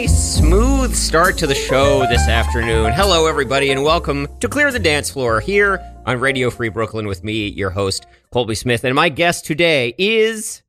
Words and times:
nice, 0.00 0.38
smooth 0.38 0.92
start 0.92 1.38
to 1.38 1.46
the 1.46 1.54
show 1.54 2.00
this 2.08 2.26
afternoon. 2.26 2.90
Hello, 2.92 3.26
everybody, 3.28 3.70
and 3.70 3.84
welcome 3.84 4.26
to 4.40 4.48
Clear 4.48 4.72
the 4.72 4.78
Dance 4.80 5.08
Floor 5.08 5.38
here 5.38 5.80
on 6.04 6.18
Radio 6.18 6.50
Free 6.50 6.68
Brooklyn 6.68 7.06
with 7.06 7.22
me, 7.22 7.46
your 7.46 7.70
host, 7.70 8.04
Colby 8.32 8.56
Smith. 8.56 8.82
And 8.82 8.92
my 8.96 9.08
guest 9.08 9.44
today 9.44 9.94
is. 9.96 10.64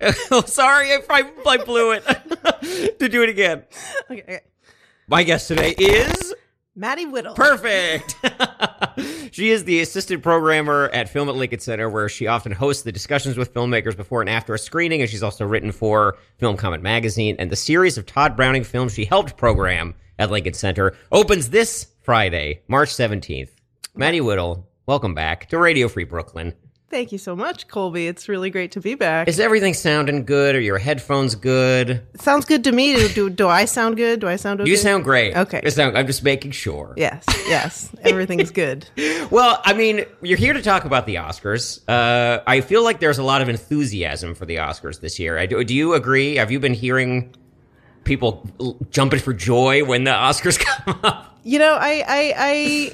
oh, 0.32 0.42
sorry, 0.44 0.90
I, 0.90 0.98
I, 1.08 1.30
I 1.46 1.56
blew 1.58 1.92
it. 1.92 2.04
to 2.98 3.08
do 3.08 3.22
it 3.22 3.28
again. 3.28 3.62
Okay, 4.10 4.22
okay. 4.22 4.40
My 5.06 5.22
guest 5.22 5.46
today 5.46 5.76
is. 5.78 6.34
Maddie 6.78 7.06
Whittle. 7.06 7.34
Perfect. 7.34 8.14
she 9.32 9.50
is 9.50 9.64
the 9.64 9.80
assistant 9.80 10.22
programmer 10.22 10.88
at 10.92 11.08
Film 11.08 11.28
at 11.28 11.34
Lincoln 11.34 11.58
Center, 11.58 11.90
where 11.90 12.08
she 12.08 12.28
often 12.28 12.52
hosts 12.52 12.84
the 12.84 12.92
discussions 12.92 13.36
with 13.36 13.52
filmmakers 13.52 13.96
before 13.96 14.20
and 14.20 14.30
after 14.30 14.54
a 14.54 14.58
screening, 14.58 15.00
and 15.00 15.10
she's 15.10 15.24
also 15.24 15.44
written 15.44 15.72
for 15.72 16.16
Film 16.36 16.56
Comment 16.56 16.80
Magazine. 16.80 17.34
And 17.40 17.50
the 17.50 17.56
series 17.56 17.98
of 17.98 18.06
Tod 18.06 18.36
Browning 18.36 18.62
films 18.62 18.94
she 18.94 19.04
helped 19.04 19.36
program 19.36 19.96
at 20.20 20.30
Lincoln 20.30 20.54
Center 20.54 20.94
opens 21.10 21.50
this 21.50 21.88
Friday, 22.02 22.62
March 22.68 22.90
17th. 22.90 23.50
Maddie 23.96 24.20
Whittle, 24.20 24.68
welcome 24.86 25.14
back 25.14 25.48
to 25.48 25.58
Radio 25.58 25.88
Free 25.88 26.04
Brooklyn. 26.04 26.54
Thank 26.90 27.12
you 27.12 27.18
so 27.18 27.36
much, 27.36 27.68
Colby. 27.68 28.06
It's 28.06 28.30
really 28.30 28.48
great 28.48 28.72
to 28.72 28.80
be 28.80 28.94
back. 28.94 29.28
Is 29.28 29.38
everything 29.38 29.74
sounding 29.74 30.24
good? 30.24 30.54
Are 30.54 30.60
your 30.60 30.78
headphones 30.78 31.34
good? 31.34 31.90
It 32.14 32.22
sounds 32.22 32.46
good 32.46 32.64
to 32.64 32.72
me. 32.72 32.96
Do, 32.96 33.08
do, 33.08 33.28
do 33.30 33.46
I 33.46 33.66
sound 33.66 33.96
good? 33.98 34.20
Do 34.20 34.26
I 34.28 34.36
sound 34.36 34.62
okay? 34.62 34.70
You 34.70 34.76
sound 34.78 35.04
great. 35.04 35.36
Okay. 35.36 35.60
Sound- 35.68 35.98
I'm 35.98 36.06
just 36.06 36.22
making 36.22 36.52
sure. 36.52 36.94
Yes, 36.96 37.24
yes. 37.46 37.90
Everything's 38.02 38.50
good. 38.50 38.86
Well, 39.30 39.60
I 39.64 39.74
mean, 39.74 40.06
you're 40.22 40.38
here 40.38 40.54
to 40.54 40.62
talk 40.62 40.86
about 40.86 41.04
the 41.04 41.16
Oscars. 41.16 41.82
Uh, 41.86 42.42
I 42.46 42.62
feel 42.62 42.82
like 42.82 42.98
there's 43.00 43.18
a 43.18 43.22
lot 43.22 43.42
of 43.42 43.50
enthusiasm 43.50 44.34
for 44.34 44.46
the 44.46 44.56
Oscars 44.56 45.00
this 45.00 45.18
year. 45.18 45.36
I 45.36 45.44
do, 45.44 45.62
do 45.64 45.74
you 45.74 45.92
agree? 45.92 46.36
Have 46.36 46.50
you 46.50 46.58
been 46.58 46.72
hearing 46.72 47.34
people 48.04 48.48
jumping 48.90 49.20
for 49.20 49.34
joy 49.34 49.84
when 49.84 50.04
the 50.04 50.12
Oscars 50.12 50.58
come 50.86 50.98
up? 51.02 51.38
You 51.44 51.58
know, 51.58 51.74
I, 51.74 52.04
I, 52.08 52.34
I, 52.38 52.92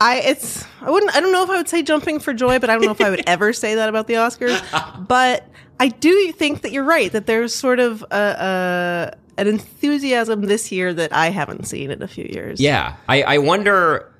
I, 0.00 0.20
it's, 0.20 0.64
I 0.80 0.90
wouldn't, 0.90 1.14
I 1.14 1.20
don't 1.20 1.32
know 1.32 1.44
if 1.44 1.50
I 1.50 1.56
would 1.56 1.68
say 1.68 1.82
jumping 1.82 2.18
for 2.18 2.34
joy, 2.34 2.58
but 2.58 2.70
I 2.70 2.74
don't 2.74 2.84
know 2.84 2.90
if 2.90 3.00
I 3.00 3.10
would 3.10 3.22
ever 3.26 3.52
say 3.52 3.76
that 3.76 3.88
about 3.88 4.06
the 4.06 4.14
Oscars. 4.14 5.06
But 5.06 5.48
I 5.80 5.88
do 5.88 6.32
think 6.32 6.62
that 6.62 6.72
you're 6.72 6.84
right, 6.84 7.10
that 7.12 7.26
there's 7.26 7.54
sort 7.54 7.80
of 7.80 8.02
a, 8.10 9.14
a 9.16 9.40
an 9.40 9.46
enthusiasm 9.48 10.42
this 10.42 10.70
year 10.70 10.94
that 10.94 11.12
I 11.12 11.30
haven't 11.30 11.66
seen 11.66 11.90
in 11.90 12.02
a 12.02 12.08
few 12.08 12.24
years. 12.24 12.60
Yeah, 12.60 12.96
I, 13.08 13.22
I 13.22 13.38
wonder 13.38 14.12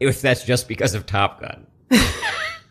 if 0.00 0.22
that's 0.22 0.44
just 0.44 0.68
because 0.68 0.94
of 0.94 1.06
Top 1.06 1.40
Gun. 1.40 1.66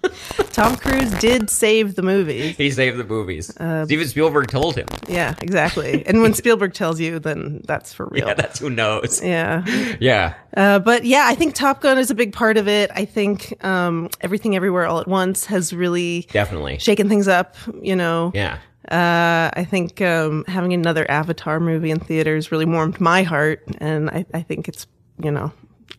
Tom 0.51 0.75
Cruise 0.75 1.11
did 1.19 1.49
save 1.49 1.95
the 1.95 2.01
movie. 2.01 2.51
He 2.51 2.69
saved 2.71 2.97
the 2.97 3.03
movies. 3.03 3.55
Uh, 3.57 3.85
Steven 3.85 4.07
Spielberg 4.07 4.47
told 4.49 4.75
him. 4.75 4.87
Yeah, 5.07 5.35
exactly. 5.41 6.05
And 6.05 6.21
when 6.21 6.33
Spielberg 6.33 6.73
tells 6.73 6.99
you, 6.99 7.19
then 7.19 7.61
that's 7.65 7.93
for 7.93 8.07
real. 8.11 8.27
Yeah, 8.27 8.33
that's 8.33 8.59
who 8.59 8.69
knows. 8.69 9.21
Yeah. 9.23 9.65
Yeah. 9.99 10.33
Uh, 10.55 10.79
but 10.79 11.05
yeah, 11.05 11.25
I 11.27 11.35
think 11.35 11.55
Top 11.55 11.81
Gun 11.81 11.97
is 11.97 12.09
a 12.11 12.15
big 12.15 12.33
part 12.33 12.57
of 12.57 12.67
it. 12.67 12.91
I 12.93 13.05
think 13.05 13.53
um, 13.63 14.09
Everything 14.21 14.55
Everywhere 14.55 14.85
All 14.85 14.99
at 14.99 15.07
Once 15.07 15.45
has 15.45 15.71
really 15.73 16.27
Definitely. 16.31 16.79
shaken 16.79 17.09
things 17.09 17.27
up, 17.27 17.55
you 17.81 17.95
know. 17.95 18.31
Yeah. 18.33 18.57
Uh, 18.89 19.49
I 19.53 19.65
think 19.69 20.01
um, 20.01 20.43
having 20.47 20.73
another 20.73 21.09
Avatar 21.09 21.59
movie 21.59 21.89
in 21.91 21.99
theaters 21.99 22.51
really 22.51 22.65
warmed 22.65 22.99
my 22.99 23.23
heart. 23.23 23.63
And 23.77 24.09
I, 24.09 24.25
I 24.33 24.41
think 24.41 24.67
it's, 24.67 24.87
you 25.23 25.31
know, 25.31 25.51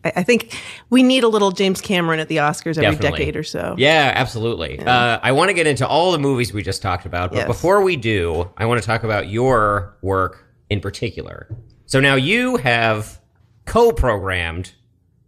I, 0.03 0.23
think 0.23 0.55
we 0.89 1.01
need 1.01 1.23
a 1.23 1.27
little 1.27 1.51
James 1.51 1.81
Cameron 1.81 2.19
at 2.19 2.27
the 2.27 2.37
Oscars 2.37 2.77
every 2.77 2.91
Definitely. 2.95 3.19
decade 3.19 3.35
or 3.35 3.43
so. 3.43 3.75
Yeah, 3.77 4.11
absolutely. 4.15 4.79
Uh, 4.79 5.19
I 5.23 5.31
want 5.31 5.49
to 5.49 5.53
get 5.53 5.65
into 5.67 5.87
all 5.87 6.11
the 6.11 6.19
movies 6.19 6.53
we 6.53 6.61
just 6.61 6.81
talked 6.81 7.05
about, 7.05 7.31
but 7.31 7.37
Yes. 7.37 7.47
before 7.47 7.81
we 7.81 7.95
do, 7.95 8.51
I 8.57 8.65
want 8.65 8.81
to 8.81 8.85
talk 8.85 9.03
about 9.03 9.29
your 9.29 9.97
work 10.01 10.45
in 10.69 10.79
particular. 10.79 11.47
So 11.87 11.99
now 11.99 12.15
you 12.15 12.57
have 12.57 13.19
co-programmed 13.65 14.71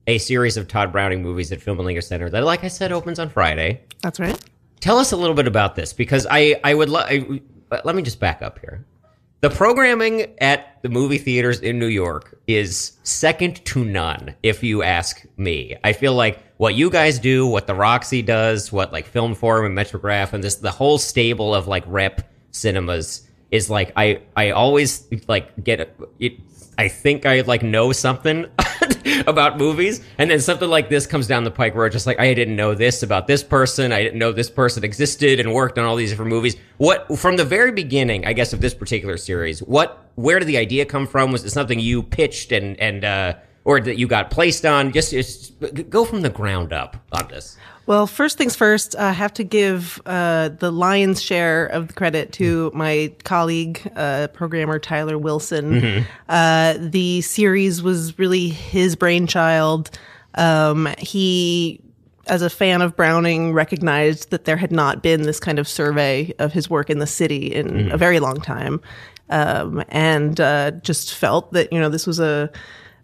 a 0.07 0.17
series 0.17 0.57
of 0.57 0.67
Tod 0.67 0.91
Browning 0.91 1.22
movies 1.22 1.51
at 1.51 1.61
Film 1.61 1.79
and 1.79 1.85
Lincoln 1.85 2.01
Center 2.01 2.29
that, 2.29 2.44
like 2.44 2.63
I 2.63 2.69
said, 2.69 2.91
opens 2.91 3.19
on 3.19 3.29
Friday. 3.29 3.81
That's 4.01 4.19
right. 4.19 4.39
Tell 4.79 4.97
us 4.99 5.11
a 5.11 5.17
little 5.17 5.35
bit 5.35 5.47
about 5.47 5.75
this 5.75 5.91
because 5.91 6.25
I 6.29 6.59
I 6.63 6.73
would 6.73 6.88
love. 6.89 7.09
Let 7.84 7.95
me 7.95 8.01
just 8.03 8.19
back 8.19 8.41
up 8.41 8.59
here. 8.59 8.85
The 9.39 9.51
programming 9.51 10.33
at 10.39 10.81
the 10.81 10.89
movie 10.89 11.19
theaters 11.19 11.59
in 11.59 11.77
New 11.77 11.87
York 11.87 12.39
is 12.47 12.93
second 13.03 13.63
to 13.65 13.85
none, 13.85 14.33
if 14.41 14.63
you 14.63 14.81
ask 14.81 15.23
me. 15.37 15.77
I 15.83 15.93
feel 15.93 16.15
like 16.15 16.39
what 16.57 16.73
you 16.73 16.89
guys 16.89 17.19
do, 17.19 17.45
what 17.45 17.67
the 17.67 17.75
Roxy 17.75 18.23
does, 18.23 18.71
what 18.71 18.91
like 18.91 19.05
Film 19.05 19.35
Forum 19.35 19.67
and 19.67 19.77
Metrograph, 19.77 20.33
and 20.33 20.43
this 20.43 20.55
the 20.55 20.71
whole 20.71 20.97
stable 20.97 21.53
of 21.53 21.67
like 21.67 21.83
rep 21.85 22.27
cinemas 22.49 23.27
is 23.51 23.69
like 23.69 23.93
I 23.95 24.21
I 24.35 24.49
always 24.49 25.07
like 25.27 25.63
get 25.63 25.81
it. 25.81 26.39
I 26.77 26.88
think 26.88 27.25
I 27.25 27.41
like 27.41 27.63
know 27.63 27.91
something 27.91 28.45
about 29.27 29.57
movies, 29.57 30.01
and 30.17 30.29
then 30.29 30.39
something 30.39 30.69
like 30.69 30.89
this 30.89 31.07
comes 31.07 31.25
down 31.25 31.43
the 31.43 31.51
pike 31.51 31.75
where 31.75 31.88
it's 31.88 31.93
just 31.93 32.05
like 32.05 32.19
I 32.19 32.33
didn't 32.33 32.55
know 32.55 32.75
this 32.75 33.03
about 33.03 33.27
this 33.27 33.43
person, 33.43 33.91
I 33.91 34.03
didn't 34.03 34.19
know 34.19 34.31
this 34.31 34.49
person 34.49 34.83
existed 34.83 35.39
and 35.39 35.53
worked 35.53 35.77
on 35.77 35.85
all 35.85 35.95
these 35.95 36.11
different 36.11 36.29
movies. 36.29 36.55
What 36.77 37.17
from 37.17 37.37
the 37.37 37.45
very 37.45 37.71
beginning, 37.71 38.25
I 38.25 38.33
guess, 38.33 38.53
of 38.53 38.61
this 38.61 38.73
particular 38.73 39.17
series, 39.17 39.59
what 39.61 40.05
where 40.16 40.39
did 40.39 40.47
the 40.47 40.57
idea 40.57 40.85
come 40.85 41.07
from? 41.07 41.31
Was 41.31 41.43
it 41.45 41.49
something 41.49 41.79
you 41.79 42.03
pitched 42.03 42.51
and 42.51 42.79
and 42.79 43.03
uh, 43.03 43.33
or 43.67 43.81
that 43.81 43.97
you 43.97 44.07
got 44.07 44.31
placed 44.31 44.66
on? 44.66 44.94
Just, 44.94 45.11
just 45.11 45.53
go 45.89 46.05
from 46.05 46.22
the 46.22 46.29
ground 46.29 46.72
up 46.72 46.95
on 47.11 47.28
this. 47.28 47.57
Well, 47.85 48.07
first 48.07 48.38
things 48.38 48.55
first, 48.55 48.95
I 48.95 49.11
have 49.11 49.33
to 49.33 49.44
give 49.44 50.01
uh, 50.05 50.50
the 50.50 50.72
lion's 50.72 51.22
share 51.22 51.66
of 51.67 51.89
the 51.89 51.94
credit 51.94 52.31
to 52.33 52.72
my 52.73 53.13
colleague, 53.25 53.81
uh, 53.97 54.28
programmer 54.29 54.79
Tyler 54.79 55.17
Wilson. 55.17 56.05
Uh, 56.29 56.75
the 56.79 57.22
series 57.22 57.83
was 57.83 58.17
really 58.17 58.50
his 58.50 58.95
brainchild. 58.95 59.91
Um, 60.35 60.88
he, 60.97 61.81
as 62.28 62.41
a 62.41 62.49
fan 62.49 62.81
of 62.81 62.95
Browning, 62.95 63.51
recognized 63.51 64.31
that 64.31 64.45
there 64.45 64.57
had 64.57 64.72
not 64.72 65.03
been 65.03 65.23
this 65.23 65.41
kind 65.41 65.59
of 65.59 65.67
survey 65.67 66.34
of 66.39 66.53
his 66.53 66.69
work 66.69 66.89
in 66.89 66.99
the 66.99 67.07
city 67.07 67.53
in 67.53 67.91
a 67.91 67.97
very 67.97 68.19
long 68.19 68.39
time, 68.39 68.81
um, 69.29 69.84
and 69.89 70.39
uh, 70.39 70.72
just 70.72 71.13
felt 71.13 71.51
that 71.53 71.72
you 71.72 71.79
know 71.79 71.89
this 71.89 72.05
was 72.07 72.19
a 72.19 72.49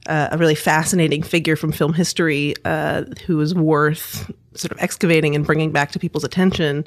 uh, 0.07 0.29
a 0.31 0.37
really 0.37 0.55
fascinating 0.55 1.23
figure 1.23 1.55
from 1.55 1.71
film 1.71 1.93
history 1.93 2.53
uh, 2.65 3.03
who 3.25 3.37
was 3.37 3.53
worth 3.55 4.31
sort 4.55 4.71
of 4.71 4.79
excavating 4.79 5.35
and 5.35 5.45
bringing 5.45 5.71
back 5.71 5.91
to 5.91 5.99
people's 5.99 6.23
attention. 6.23 6.85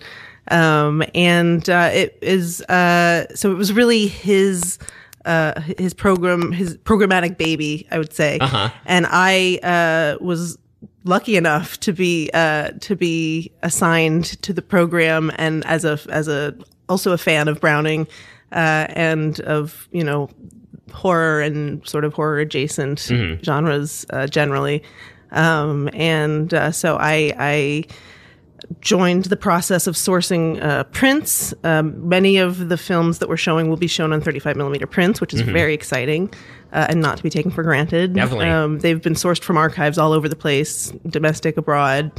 Um, 0.51 1.03
and 1.15 1.69
uh, 1.69 1.91
it 1.93 2.19
is 2.23 2.61
uh, 2.63 3.27
so 3.35 3.51
it 3.51 3.57
was 3.57 3.73
really 3.73 4.07
his. 4.07 4.79
Uh, 5.25 5.61
his 5.77 5.93
program, 5.93 6.53
his 6.53 6.77
programmatic 6.77 7.37
baby, 7.37 7.85
I 7.91 7.99
would 7.99 8.13
say, 8.13 8.39
and 8.85 9.09
I 9.11 9.59
uh, 9.61 10.25
was 10.25 10.57
lucky 11.03 11.37
enough 11.37 11.81
to 11.81 11.93
be 11.93 12.31
uh, 12.33 12.71
to 12.83 12.95
be 12.95 13.51
assigned 13.65 14.41
to 14.43 14.53
the 14.53 14.63
program, 14.63 15.33
and 15.37 15.67
as 15.67 15.85
a 15.85 15.99
as 16.11 16.29
a 16.29 16.55
also 16.89 17.11
a 17.11 17.19
fan 17.19 17.49
of 17.49 17.61
Browning 17.61 18.07
uh, 18.53 18.87
and 18.91 19.41
of 19.41 19.89
you 19.93 20.05
know 20.05 20.29
horror 20.93 21.41
and 21.41 21.87
sort 21.87 22.05
of 22.05 22.15
horror 22.15 22.39
adjacent 22.39 23.01
genres 23.45 24.07
uh, 24.11 24.27
generally. 24.27 24.83
Um, 25.33 25.91
and 25.93 26.53
uh, 26.55 26.71
so 26.71 26.97
I, 26.99 27.35
I 27.39 27.85
joined 28.81 29.25
the 29.27 29.37
process 29.37 29.87
of 29.87 29.95
sourcing 29.95 30.63
uh, 30.63 30.85
prints. 30.85 31.53
Um, 31.65 32.09
many 32.09 32.39
of 32.39 32.69
the 32.69 32.77
films 32.77 33.19
that 33.19 33.29
we're 33.29 33.37
showing 33.37 33.69
will 33.69 33.77
be 33.77 33.87
shown 33.87 34.13
on 34.13 34.21
35 34.21 34.57
millimeter 34.57 34.87
prints, 34.87 35.21
which 35.21 35.35
is 35.35 35.41
very 35.43 35.75
exciting 35.75 36.33
uh, 36.73 36.87
and 36.89 37.01
not 37.01 37.17
to 37.17 37.23
be 37.23 37.31
taken 37.31 37.51
for 37.51 37.63
granted. 37.63 38.15
Definitely. 38.15 38.49
Um, 38.49 38.79
they've 38.81 39.03
been 39.03 39.15
sourced 39.15 39.43
from 39.43 39.57
archives 39.57 39.99
all 39.99 40.13
over 40.13 40.29
the 40.29 40.37
place, 40.37 40.93
domestic, 41.09 41.57
abroad. 41.57 42.11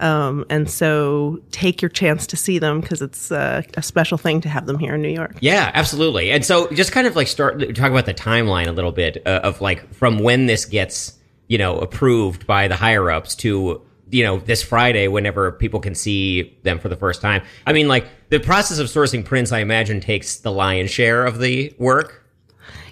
Um, 0.00 0.46
and 0.48 0.68
so 0.68 1.40
take 1.50 1.82
your 1.82 1.90
chance 1.90 2.26
to 2.28 2.36
see 2.36 2.58
them 2.58 2.80
because 2.80 3.02
it's 3.02 3.30
uh, 3.30 3.62
a 3.76 3.82
special 3.82 4.18
thing 4.18 4.40
to 4.40 4.48
have 4.48 4.66
them 4.66 4.78
here 4.78 4.94
in 4.94 5.02
New 5.02 5.10
York. 5.10 5.36
Yeah, 5.40 5.70
absolutely. 5.74 6.30
And 6.30 6.44
so 6.44 6.68
just 6.70 6.90
kind 6.90 7.06
of 7.06 7.14
like 7.16 7.28
start 7.28 7.60
talk 7.74 7.90
about 7.90 8.06
the 8.06 8.14
timeline 8.14 8.66
a 8.66 8.72
little 8.72 8.92
bit 8.92 9.22
uh, 9.26 9.40
of 9.42 9.60
like 9.60 9.92
from 9.94 10.18
when 10.18 10.46
this 10.46 10.64
gets, 10.64 11.18
you 11.48 11.58
know, 11.58 11.78
approved 11.78 12.46
by 12.46 12.66
the 12.66 12.76
higher 12.76 13.10
ups 13.10 13.34
to, 13.36 13.82
you 14.10 14.24
know, 14.24 14.38
this 14.38 14.62
Friday 14.62 15.06
whenever 15.06 15.52
people 15.52 15.80
can 15.80 15.94
see 15.94 16.56
them 16.62 16.78
for 16.78 16.88
the 16.88 16.96
first 16.96 17.20
time. 17.20 17.42
I 17.66 17.72
mean, 17.72 17.86
like 17.86 18.06
the 18.30 18.40
process 18.40 18.78
of 18.78 18.86
sourcing 18.86 19.24
prints 19.24 19.52
I 19.52 19.58
imagine 19.58 20.00
takes 20.00 20.36
the 20.36 20.50
lion's 20.50 20.90
share 20.90 21.26
of 21.26 21.38
the 21.38 21.74
work. 21.78 22.19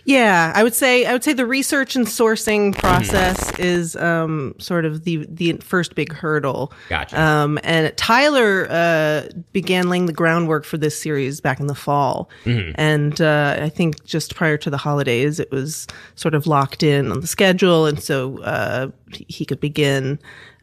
Yeah, 0.08 0.52
I 0.54 0.62
would 0.62 0.74
say 0.74 1.04
I 1.04 1.12
would 1.12 1.22
say 1.22 1.34
the 1.34 1.44
research 1.44 1.94
and 1.94 2.06
sourcing 2.06 2.72
Mm-hmm. 2.72 2.80
process 2.80 3.58
is 3.58 3.94
um, 3.96 4.54
sort 4.58 4.86
of 4.86 5.04
the 5.04 5.26
the 5.28 5.52
first 5.58 5.94
big 5.94 6.12
hurdle. 6.14 6.72
Gotcha. 6.88 7.20
Um, 7.20 7.58
and 7.62 7.94
Tyler 7.98 8.66
uh, 8.70 9.28
began 9.52 9.90
laying 9.90 10.06
the 10.06 10.14
groundwork 10.14 10.64
for 10.64 10.78
this 10.78 10.98
series 10.98 11.42
back 11.42 11.60
in 11.60 11.66
the 11.66 11.74
fall, 11.74 12.30
Mm-hmm. 12.46 12.70
and 12.76 13.20
uh, 13.20 13.58
I 13.60 13.68
think 13.68 14.02
just 14.06 14.34
prior 14.34 14.56
to 14.56 14.70
the 14.70 14.78
holidays, 14.78 15.38
it 15.38 15.50
was 15.52 15.86
sort 16.14 16.34
of 16.34 16.46
locked 16.46 16.82
in 16.82 17.12
on 17.12 17.20
the 17.20 17.26
schedule, 17.26 17.84
and 17.84 18.02
so 18.02 18.38
uh, 18.42 18.88
he- 19.12 19.26
he 19.28 19.44
could 19.44 19.60
begin 19.60 20.18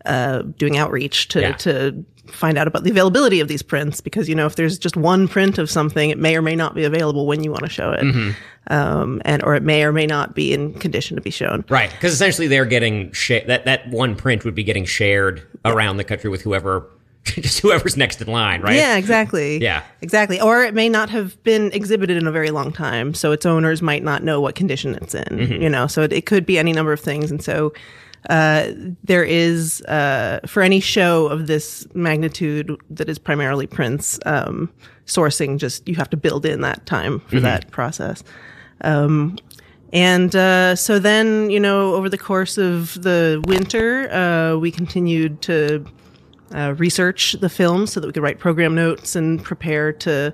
uh, 0.05 0.41
doing 0.57 0.75
outreach 0.77 1.27
to 1.29 1.41
Yeah. 1.41 1.53
to 1.57 2.03
find 2.27 2.57
out 2.57 2.67
about 2.67 2.83
the 2.83 2.89
availability 2.89 3.39
of 3.39 3.47
these 3.47 3.61
prints 3.61 4.01
because 4.01 4.27
you 4.27 4.35
know 4.35 4.45
if 4.45 4.55
there's 4.55 4.77
just 4.77 4.97
one 4.97 5.27
print 5.27 5.57
of 5.57 5.69
something, 5.69 6.09
it 6.09 6.17
may 6.17 6.35
or 6.35 6.41
may 6.41 6.55
not 6.55 6.75
be 6.75 6.83
available 6.83 7.25
when 7.25 7.43
you 7.43 7.51
want 7.51 7.63
to 7.63 7.69
show 7.69 7.91
it, 7.91 8.35
um, 8.67 9.21
and 9.25 9.43
or 9.43 9.55
it 9.55 9.63
may 9.63 9.83
or 9.83 9.91
may 9.91 10.05
not 10.05 10.35
be 10.35 10.53
in 10.53 10.73
condition 10.75 11.15
to 11.15 11.21
be 11.21 11.29
shown. 11.29 11.63
Right, 11.69 11.91
because 11.91 12.13
essentially 12.13 12.47
they're 12.47 12.65
getting 12.65 13.11
sh- 13.11 13.43
that 13.47 13.65
that 13.65 13.89
one 13.89 14.15
print 14.15 14.43
would 14.45 14.55
be 14.55 14.63
getting 14.63 14.85
shared 14.85 15.41
around 15.63 15.97
the 15.97 16.03
country 16.03 16.29
with 16.29 16.41
whoever, 16.41 16.87
just 17.23 17.59
whoever's 17.59 17.97
next 17.97 18.21
in 18.21 18.27
line, 18.27 18.61
right? 18.61 18.75
Yeah, 18.75 18.97
exactly. 18.97 19.57
Yeah. 19.61 19.83
exactly. 20.01 20.39
Or 20.39 20.63
it 20.63 20.73
may 20.73 20.89
not 20.89 21.09
have 21.09 21.41
been 21.43 21.71
exhibited 21.73 22.17
in 22.17 22.27
a 22.27 22.31
very 22.31 22.51
long 22.51 22.71
time, 22.71 23.13
so 23.13 23.31
its 23.31 23.45
owners 23.45 23.81
might 23.81 24.03
not 24.03 24.23
know 24.23 24.41
what 24.41 24.55
condition 24.55 24.95
it's 24.95 25.15
in. 25.15 25.23
Mm-hmm. 25.23 25.61
You 25.61 25.69
know, 25.69 25.87
so 25.87 26.03
it, 26.03 26.13
it 26.13 26.25
could 26.25 26.45
be 26.45 26.57
any 26.57 26.73
number 26.73 26.93
of 26.93 26.99
things, 26.99 27.31
and 27.31 27.43
so. 27.43 27.73
Uh, 28.29 28.71
there 29.03 29.23
is 29.23 29.81
uh, 29.83 30.39
for 30.45 30.63
any 30.63 30.79
show 30.79 31.27
of 31.27 31.47
this 31.47 31.87
magnitude 31.93 32.75
that 32.89 33.09
is 33.09 33.19
primarily 33.19 33.67
prints 33.67 34.19
um, 34.25 34.71
sourcing. 35.05 35.57
Just 35.57 35.87
you 35.87 35.95
have 35.95 36.09
to 36.09 36.17
build 36.17 36.45
in 36.45 36.61
that 36.61 36.85
time 36.85 37.19
for 37.21 37.39
that 37.39 37.69
process. 37.71 38.23
Um, 38.81 39.37
and 39.93 40.35
uh, 40.35 40.75
so 40.75 40.99
then, 40.99 41.49
you 41.49 41.59
know, 41.59 41.93
over 41.93 42.09
the 42.09 42.17
course 42.17 42.57
of 42.57 43.01
the 43.01 43.41
winter, 43.47 44.11
uh, 44.11 44.57
we 44.57 44.71
continued 44.71 45.41
to 45.43 45.85
uh, 46.53 46.73
research 46.77 47.33
the 47.39 47.49
film 47.49 47.87
so 47.87 47.99
that 47.99 48.07
we 48.07 48.13
could 48.13 48.23
write 48.23 48.39
program 48.39 48.75
notes 48.75 49.15
and 49.15 49.43
prepare 49.43 49.93
to 49.93 50.33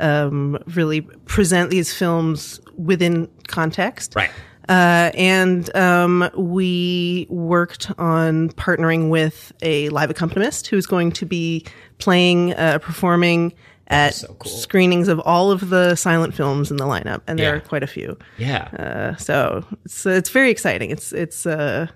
um, 0.00 0.58
really 0.74 1.00
present 1.00 1.70
these 1.70 1.92
films 1.92 2.60
within 2.76 3.28
context. 3.48 4.14
Right. 4.14 4.30
Uh, 4.68 5.10
and 5.14 5.74
um, 5.76 6.30
we 6.36 7.26
worked 7.28 7.90
on 7.98 8.48
partnering 8.50 9.10
with 9.10 9.52
a 9.62 9.88
live 9.88 10.10
accompanist 10.10 10.68
who's 10.68 10.86
going 10.86 11.10
to 11.12 11.26
be 11.26 11.64
playing, 11.98 12.54
uh, 12.54 12.78
performing 12.78 13.52
at 13.88 14.14
so 14.14 14.28
cool. 14.38 14.50
screenings 14.52 15.08
of 15.08 15.18
all 15.20 15.50
of 15.50 15.68
the 15.68 15.94
silent 15.96 16.32
films 16.34 16.70
in 16.70 16.76
the 16.76 16.84
lineup, 16.84 17.20
and 17.26 17.38
there 17.38 17.50
Yeah. 17.54 17.56
are 17.56 17.60
quite 17.60 17.82
a 17.82 17.86
few. 17.88 18.16
Yeah. 18.38 18.62
Uh, 18.78 19.16
so 19.16 19.64
it's 19.84 20.06
it's 20.06 20.30
very 20.30 20.50
exciting. 20.50 20.90
It's 20.90 21.12
it's 21.12 21.44
uh, 21.44 21.88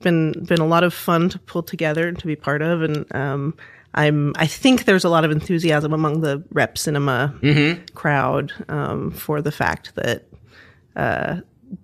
been 0.00 0.32
been 0.46 0.60
a 0.60 0.66
lot 0.66 0.84
of 0.84 0.94
fun 0.94 1.28
to 1.30 1.38
pull 1.40 1.62
together 1.64 2.06
and 2.08 2.18
to 2.20 2.26
be 2.26 2.36
part 2.36 2.62
of, 2.62 2.82
and 2.82 3.04
um, 3.14 3.54
I'm 3.94 4.32
I 4.36 4.46
think 4.46 4.84
there's 4.84 5.04
a 5.04 5.10
lot 5.10 5.24
of 5.24 5.30
enthusiasm 5.30 5.92
among 5.92 6.20
the 6.22 6.42
rep 6.52 6.78
cinema 6.78 7.34
Mm-hmm. 7.42 7.84
crowd 7.94 8.52
um, 8.68 9.10
for 9.10 9.42
the 9.42 9.52
fact 9.52 9.94
that. 9.96 10.28
Uh, 10.94 11.40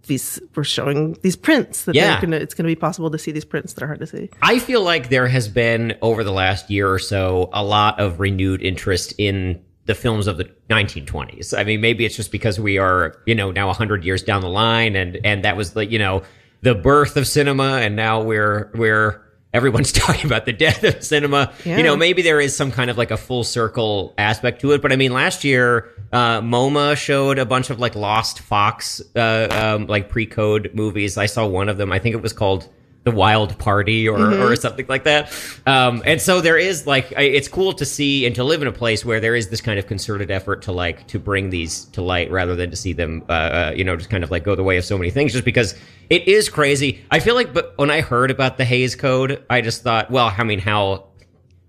these 0.07 0.41
we're 0.55 0.65
showing 0.65 1.17
these 1.23 1.37
prints 1.37 1.85
that 1.85 1.95
Yeah. 1.95 2.21
gonna 2.21 2.37
it's 2.37 2.55
gonna 2.55 2.67
be 2.67 2.75
possible 2.77 3.11
to 3.11 3.19
see 3.19 3.33
these 3.33 3.45
prints 3.45 3.73
that 3.75 3.83
are 3.83 3.87
hard 3.87 4.01
to 4.01 4.07
see. 4.07 4.31
I 4.43 4.59
feel 4.59 4.83
like 4.83 5.09
there 5.09 5.27
has 5.29 5.49
been 5.49 5.97
over 6.03 6.25
the 6.25 6.33
last 6.33 6.71
year 6.71 6.91
or 6.93 6.99
so 6.99 7.49
a 7.53 7.65
lot 7.65 7.99
of 8.01 8.21
renewed 8.21 8.63
interest 8.63 9.15
in 9.19 9.61
the 9.87 9.95
films 9.95 10.27
of 10.27 10.37
the 10.37 10.45
1920s. 10.69 11.55
I 11.59 11.65
mean, 11.65 11.81
maybe 11.81 12.05
it's 12.05 12.15
just 12.17 12.31
because 12.31 12.61
we 12.61 12.77
are, 12.77 13.17
you 13.25 13.35
know, 13.35 13.51
now 13.51 13.69
100 13.69 14.05
years 14.05 14.23
down 14.23 14.43
the 14.43 14.49
line 14.49 14.95
and 14.97 15.19
and 15.25 15.45
that 15.45 15.57
was 15.57 15.73
the, 15.73 15.87
you 15.87 15.99
know, 15.99 16.23
the 16.63 16.75
birth 16.75 17.17
of 17.17 17.27
cinema 17.27 17.79
and 17.79 17.97
now 17.97 18.21
we're 18.21 18.71
we're 18.75 19.23
everyone's 19.53 19.93
talking 20.07 20.27
about 20.27 20.47
the 20.47 20.53
death 20.53 20.85
of 20.85 21.03
cinema. 21.03 21.53
Yeah. 21.65 21.79
You 21.79 21.83
know, 21.83 21.97
maybe 21.97 22.23
there 22.23 22.41
is 22.41 22.57
some 22.57 22.71
kind 22.71 22.91
of 22.91 22.99
like 22.99 23.11
a 23.11 23.17
full 23.17 23.45
circle 23.45 24.15
aspect 24.19 24.61
to 24.63 24.73
it, 24.73 24.83
but 24.83 24.93
I 24.93 24.97
mean, 24.97 25.13
last 25.13 25.45
year 25.45 25.91
uh, 26.13 26.41
MoMA 26.41 26.97
showed 26.97 27.39
a 27.39 27.45
bunch 27.45 27.71
of 27.71 27.79
like 27.79 27.95
Lost 27.95 28.41
Fox 28.41 29.03
uh, 29.17 29.49
um, 29.51 29.87
like 29.87 30.09
pre-code 30.09 30.71
movies. 30.75 31.17
I 31.17 31.27
saw 31.27 31.47
one 31.47 31.69
of 31.69 31.79
them. 31.79 31.93
I 31.93 31.99
think 31.99 32.15
it 32.15 32.23
was 32.23 32.33
called 32.33 32.69
the 33.05 33.11
wild 33.11 33.59
party 33.59 34.09
or, 34.09 34.19
or 34.43 34.57
something 34.57 34.87
like 34.89 35.05
that. 35.05 35.33
Um, 35.67 36.03
and 36.05 36.21
so 36.21 36.41
there 36.41 36.59
is 36.59 36.87
like 36.87 37.13
it's 37.17 37.49
cool 37.49 37.73
to 37.75 37.85
see 37.85 38.27
and 38.27 38.35
to 38.35 38.45
live 38.45 38.61
in 38.61 38.69
a 38.69 38.73
place 38.73 39.05
where 39.05 39.21
there 39.21 39.35
is 39.35 39.49
this 39.49 39.61
kind 39.61 39.79
of 39.79 39.87
concerted 39.87 40.31
effort 40.31 40.63
to 40.63 40.73
like 40.73 41.07
to 41.09 41.19
bring 41.19 41.51
these 41.51 41.85
to 41.87 42.03
light 42.03 42.31
rather 42.31 42.55
than 42.55 42.71
to 42.71 42.77
see 42.77 42.93
them 42.93 43.25
uh, 43.29 43.33
uh, 43.33 43.73
you 43.75 43.85
know 43.85 43.97
just 43.97 44.11
kind 44.11 44.25
of 44.25 44.31
like 44.31 44.45
go 44.45 44.55
the 44.55 44.63
way 44.63 44.77
of 44.77 44.85
so 44.85 44.99
many 44.99 45.11
things 45.11 45.33
just 45.33 45.45
because 45.45 45.75
it 46.11 46.27
is 46.29 46.49
crazy. 46.49 47.05
I 47.11 47.21
feel 47.21 47.35
like 47.35 47.55
but 47.55 47.73
when 47.77 47.91
i 47.91 48.01
heard 48.01 48.31
about 48.31 48.59
the 48.59 48.65
Hays 48.65 48.95
Code 48.95 49.45
i 49.49 49.61
just 49.61 49.83
thought 49.83 50.11
well 50.11 50.33
i 50.37 50.45
mean 50.45 50.59
how 50.59 51.07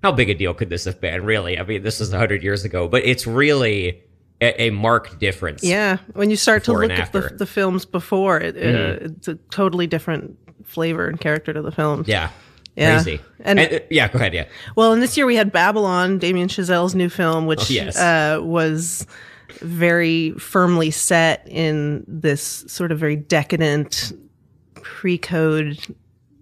how 0.04 0.12
big 0.12 0.30
a 0.30 0.34
deal 0.34 0.54
could 0.54 0.70
this 0.70 0.86
have 0.86 1.00
been 1.00 1.24
really? 1.24 1.60
I 1.60 1.64
mean 1.64 1.84
this 1.84 2.02
is 2.02 2.10
100 2.10 2.44
years 2.44 2.66
ago 2.66 2.88
but 2.88 3.06
it's 3.06 3.28
really 3.28 4.02
a, 4.42 4.64
a 4.64 4.70
marked 4.72 5.20
difference 5.20 5.64
Yeah, 5.64 5.98
when 6.14 6.30
you 6.30 6.36
start 6.36 6.64
to 6.66 6.74
look 6.74 6.92
at 6.92 7.12
the, 7.12 7.22
the 7.38 7.46
films 7.46 7.86
before, 7.86 8.40
it, 8.40 8.56
uh, 8.56 9.06
it's 9.06 9.28
a 9.28 9.36
totally 9.36 9.86
different 9.88 10.38
flavor 10.70 11.08
and 11.08 11.20
character 11.20 11.52
to 11.54 11.62
the 11.62 11.72
film. 11.72 12.04
yeah 12.08 12.30
Yeah. 12.76 12.96
crazy 13.02 13.20
And- 13.42 13.60
uh, 13.60 13.80
yeah 13.90 14.08
go 14.08 14.18
ahead 14.20 14.34
yeah 14.34 14.46
Well, 14.76 14.94
and 14.94 15.02
this 15.02 15.18
year 15.18 15.26
we 15.26 15.36
had 15.36 15.52
Babylon, 15.52 16.18
Damien 16.20 16.48
Chazelle's 16.48 16.96
new 16.96 17.10
film, 17.10 17.46
which 17.48 17.62
Oh, 17.70 17.74
yes. 17.74 17.98
uh, 17.98 18.40
was 18.42 19.06
very 19.62 20.32
firmly 20.34 20.92
set 20.92 21.46
in 21.50 22.04
this 22.08 22.64
sort 22.68 22.92
of 22.92 23.00
very 23.00 23.16
decadent 23.16 24.14
pre-code 24.76 25.78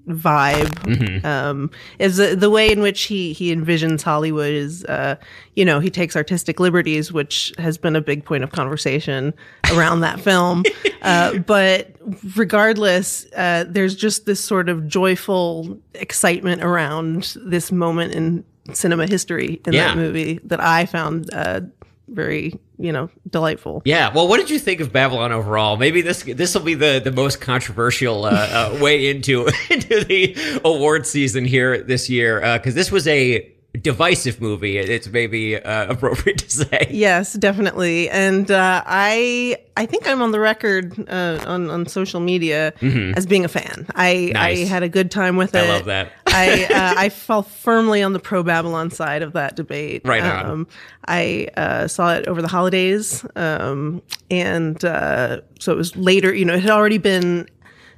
vibe. 0.07 0.69
Mm-hmm. 0.85 1.25
Um, 1.25 1.69
is 1.99 2.17
the, 2.17 2.35
the 2.35 2.49
way 2.49 2.71
in 2.71 2.81
which 2.81 3.03
he 3.03 3.33
he 3.33 3.53
envisions 3.55 4.01
Hollywood 4.01 4.51
is, 4.51 4.83
uh, 4.85 5.15
you 5.55 5.65
know, 5.65 5.79
he 5.79 5.89
takes 5.89 6.15
artistic 6.15 6.59
liberties, 6.59 7.11
which 7.11 7.53
has 7.57 7.77
been 7.77 7.95
a 7.95 8.01
big 8.01 8.25
point 8.25 8.43
of 8.43 8.51
conversation 8.51 9.33
around 9.73 10.01
that 10.01 10.19
film. 10.19 10.63
Uh, 11.03 11.37
but 11.37 11.95
regardless, 12.35 13.25
uh, 13.35 13.63
there's 13.67 13.95
just 13.95 14.25
this 14.25 14.39
sort 14.39 14.67
of 14.67 14.87
joyful 14.87 15.77
excitement 15.93 16.63
around 16.63 17.37
this 17.45 17.71
moment 17.71 18.13
in 18.13 18.43
cinema 18.73 19.05
history 19.07 19.61
in 19.67 19.73
Yeah. 19.73 19.89
that 19.89 19.95
movie 19.95 20.39
that 20.43 20.59
I 20.59 20.85
found 20.87 21.29
uh, 21.33 21.61
very, 22.07 22.53
you 22.77 22.91
know, 22.91 23.09
delightful. 23.29 23.81
Yeah. 23.85 24.13
Well, 24.13 24.27
what 24.27 24.37
did 24.37 24.49
you 24.49 24.59
think 24.59 24.79
of 24.79 24.91
Babylon 24.91 25.31
overall? 25.31 25.77
Maybe 25.77 26.01
this 26.01 26.23
this 26.23 26.53
will 26.53 26.61
be 26.61 26.73
the 26.73 27.01
the 27.03 27.11
most 27.11 27.41
controversial 27.41 28.25
uh, 28.25 28.31
uh, 28.31 28.79
way 28.81 29.09
into 29.09 29.47
into 29.69 30.03
the 30.03 30.35
award 30.63 31.05
season 31.05 31.45
here 31.45 31.81
this 31.83 32.09
year 32.09 32.39
because 32.57 32.75
this 32.75 32.91
was 32.91 33.07
a 33.07 33.53
divisive 33.81 34.41
movie. 34.41 34.77
It's 34.77 35.07
maybe 35.07 35.55
uh, 35.55 35.87
appropriate 35.91 36.39
to 36.39 36.49
say. 36.49 36.87
Yes, 36.89 37.33
definitely. 37.33 38.09
And 38.09 38.49
uh, 38.51 38.83
I 38.85 39.57
I 39.75 39.85
think 39.85 40.07
I'm 40.07 40.21
on 40.21 40.31
the 40.31 40.39
record 40.39 41.07
uh, 41.09 41.43
on 41.45 41.69
on 41.69 41.85
social 41.85 42.19
media 42.19 42.73
as 43.15 43.25
being 43.25 43.45
a 43.45 43.49
fan. 43.49 43.85
I 43.95 44.07
Mm-hmm. 44.17 44.33
Nice. 44.33 44.61
I 44.61 44.65
had 44.65 44.83
a 44.83 44.89
good 44.89 45.11
time 45.11 45.37
with 45.37 45.55
it. 45.55 45.59
I 45.59 45.67
love 45.67 45.85
that. 45.85 46.11
I 46.27 46.65
uh, 46.73 47.01
I 47.01 47.09
fell 47.09 47.43
firmly 47.43 48.01
on 48.01 48.13
the 48.13 48.19
pro 48.19 48.43
Babylon 48.43 48.91
side 48.91 49.21
of 49.21 49.33
that 49.33 49.55
debate. 49.55 50.01
Right 50.05 50.23
on. 50.23 50.45
Um, 50.45 50.67
I 51.07 51.47
uh, 51.55 51.87
saw 51.87 52.15
it 52.15 52.27
over 52.27 52.41
the 52.41 52.47
holidays, 52.47 53.25
um, 53.35 54.01
and 54.29 54.83
uh, 54.83 55.41
so 55.59 55.71
it 55.71 55.75
was 55.77 55.95
later. 55.95 56.33
You 56.33 56.45
know, 56.45 56.53
it 56.53 56.61
had 56.61 56.71
already 56.71 56.97
been 56.97 57.47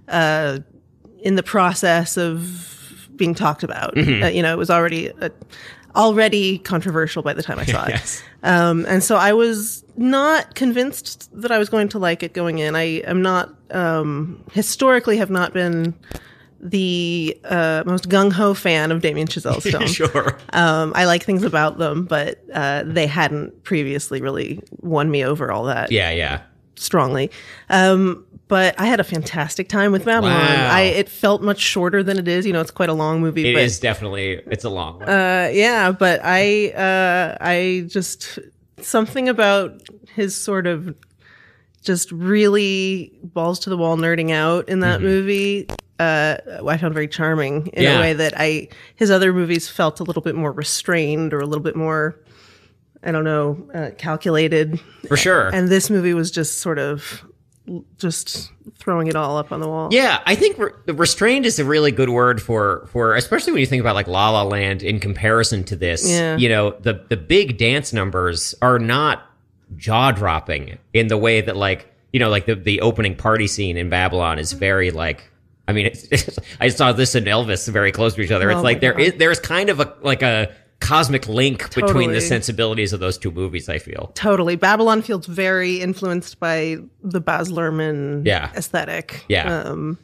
uh, 0.07 0.59
in 1.19 1.35
the 1.35 1.43
process 1.43 2.17
of 2.17 2.78
being 3.19 3.35
talked 3.35 3.61
about. 3.61 3.93
Mm-hmm. 3.95 4.23
Uh, 4.23 4.27
you 4.27 4.41
know, 4.41 4.51
it 4.51 4.57
was 4.57 4.71
already 4.71 5.11
uh, 5.11 5.29
already 5.95 6.57
controversial 6.59 7.21
by 7.21 7.33
the 7.33 7.43
time 7.43 7.59
I 7.59 7.65
saw 7.65 7.85
it. 7.85 7.89
Yes. 7.99 8.23
Um, 8.41 8.85
and 8.87 9.03
so 9.03 9.17
I 9.17 9.33
was 9.33 9.83
not 9.97 10.55
convinced 10.55 11.29
that 11.41 11.51
I 11.51 11.57
was 11.57 11.67
going 11.67 11.89
to 11.89 11.99
like 11.99 12.23
it 12.23 12.33
going 12.33 12.59
in. 12.59 12.75
I 12.75 13.01
am 13.01 13.21
not 13.21 13.53
um, 13.71 14.43
historically 14.53 15.17
have 15.17 15.29
not 15.29 15.53
been 15.53 15.93
the 16.61 17.37
uh, 17.45 17.83
most 17.85 18.09
gung 18.09 18.31
ho 18.31 18.53
fan 18.53 18.91
of 18.91 19.01
Damien 19.01 19.27
Chazelle's 19.27 19.63
films. 19.71 19.93
Sure. 19.93 20.37
Um, 20.53 20.93
I 20.95 21.05
like 21.05 21.23
things 21.23 21.43
about 21.43 21.77
them, 21.79 22.05
but 22.05 22.43
uh, 22.53 22.83
they 22.85 23.07
hadn't 23.07 23.63
previously 23.63 24.21
really 24.21 24.61
won 24.81 25.09
me 25.11 25.23
over 25.25 25.51
all 25.51 25.65
that 25.65 25.91
Yeah. 25.91 26.11
Yeah. 26.11 26.41
Strongly. 26.79 27.31
Um, 27.69 28.25
but 28.47 28.79
I 28.79 28.87
had 28.87 28.99
a 28.99 29.03
fantastic 29.03 29.69
time 29.69 29.91
with 29.91 30.05
Babylon. 30.05 30.33
Wow. 30.33 30.69
I 30.71 30.81
it 30.81 31.07
felt 31.07 31.43
much 31.43 31.59
shorter 31.59 32.01
than 32.01 32.17
it 32.17 32.27
is. 32.27 32.45
You 32.47 32.53
know, 32.53 32.61
it's 32.61 32.71
quite 32.71 32.89
a 32.89 32.93
long 32.93 33.21
movie. 33.21 33.49
It 33.49 33.53
but, 33.53 33.61
is 33.63 33.79
definitely 33.79 34.41
it's 34.47 34.63
a 34.63 34.69
long 34.69 34.99
one. 34.99 35.07
Uh, 35.09 35.49
yeah, 35.53 35.91
but 35.91 36.19
I 36.23 36.69
uh, 36.71 37.37
I 37.39 37.85
just 37.87 38.39
something 38.81 39.29
about 39.29 39.81
his 40.15 40.35
sort 40.35 40.65
of 40.65 40.95
just 41.83 42.11
really 42.11 43.13
balls 43.23 43.59
to 43.59 43.69
the 43.69 43.77
wall 43.77 43.97
nerding 43.97 44.31
out 44.31 44.67
in 44.67 44.79
that 44.79 45.01
movie. 45.01 45.67
Uh, 45.99 46.37
I 46.67 46.77
found 46.77 46.93
very 46.93 47.07
charming 47.07 47.67
in 47.67 47.83
Yeah. 47.83 47.97
a 47.97 48.01
way 48.01 48.13
that 48.13 48.33
I 48.35 48.69
his 48.95 49.11
other 49.11 49.31
movies 49.31 49.67
felt 49.69 49.99
a 49.99 50.03
little 50.03 50.21
bit 50.21 50.33
more 50.33 50.51
restrained 50.51 51.33
or 51.33 51.39
a 51.39 51.45
little 51.45 51.63
bit 51.63 51.75
more 51.75 52.19
I 53.03 53.11
don't 53.11 53.23
know 53.23 53.69
uh, 53.73 53.91
calculated. 53.97 54.79
For 55.07 55.17
sure. 55.17 55.49
And 55.49 55.67
this 55.67 55.89
movie 55.89 56.13
was 56.13 56.31
just 56.31 56.59
sort 56.59 56.79
of 56.79 57.25
just 57.97 58.51
throwing 58.77 59.07
it 59.07 59.15
all 59.15 59.37
up 59.37 59.51
on 59.51 59.59
the 59.59 59.67
wall. 59.67 59.89
Yeah, 59.91 60.21
I 60.25 60.35
think 60.35 60.57
re- 60.57 60.71
restrained 60.87 61.45
is 61.45 61.59
a 61.59 61.65
really 61.65 61.91
good 61.91 62.09
word 62.09 62.41
for 62.41 62.87
for 62.91 63.15
especially 63.15 63.53
when 63.53 63.59
you 63.59 63.65
think 63.65 63.81
about 63.81 63.95
like 63.95 64.07
La 64.07 64.31
La 64.31 64.43
Land 64.43 64.83
in 64.83 64.99
comparison 64.99 65.63
to 65.65 65.75
this. 65.75 66.09
Yeah. 66.09 66.37
You 66.37 66.49
know, 66.49 66.71
the 66.71 67.05
the 67.09 67.17
big 67.17 67.57
dance 67.57 67.93
numbers 67.93 68.55
are 68.61 68.79
not 68.79 69.23
jaw 69.75 70.11
dropping 70.11 70.77
in 70.93 71.07
the 71.07 71.17
way 71.17 71.41
that 71.41 71.55
like 71.55 71.93
you 72.11 72.19
know 72.19 72.29
like 72.29 72.45
the 72.45 72.55
the 72.55 72.81
opening 72.81 73.15
party 73.15 73.47
scene 73.47 73.77
in 73.77 73.89
Babylon 73.89 74.39
is 74.39 74.53
very 74.53 74.91
like. 74.91 75.29
I 75.67 75.71
mean, 75.71 75.85
it's, 75.85 76.39
I 76.59 76.69
saw 76.69 76.93
this 76.93 77.13
and 77.13 77.27
Elvis 77.27 77.69
very 77.69 77.91
close 77.91 78.15
to 78.15 78.21
each 78.21 78.31
other. 78.31 78.49
Oh 78.51 78.55
it's 78.55 78.63
like 78.63 78.77
my 78.77 78.79
there 78.79 78.93
God. 78.93 79.01
is 79.01 79.13
there's 79.17 79.39
kind 79.39 79.69
of 79.69 79.79
a 79.79 79.93
like 80.01 80.23
a 80.23 80.51
cosmic 80.79 81.27
link 81.27 81.73
between 81.75 82.11
the 82.11 82.21
sensibilities 82.21 82.93
of 82.93 82.99
those 82.99 83.17
two 83.17 83.31
movies. 83.31 83.69
I 83.69 83.79
feel. 83.79 84.11
Totally. 84.15 84.55
Babylon 84.55 85.01
feels 85.01 85.25
very 85.25 85.81
influenced 85.81 86.39
by 86.39 86.77
the 87.03 87.19
Baz 87.21 87.51
Luhrmann 87.51 88.25
Yeah. 88.25 88.51
aesthetic. 88.55 89.25
Yeah. 89.27 89.61
Um, 89.61 89.97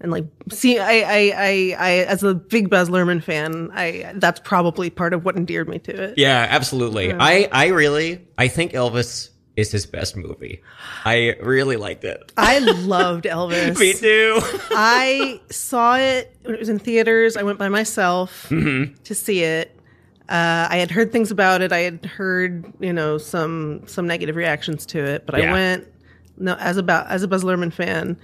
and 0.00 0.12
like, 0.12 0.26
see, 0.50 0.78
I, 0.78 0.92
I, 1.00 1.32
I, 1.36 1.76
I, 1.78 1.90
as 2.04 2.22
a 2.22 2.32
big 2.34 2.70
Baz 2.70 2.88
Luhrmann 2.88 3.20
fan, 3.22 3.70
I, 3.74 4.12
that's 4.16 4.38
probably 4.38 4.90
part 4.90 5.12
of 5.12 5.24
what 5.24 5.36
endeared 5.36 5.68
me 5.68 5.80
to 5.80 6.02
it. 6.04 6.14
Yeah, 6.18 6.46
absolutely. 6.48 7.12
I 7.12 7.48
I 7.50 7.66
really 7.68 8.24
I 8.36 8.46
think 8.48 8.72
Elvis 8.72 9.30
is 9.56 9.72
his 9.72 9.86
best 9.86 10.14
movie. 10.16 10.62
I 11.04 11.34
really 11.42 11.76
liked 11.76 12.04
it. 12.04 12.32
I 12.36 12.60
loved 12.60 13.24
Elvis. 13.36 13.76
Me 13.80 13.92
too. 13.92 14.38
I 14.70 15.40
saw 15.50 15.96
it 15.96 16.32
when 16.44 16.54
it 16.54 16.60
was 16.60 16.68
in 16.68 16.78
theaters. 16.78 17.36
I 17.36 17.42
went 17.42 17.58
by 17.58 17.68
myself 17.68 18.46
Mm-hmm. 18.50 18.94
to 19.02 19.14
see 19.16 19.42
it. 19.42 19.74
Uh, 20.28 20.68
I 20.70 20.76
had 20.76 20.90
heard 20.90 21.10
things 21.10 21.30
about 21.30 21.62
it. 21.62 21.72
I 21.72 21.78
had 21.78 22.04
heard, 22.04 22.70
you 22.80 22.92
know, 22.92 23.16
some 23.18 23.82
some 23.86 24.06
negative 24.06 24.36
reactions 24.36 24.84
to 24.86 25.02
it, 25.04 25.24
but 25.26 25.38
Yeah. 25.38 25.50
I 25.50 25.52
went 25.52 25.86
no 26.36 26.54
as 26.60 26.76
about 26.76 27.06
as 27.10 27.22
a 27.22 27.28
Baz 27.28 27.44
Luhrmann 27.44 27.72
fan, 27.72 28.18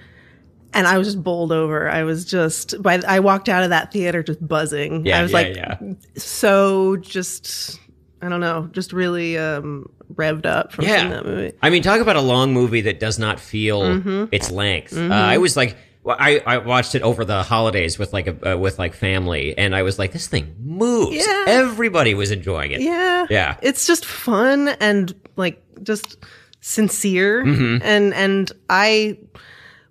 and 0.73 0.87
I 0.87 0.97
was 0.99 1.07
just 1.07 1.23
bowled 1.23 1.51
over. 1.51 1.89
I 1.89 2.03
was 2.03 2.23
just 2.25 2.79
by 2.83 3.01
I 3.07 3.19
walked 3.21 3.49
out 3.49 3.63
of 3.63 3.69
that 3.71 3.91
theater 3.91 4.21
just 4.21 4.45
buzzing. 4.47 5.05
Yeah, 5.05 5.19
I 5.19 5.23
was 5.23 5.31
yeah, 5.31 5.37
like 5.37 5.55
yeah. 5.55 5.77
so 6.15 6.95
just 6.97 7.79
I 8.21 8.29
don't 8.29 8.39
know, 8.39 8.69
just 8.71 8.93
really 8.93 9.37
um, 9.37 9.89
revved 10.13 10.45
up 10.45 10.71
from 10.73 10.85
Yeah. 10.85 10.97
seeing 10.99 11.09
that 11.11 11.25
movie. 11.25 11.53
I 11.61 11.69
mean, 11.69 11.83
talk 11.83 12.01
about 12.01 12.15
a 12.15 12.21
long 12.21 12.53
movie 12.53 12.81
that 12.81 12.99
does 12.99 13.19
not 13.19 13.39
feel 13.39 13.81
Mm-hmm. 13.81 14.25
its 14.31 14.51
length. 14.51 14.97
Uh, 14.97 15.09
I 15.11 15.37
was 15.37 15.57
like, 15.57 15.75
well, 16.05 16.15
I, 16.19 16.41
I 16.45 16.57
watched 16.59 16.93
it 16.95 17.01
over 17.01 17.25
the 17.25 17.41
holidays 17.43 17.97
with 17.99 18.13
like 18.13 18.27
a 18.27 18.53
uh, 18.53 18.57
with 18.57 18.77
like 18.79 18.93
family, 18.93 19.57
and 19.57 19.75
I 19.75 19.81
was 19.81 19.97
like, 19.99 20.11
this 20.13 20.27
thing 20.27 20.55
moves. 20.63 21.17
Yeah. 21.17 21.45
Everybody 21.47 22.13
was 22.13 22.29
enjoying 22.31 22.71
it. 22.71 22.81
Yeah. 22.81 23.25
Yeah. 23.29 23.57
It's 23.61 23.87
just 23.87 24.05
fun 24.05 24.69
and 24.79 25.13
like 25.35 25.61
just 25.83 26.17
sincere 26.61 27.43
Mm-hmm. 27.43 27.77
and 27.83 28.13
and 28.13 28.51
I 28.69 29.17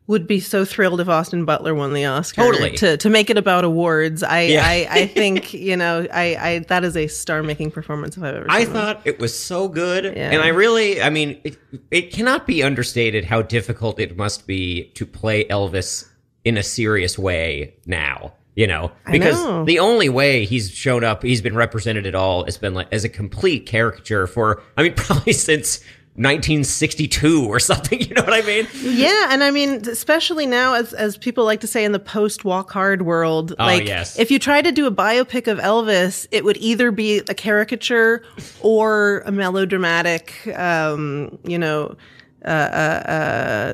would 0.06 0.26
be 0.26 0.38
so 0.38 0.64
thrilled 0.66 1.00
if 1.00 1.08
Austin 1.08 1.46
Butler 1.46 1.74
won 1.74 1.94
the 1.94 2.04
Oscar. 2.04 2.42
Totally. 2.42 2.72
To 2.76 2.96
to 2.98 3.08
make 3.10 3.30
it 3.30 3.38
about 3.38 3.64
awards. 3.64 4.22
I 4.22 4.42
Yeah. 4.42 4.62
I, 4.64 4.86
I 4.90 5.06
think, 5.14 5.54
you 5.54 5.76
know, 5.76 6.06
I, 6.12 6.36
I 6.36 6.58
that 6.68 6.84
is 6.84 6.96
a 6.96 7.06
star 7.06 7.42
making 7.42 7.70
performance 7.70 8.16
if 8.16 8.22
I've 8.22 8.34
ever 8.34 8.46
I 8.48 8.64
seen 8.64 8.74
one. 8.74 8.82
thought 8.82 9.02
it 9.06 9.18
was 9.18 9.36
so 9.38 9.68
good, 9.68 10.04
Yeah. 10.04 10.30
and 10.30 10.42
I 10.42 10.48
really, 10.48 11.00
I 11.00 11.08
mean, 11.10 11.40
it, 11.44 11.56
it 11.90 12.12
cannot 12.12 12.46
be 12.46 12.62
understated 12.62 13.24
how 13.24 13.40
difficult 13.42 13.98
it 13.98 14.16
must 14.16 14.46
be 14.46 14.90
to 14.94 15.06
play 15.06 15.44
Elvis 15.46 16.06
in 16.44 16.58
a 16.58 16.62
serious 16.62 17.18
way 17.18 17.74
now. 17.86 18.34
You 18.56 18.68
know, 18.68 18.92
because 19.10 19.34
know. 19.42 19.64
the 19.64 19.80
only 19.80 20.08
way 20.08 20.44
he's 20.44 20.70
shown 20.70 21.02
up, 21.02 21.24
he's 21.24 21.40
been 21.42 21.56
represented 21.56 22.06
at 22.06 22.14
all, 22.14 22.44
has 22.44 22.56
been 22.56 22.72
like 22.72 22.86
as 22.92 23.02
a 23.02 23.08
complete 23.08 23.66
caricature 23.66 24.28
for, 24.28 24.62
I 24.76 24.84
mean, 24.84 24.94
probably 24.96 25.32
since 25.32 25.80
1962 26.16 27.46
or 27.48 27.58
something. 27.58 28.00
You 28.04 28.14
know 28.14 28.22
what 28.22 28.34
I 28.34 28.42
mean? 28.42 28.66
Yeah, 28.82 29.28
and 29.30 29.42
I 29.42 29.50
mean, 29.50 29.88
especially 29.88 30.46
now, 30.46 30.74
as 30.74 30.92
as 30.92 31.16
people 31.16 31.44
like 31.44 31.60
to 31.60 31.66
say 31.66 31.84
in 31.84 31.92
the 31.92 31.98
post 31.98 32.44
Walk 32.44 32.70
Hard 32.70 33.02
world, 33.02 33.54
like 33.58 33.82
Oh, 33.82 33.86
yes. 33.86 34.18
if 34.18 34.30
you 34.30 34.38
try 34.38 34.60
to 34.62 34.70
do 34.72 34.86
a 34.86 34.90
biopic 34.92 35.46
of 35.50 35.58
Elvis, 35.58 36.26
it 36.30 36.44
would 36.44 36.56
either 36.58 36.90
be 36.90 37.18
a 37.18 37.34
caricature 37.34 38.22
or 38.60 39.22
a 39.26 39.32
melodramatic, 39.32 40.46
um, 40.56 41.38
you 41.44 41.58
know, 41.58 41.96
uh, 42.44 42.48
uh, 42.48 43.10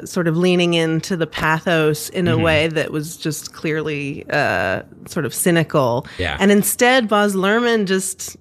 uh, 0.01 0.07
sort 0.07 0.29
of 0.29 0.37
leaning 0.37 0.75
into 0.75 1.17
the 1.17 1.27
pathos 1.27 2.09
in 2.11 2.27
Mm-hmm. 2.27 2.41
a 2.41 2.43
way 2.45 2.69
that 2.69 2.93
was 2.93 3.17
just 3.17 3.53
clearly 3.53 4.25
uh, 4.31 4.83
sort 5.09 5.27
of 5.27 5.35
cynical. 5.35 6.07
Yeah. 6.19 6.37
and 6.39 6.53
instead, 6.53 7.09
Baz 7.09 7.35
Luhrmann 7.35 7.87
just 7.87 8.37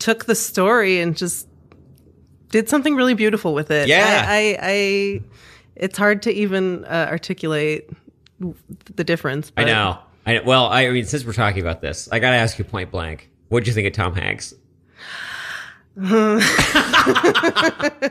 took 0.00 0.24
the 0.24 0.34
story 0.34 0.98
and 1.00 1.16
just 1.16 1.46
did 2.52 2.68
something 2.68 2.94
really 2.94 3.14
beautiful 3.14 3.52
with 3.54 3.72
it. 3.72 3.88
Yeah. 3.88 4.24
I, 4.28 4.34
I, 4.34 4.58
I 4.62 5.20
it's 5.74 5.98
hard 5.98 6.22
to 6.22 6.32
even 6.32 6.84
uh, 6.84 7.08
articulate 7.10 7.90
the 8.94 9.02
difference. 9.02 9.50
I 9.56 9.64
know. 9.64 9.98
I 10.24 10.38
well, 10.40 10.66
I 10.66 10.88
mean, 10.90 11.04
since 11.06 11.24
we're 11.24 11.32
talking 11.32 11.60
about 11.62 11.80
this, 11.80 12.08
I 12.12 12.20
got 12.20 12.30
to 12.30 12.36
ask 12.36 12.56
you 12.58 12.64
point 12.64 12.92
blank. 12.92 13.28
What'd 13.48 13.66
you 13.66 13.72
think 13.72 13.88
of 13.88 13.92
Tom 13.94 14.14
Hanks? 14.14 14.54
uh, 16.00 16.40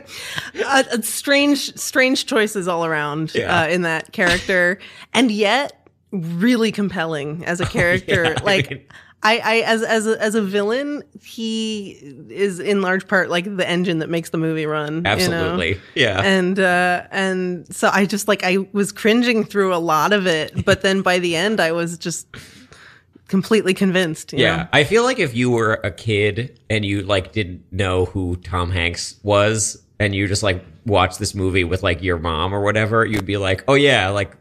uh, 0.66 0.82
strange, 1.02 1.76
strange 1.76 2.26
choices 2.26 2.68
all 2.68 2.84
around 2.84 3.34
Yeah. 3.34 3.62
uh, 3.62 3.68
in 3.68 3.82
that 3.82 4.12
character, 4.12 4.78
and 5.14 5.30
yet 5.30 5.88
really 6.12 6.70
compelling 6.72 7.44
as 7.44 7.60
a 7.60 7.66
character. 7.78 8.24
yeah, 8.24 8.34
I 8.38 8.42
like. 8.44 8.70
mean- 8.70 8.82
I, 9.24 9.38
I 9.38 9.54
as 9.60 9.82
as 9.84 10.06
a, 10.06 10.20
as 10.20 10.34
a 10.34 10.42
villain, 10.42 11.02
he 11.22 11.90
is 12.28 12.58
in 12.58 12.82
large 12.82 13.06
part 13.06 13.30
like 13.30 13.44
the 13.56 13.68
engine 13.68 14.00
that 14.00 14.10
makes 14.10 14.30
the 14.30 14.38
movie 14.38 14.66
run. 14.66 14.96
you 14.96 15.00
know? 15.02 15.10
Absolutely. 15.10 15.80
Yeah. 15.94 16.20
and 16.22 16.58
uh 16.58 17.04
and 17.10 17.72
so 17.74 17.88
i 17.92 18.04
just 18.04 18.26
like 18.26 18.42
i 18.42 18.58
was 18.72 18.90
cringing 18.90 19.44
through 19.44 19.74
a 19.74 19.78
lot 19.78 20.12
of 20.12 20.26
it 20.26 20.64
but 20.64 20.82
then 20.82 21.02
by 21.02 21.18
the 21.20 21.36
end 21.36 21.60
i 21.60 21.70
was 21.70 21.98
just 21.98 22.26
completely 23.28 23.74
convinced 23.74 24.32
you 24.32 24.40
Yeah, 24.40 24.56
know? 24.56 24.68
I 24.72 24.84
feel 24.84 25.04
like 25.04 25.18
if 25.18 25.34
you 25.34 25.50
were 25.50 25.74
a 25.84 25.90
kid 25.90 26.58
and 26.68 26.84
you 26.84 27.02
like 27.02 27.32
didn't 27.32 27.64
know 27.72 28.06
who 28.06 28.36
Tom 28.36 28.70
Hanks 28.70 29.18
was, 29.22 29.82
and 29.98 30.14
you 30.14 30.26
just 30.26 30.42
like 30.42 30.64
watched 30.84 31.18
this 31.18 31.34
movie 31.34 31.64
with 31.64 31.82
like 31.82 32.02
your 32.02 32.18
mom 32.18 32.52
or 32.52 32.60
whatever, 32.60 33.04
you'd 33.06 33.24
be 33.24 33.36
like, 33.36 33.62
"Oh 33.68 33.74
yeah, 33.74 34.08
like 34.08 34.36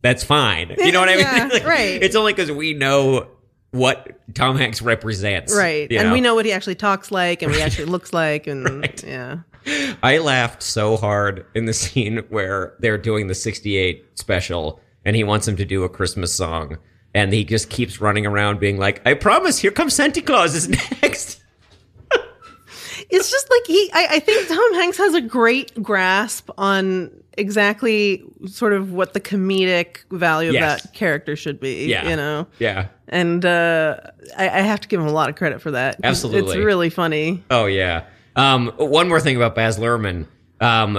that's 0.00 0.22
fine." 0.24 0.74
You 0.78 0.92
know 0.92 1.00
what 1.00 1.08
I 1.08 1.16
mean? 1.16 1.24
Yeah, 1.24 1.48
Like, 1.52 1.66
right. 1.66 2.02
It's 2.02 2.14
only 2.16 2.32
because 2.32 2.50
we 2.52 2.72
know 2.72 3.26
what 3.72 4.18
Tom 4.34 4.56
Hanks 4.56 4.80
represents, 4.80 5.54
right 5.54 5.90
and 5.90 6.08
know? 6.08 6.12
we 6.14 6.20
know 6.20 6.34
what 6.34 6.44
he 6.46 6.52
actually 6.52 6.76
talks 6.76 7.10
like 7.10 7.42
and 7.42 7.50
what 7.50 7.58
he 7.58 7.62
actually 7.64 7.86
looks 7.86 8.12
like 8.12 8.46
and 8.46 8.64
Right. 8.82 9.04
yeah 9.04 9.38
I 10.02 10.18
laughed 10.18 10.62
so 10.62 10.96
hard 10.96 11.46
in 11.54 11.64
the 11.66 11.72
scene 11.82 12.18
where 12.28 12.74
they're 12.80 12.98
doing 12.98 13.26
the 13.26 13.34
'68 13.34 14.04
special, 14.18 14.80
and 15.04 15.16
he 15.16 15.24
wants 15.24 15.46
him 15.48 15.56
to 15.56 15.64
do 15.64 15.84
a 15.84 15.88
Christmas 15.88 16.34
song. 16.34 16.78
And 17.14 17.30
he 17.32 17.44
just 17.44 17.68
keeps 17.68 18.00
running 18.00 18.24
around 18.24 18.58
being 18.58 18.78
like, 18.78 19.06
I 19.06 19.12
promise, 19.12 19.58
here 19.58 19.70
comes 19.70 19.92
Santa 19.94 20.22
Claus 20.22 20.54
is 20.54 20.68
next. 21.02 21.41
It's 23.12 23.30
just 23.30 23.48
like 23.50 23.62
he 23.66 23.90
I, 23.92 24.06
I 24.12 24.18
think 24.18 24.48
tom 24.48 24.74
hanks 24.74 24.96
has 24.98 25.14
a 25.14 25.20
great 25.20 25.80
grasp 25.82 26.50
on 26.58 27.10
exactly 27.38 28.22
sort 28.46 28.72
of 28.72 28.92
what 28.92 29.12
the 29.14 29.20
comedic 29.20 29.98
value 30.10 30.50
of 30.50 30.54
that 30.54 30.92
character 30.92 31.36
should 31.36 31.60
be 31.60 31.86
Yeah. 31.86 32.08
you 32.08 32.16
know 32.16 32.46
Yeah. 32.58 32.88
and 33.08 33.44
uh 33.44 33.96
I, 34.36 34.44
I 34.48 34.60
have 34.62 34.80
to 34.80 34.88
give 34.88 35.00
him 35.00 35.06
a 35.06 35.12
lot 35.12 35.28
of 35.30 35.36
credit 35.36 35.60
for 35.62 35.70
that 35.72 36.00
Absolutely. 36.02 36.56
it's 36.56 36.64
really 36.64 36.90
funny 36.90 37.42
Oh 37.50 37.66
yeah. 37.66 38.04
Um, 38.34 38.72
one 38.78 39.08
more 39.10 39.20
thing 39.20 39.36
about 39.36 39.54
Baz 39.54 39.78
Luhrmann. 39.78 40.26
Um, 40.58 40.98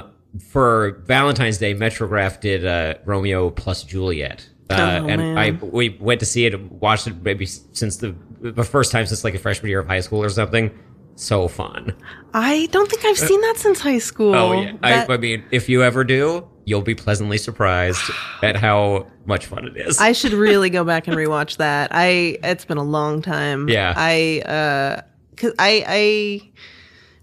for 0.52 1.02
Valentine's 1.08 1.58
Day, 1.58 1.74
Metrograph 1.74 2.40
did 2.40 2.64
uh, 2.64 2.96
Romeo 3.06 3.50
plus 3.50 3.84
Juliet, 3.84 4.48
uh, 4.70 5.00
Oh, 5.02 5.08
and 5.08 5.20
man. 5.20 5.38
I 5.40 5.52
we 5.66 5.98
went 6.00 6.20
to 6.20 6.28
see 6.28 6.46
it, 6.46 6.60
watched 6.74 7.08
it 7.08 7.16
maybe 7.24 7.48
since 7.48 7.98
the 7.98 8.14
the 8.40 8.64
first 8.64 8.92
time 8.92 9.08
since 9.08 9.24
like 9.24 9.34
a 9.34 9.40
freshman 9.40 9.70
year 9.72 9.80
of 9.80 9.88
high 9.88 10.02
school 10.02 10.24
or 10.24 10.30
something. 10.30 10.70
So 11.16 11.48
fun. 11.48 11.94
I 12.34 12.68
don't 12.72 12.90
think 12.90 13.06
I've 13.06 13.18
seen 13.18 13.40
that 13.42 13.58
since 13.58 13.80
high 13.80 14.00
school. 14.00 14.34
Oh 14.36 14.62
yeah. 14.62 14.74
That- 14.82 15.10
I, 15.10 15.14
I 15.14 15.18
mean, 15.18 15.44
if 15.52 15.70
you 15.70 15.84
ever 15.84 16.04
do, 16.04 16.48
you'll 16.66 16.82
be 16.82 16.96
pleasantly 16.96 17.38
surprised 17.38 18.02
at 18.42 18.56
how 18.56 19.08
much 19.26 19.46
fun 19.46 19.68
it 19.68 19.78
is. 19.78 20.00
I 20.00 20.14
should 20.14 20.34
really 20.34 20.70
go 20.70 20.84
back 20.84 21.08
and 21.08 21.16
rewatch 21.16 21.58
that. 21.58 21.90
I 21.94 22.38
it's 22.44 22.66
been 22.66 22.78
a 22.78 22.84
long 22.84 23.22
time. 23.22 23.70
Yeah. 23.70 23.94
I 23.96 24.42
uh 24.42 25.02
cuz 25.38 25.54
I 25.60 25.86
I 25.88 26.52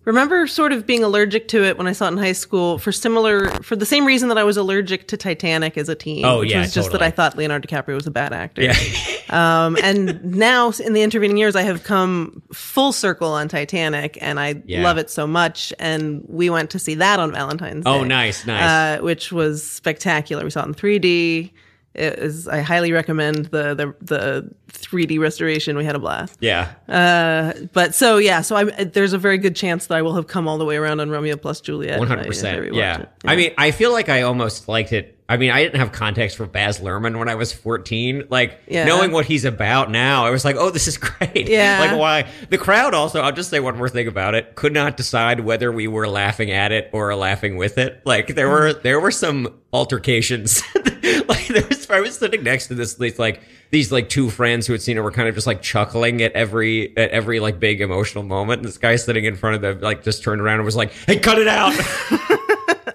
remember 0.05 0.47
sort 0.47 0.73
of 0.73 0.87
being 0.87 1.05
allergic 1.05 1.47
to 1.49 1.63
it 1.65 1.77
when 1.79 1.87
I 1.87 1.93
saw 1.93 2.07
it 2.07 2.13
in 2.13 2.19
high 2.19 2.33
school 2.33 2.79
for 2.79 2.91
similar 2.93 3.49
for 3.63 3.77
the 3.77 3.85
same 3.87 4.05
reason 4.07 4.29
that 4.31 4.39
I 4.39 4.45
was 4.45 4.57
allergic 4.57 5.07
to 5.09 5.17
Titanic 5.17 5.77
as 5.77 5.89
a 5.89 5.95
teen. 5.95 6.25
Oh, 6.25 6.41
which 6.41 6.51
yeah, 6.51 6.61
was 6.61 6.73
just 6.75 6.91
that. 6.93 7.03
I 7.03 7.11
thought 7.11 7.37
Leonardo 7.37 7.69
DiCaprio 7.69 7.95
was 7.95 8.07
a 8.07 8.11
bad 8.11 8.33
actor. 8.33 8.63
yeah. 8.63 8.75
Um 9.31 9.77
and 9.85 10.25
now 10.25 10.73
in 10.85 10.93
the 10.93 11.03
intervening 11.03 11.37
years 11.37 11.55
I 11.55 11.63
have 11.63 11.85
come 11.85 12.43
full 12.53 12.91
circle 12.93 13.29
on 13.29 13.47
Titanic 13.47 14.19
and 14.21 14.41
I 14.41 14.61
Yeah. 14.67 14.83
love 14.83 14.99
it 14.99 15.09
so 15.09 15.25
much 15.25 15.73
and 15.79 16.25
we 16.27 16.51
went 16.51 16.71
to 16.71 16.81
see 16.81 16.95
that 16.97 17.21
on 17.21 17.31
Valentine's 17.31 17.85
Day. 17.85 17.91
Oh, 17.91 18.03
Day. 18.03 18.09
nice, 18.09 18.45
nice. 18.45 18.99
uh, 18.99 19.03
which 19.05 19.31
was 19.31 19.63
spectacular. 19.65 20.43
We 20.43 20.51
saw 20.51 20.63
it 20.65 20.67
in 20.67 20.75
3D. 20.75 21.53
It 21.93 22.21
is, 22.21 22.47
I 22.47 22.61
highly 22.61 22.93
recommend 22.93 23.47
the, 23.47 23.75
the 23.75 23.95
the 24.01 24.51
3D 24.69 25.19
restoration. 25.19 25.77
We 25.77 25.85
had 25.85 25.97
a 25.97 25.99
blast. 25.99 26.37
yeah. 26.41 26.73
Uh, 26.89 27.53
But 27.73 27.95
so 27.97 28.19
yeah, 28.19 28.43
so 28.43 28.55
I 28.57 28.65
there's 28.85 29.13
a 29.13 29.19
very 29.19 29.39
good 29.39 29.57
chance 29.57 29.87
that 29.87 29.97
I 29.99 30.03
will 30.03 30.15
have 30.15 30.29
come 30.29 30.47
all 30.47 30.57
the 30.59 30.65
way 30.65 30.77
around 30.77 31.01
on 31.01 31.11
Romeo 31.11 31.37
plus 31.37 31.61
Juliet. 31.61 31.99
One 31.99 32.07
if 32.07 32.13
I- 32.13 32.17
hundred 32.17 32.21
if 32.23 32.27
I 32.27 32.29
percent. 32.29 32.63
rewatch 32.63 32.77
Yeah. 32.77 33.05
I 33.25 33.35
mean, 33.37 33.53
I 33.59 33.73
feel 33.73 33.91
like 33.93 34.09
I 34.09 34.23
almost 34.23 34.69
liked 34.69 34.93
it. 34.93 35.17
I 35.29 35.37
mean, 35.37 35.51
I 35.53 35.63
didn't 35.63 35.79
have 35.79 35.93
context 35.93 36.37
for 36.37 36.45
Baz 36.47 36.81
Luhrmann 36.81 37.17
when 37.19 37.29
I 37.29 37.35
was 37.37 37.53
fourteen. 37.53 38.25
Like 38.31 38.61
Yeah. 38.69 38.85
knowing 38.85 39.11
what 39.11 39.27
he's 39.27 39.45
about 39.45 39.91
now, 39.91 40.25
I 40.27 40.31
was 40.31 40.45
like, 40.45 40.55
"Oh, 40.57 40.71
this 40.71 40.87
is 40.87 40.97
great." 41.09 41.49
Yeah. 41.49 41.81
Like 41.91 41.99
why 41.99 42.27
the 42.51 42.59
crowd 42.59 42.95
also? 42.95 43.21
I'll 43.21 43.33
just 43.33 43.51
say 43.51 43.59
one 43.59 43.77
more 43.77 43.89
thing 43.89 44.07
about 44.07 44.35
it. 44.37 44.55
Could 44.55 44.73
not 44.75 44.97
decide 44.97 45.41
whether 45.41 45.73
we 45.73 45.89
were 45.89 46.07
laughing 46.09 46.53
at 46.53 46.71
it 46.71 46.89
or 46.93 47.15
laughing 47.17 47.57
with 47.57 47.79
it. 47.79 48.01
Like 48.05 48.35
there 48.37 48.49
were 48.49 48.73
there 48.73 49.01
were 49.01 49.11
some 49.13 49.49
altercations 49.73 50.63
like 51.29 51.47
there 51.49 51.67
was, 51.69 51.89
I 51.91 52.01
was 52.01 52.17
sitting 52.19 52.43
next 52.43 52.69
to 52.69 52.75
this, 52.75 52.99
like 53.19 53.43
these 53.71 53.91
like 53.93 54.09
two 54.09 54.31
friends 54.31 54.67
who 54.67 54.73
had 54.73 54.83
seen 54.83 54.97
it 54.97 55.01
were 55.01 55.13
kind 55.13 55.29
of 55.29 55.35
just 55.35 55.47
like 55.47 55.63
chuckling 55.63 56.23
at 56.23 56.33
every 56.33 56.97
at 56.97 57.11
every 57.11 57.41
like 57.41 57.61
big 57.61 57.81
emotional 57.81 58.25
moment. 58.25 58.61
And 58.61 58.69
this 58.69 58.79
guy 58.79 58.97
sitting 58.97 59.25
in 59.25 59.37
front 59.37 59.57
of 59.57 59.63
them 59.63 59.81
like 59.81 60.03
just 60.05 60.23
turned 60.23 60.41
around 60.41 60.57
and 60.57 60.65
was 60.65 60.77
like, 60.77 60.93
"Hey, 60.93 61.19
cut 61.19 61.39
it 61.39 61.49
out." 61.49 61.75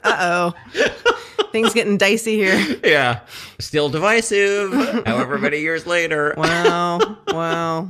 Uh 0.04 0.54
oh. 0.76 1.46
Things 1.52 1.74
getting 1.74 1.98
dicey 1.98 2.36
here. 2.36 2.78
yeah, 2.84 3.22
still 3.60 3.90
divisive. 3.90 4.72
however 5.06 5.40
many 5.40 5.62
years 5.62 5.88
later. 5.88 6.36
Wow. 6.38 7.18
Wow. 7.30 7.90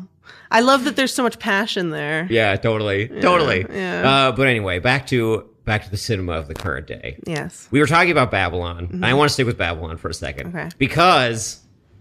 I 0.49 0.61
love 0.61 0.85
that 0.85 0.95
there's 0.95 1.13
so 1.13 1.23
much 1.23 1.39
passion 1.39 1.89
there. 1.89 2.25
Yeah, 2.29 2.55
totally, 2.55 3.09
totally. 3.09 3.65
yeah. 3.69 4.09
Uh, 4.27 4.31
but 4.31 4.47
anyway, 4.47 4.79
back 4.79 5.07
to 5.07 5.49
back 5.65 5.83
to 5.83 5.91
the 5.91 5.97
cinema 5.97 6.33
of 6.33 6.47
the 6.47 6.53
current 6.53 6.87
day. 6.87 7.17
Yes. 7.25 7.67
We 7.71 7.79
were 7.79 7.87
talking 7.87 8.11
about 8.11 8.31
Babylon. 8.31 8.87
and 8.91 9.05
I 9.05 9.13
want 9.15 9.29
to 9.29 9.33
stick 9.33 9.45
with 9.47 9.57
Babylon 9.57 9.97
for 9.97 10.09
a 10.09 10.13
second 10.13 10.47
Mm-hmm. 10.47 10.57
Okay. 10.57 10.69
because 10.77 11.59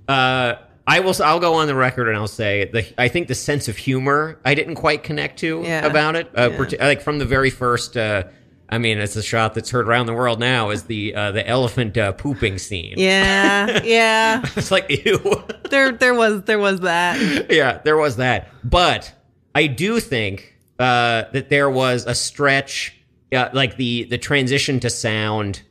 uh, 0.08 0.54
I 0.86 1.00
will. 1.00 1.14
I'll 1.22 1.40
go 1.40 1.54
on 1.54 1.66
the 1.66 1.74
record 1.74 2.08
and 2.08 2.16
I'll 2.16 2.26
say 2.28 2.66
the. 2.70 2.86
I 3.00 3.08
think 3.08 3.28
the 3.28 3.34
sense 3.34 3.68
of 3.68 3.76
humor 3.76 4.38
I 4.44 4.54
didn't 4.54 4.74
quite 4.74 5.02
connect 5.02 5.38
to 5.40 5.62
Yeah. 5.64 5.86
about 5.86 6.14
it. 6.16 6.30
Uh, 6.36 6.50
Yeah. 6.68 6.86
like 6.86 7.00
from 7.02 7.18
the 7.18 7.24
very 7.24 7.50
first. 7.50 7.96
Uh, 7.96 8.24
I 8.68 8.78
mean, 8.78 8.98
it's 8.98 9.14
a 9.14 9.22
shot 9.22 9.54
that's 9.54 9.70
heard 9.70 9.86
around 9.86 10.06
the 10.06 10.14
world 10.14 10.40
now. 10.40 10.70
Is 10.70 10.84
the 10.84 11.14
uh, 11.14 11.32
the 11.32 11.46
elephant 11.46 11.96
uh, 11.96 12.12
pooping 12.12 12.58
scene? 12.58 12.94
Yeah. 12.98 13.80
Yeah. 13.84 14.42
it's 14.56 14.70
like 14.70 14.90
ew. 14.90 15.42
There 15.70 15.92
there 15.92 16.14
was 16.14 16.42
there 16.42 16.58
was 16.58 16.80
that. 16.80 17.50
yeah, 17.50 17.78
there 17.84 17.96
was 17.96 18.16
that. 18.16 18.48
But 18.62 19.10
I 19.54 19.66
do 19.68 20.00
think 20.00 20.54
uh, 20.78 21.24
that 21.32 21.48
there 21.50 21.70
was 21.70 22.04
a 22.06 22.14
stretch, 22.14 22.96
uh, 23.32 23.48
like 23.52 23.76
the 23.76 24.04
the 24.04 24.18
transition 24.18 24.80
to 24.80 24.90
sound 24.90 25.62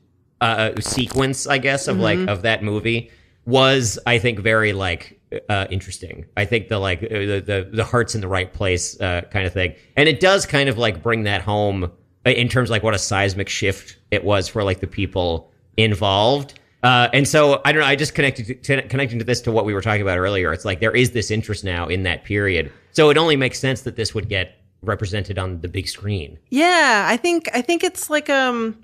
uh, 0.42 0.72
sequence, 0.82 1.48
I 1.48 1.58
guess, 1.58 1.88
of 1.88 1.98
like 1.98 2.20
of 2.28 2.42
that 2.42 2.64
movie 2.64 3.12
was, 3.46 4.00
I 4.06 4.20
think, 4.20 4.40
very 4.40 4.74
like 4.74 5.20
uh, 5.50 5.68
interesting. 5.70 6.26
I 6.38 6.46
think 6.46 6.68
the 6.68 6.80
like 6.80 7.04
uh, 7.04 7.08
the, 7.10 7.44
the 7.46 7.70
the 7.72 7.84
heart's 7.84 8.16
in 8.16 8.22
the 8.22 8.28
right 8.28 8.52
place 8.52 9.00
uh, 9.00 9.22
kind 9.32 9.46
of 9.46 9.54
thing, 9.54 9.76
and 9.96 10.10
it 10.10 10.20
does 10.20 10.46
kind 10.46 10.70
of 10.70 10.78
like 10.78 11.02
bring 11.02 11.24
that 11.24 11.42
home 11.42 11.86
uh, 12.26 12.30
in 12.30 12.48
terms 12.48 12.70
of 12.70 12.72
like 12.72 12.84
what 12.84 12.94
a 12.94 13.00
seismic 13.00 13.50
shift 13.50 13.98
it 14.12 14.24
was 14.24 14.48
for 14.48 14.64
like 14.64 14.80
the 14.80 14.88
people 14.88 15.52
involved. 15.78 16.60
Uh, 16.84 17.08
and 17.14 17.26
so 17.26 17.62
I 17.64 17.72
don't 17.72 17.82
know. 17.82 17.88
I 17.88 17.96
just 17.96 18.14
connected 18.14 18.46
to, 18.48 18.56
to, 18.82 18.88
connecting 18.90 19.20
to 19.20 19.26
this 19.26 19.40
to 19.42 19.52
what 19.52 19.64
we 19.64 19.74
were 19.74 19.82
talking 19.82 20.02
about 20.02 20.18
earlier. 20.18 20.52
It's 20.52 20.66
like 20.66 20.82
there 20.82 20.96
is 20.96 21.12
this 21.12 21.32
interest 21.32 21.64
now 21.64 21.88
in 21.88 22.04
that 22.04 22.26
period, 22.26 22.72
so 22.92 23.10
it 23.10 23.18
only 23.18 23.38
makes 23.38 23.60
sense 23.60 23.82
that 23.82 23.96
this 23.96 24.14
would 24.14 24.28
get 24.28 24.58
represented 24.84 25.38
on 25.40 25.62
the 25.62 25.68
big 25.68 25.88
screen. 25.88 26.38
Yeah, 26.50 27.06
I 27.10 27.18
think 27.18 27.50
I 27.54 27.62
think 27.62 27.84
it's 27.84 28.10
like 28.10 28.30
um 28.30 28.78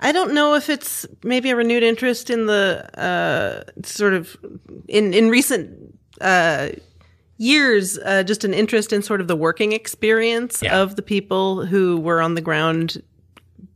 I 0.00 0.12
don't 0.12 0.32
know 0.34 0.54
if 0.54 0.68
it's 0.68 1.06
maybe 1.22 1.50
a 1.50 1.56
renewed 1.56 1.82
interest 1.82 2.30
in 2.30 2.46
the 2.46 2.84
uh 2.98 3.64
sort 3.84 4.14
of 4.14 4.36
in 4.88 5.14
in 5.14 5.28
recent 5.30 5.70
uh 6.20 6.68
years 7.38 7.98
uh 7.98 8.22
just 8.22 8.44
an 8.44 8.54
interest 8.54 8.92
in 8.92 9.02
sort 9.02 9.20
of 9.20 9.26
the 9.28 9.36
working 9.36 9.72
experience 9.72 10.62
Yeah. 10.62 10.80
of 10.80 10.96
the 10.96 11.02
people 11.02 11.66
who 11.66 11.96
were 11.98 12.20
on 12.20 12.34
the 12.34 12.40
ground 12.40 13.02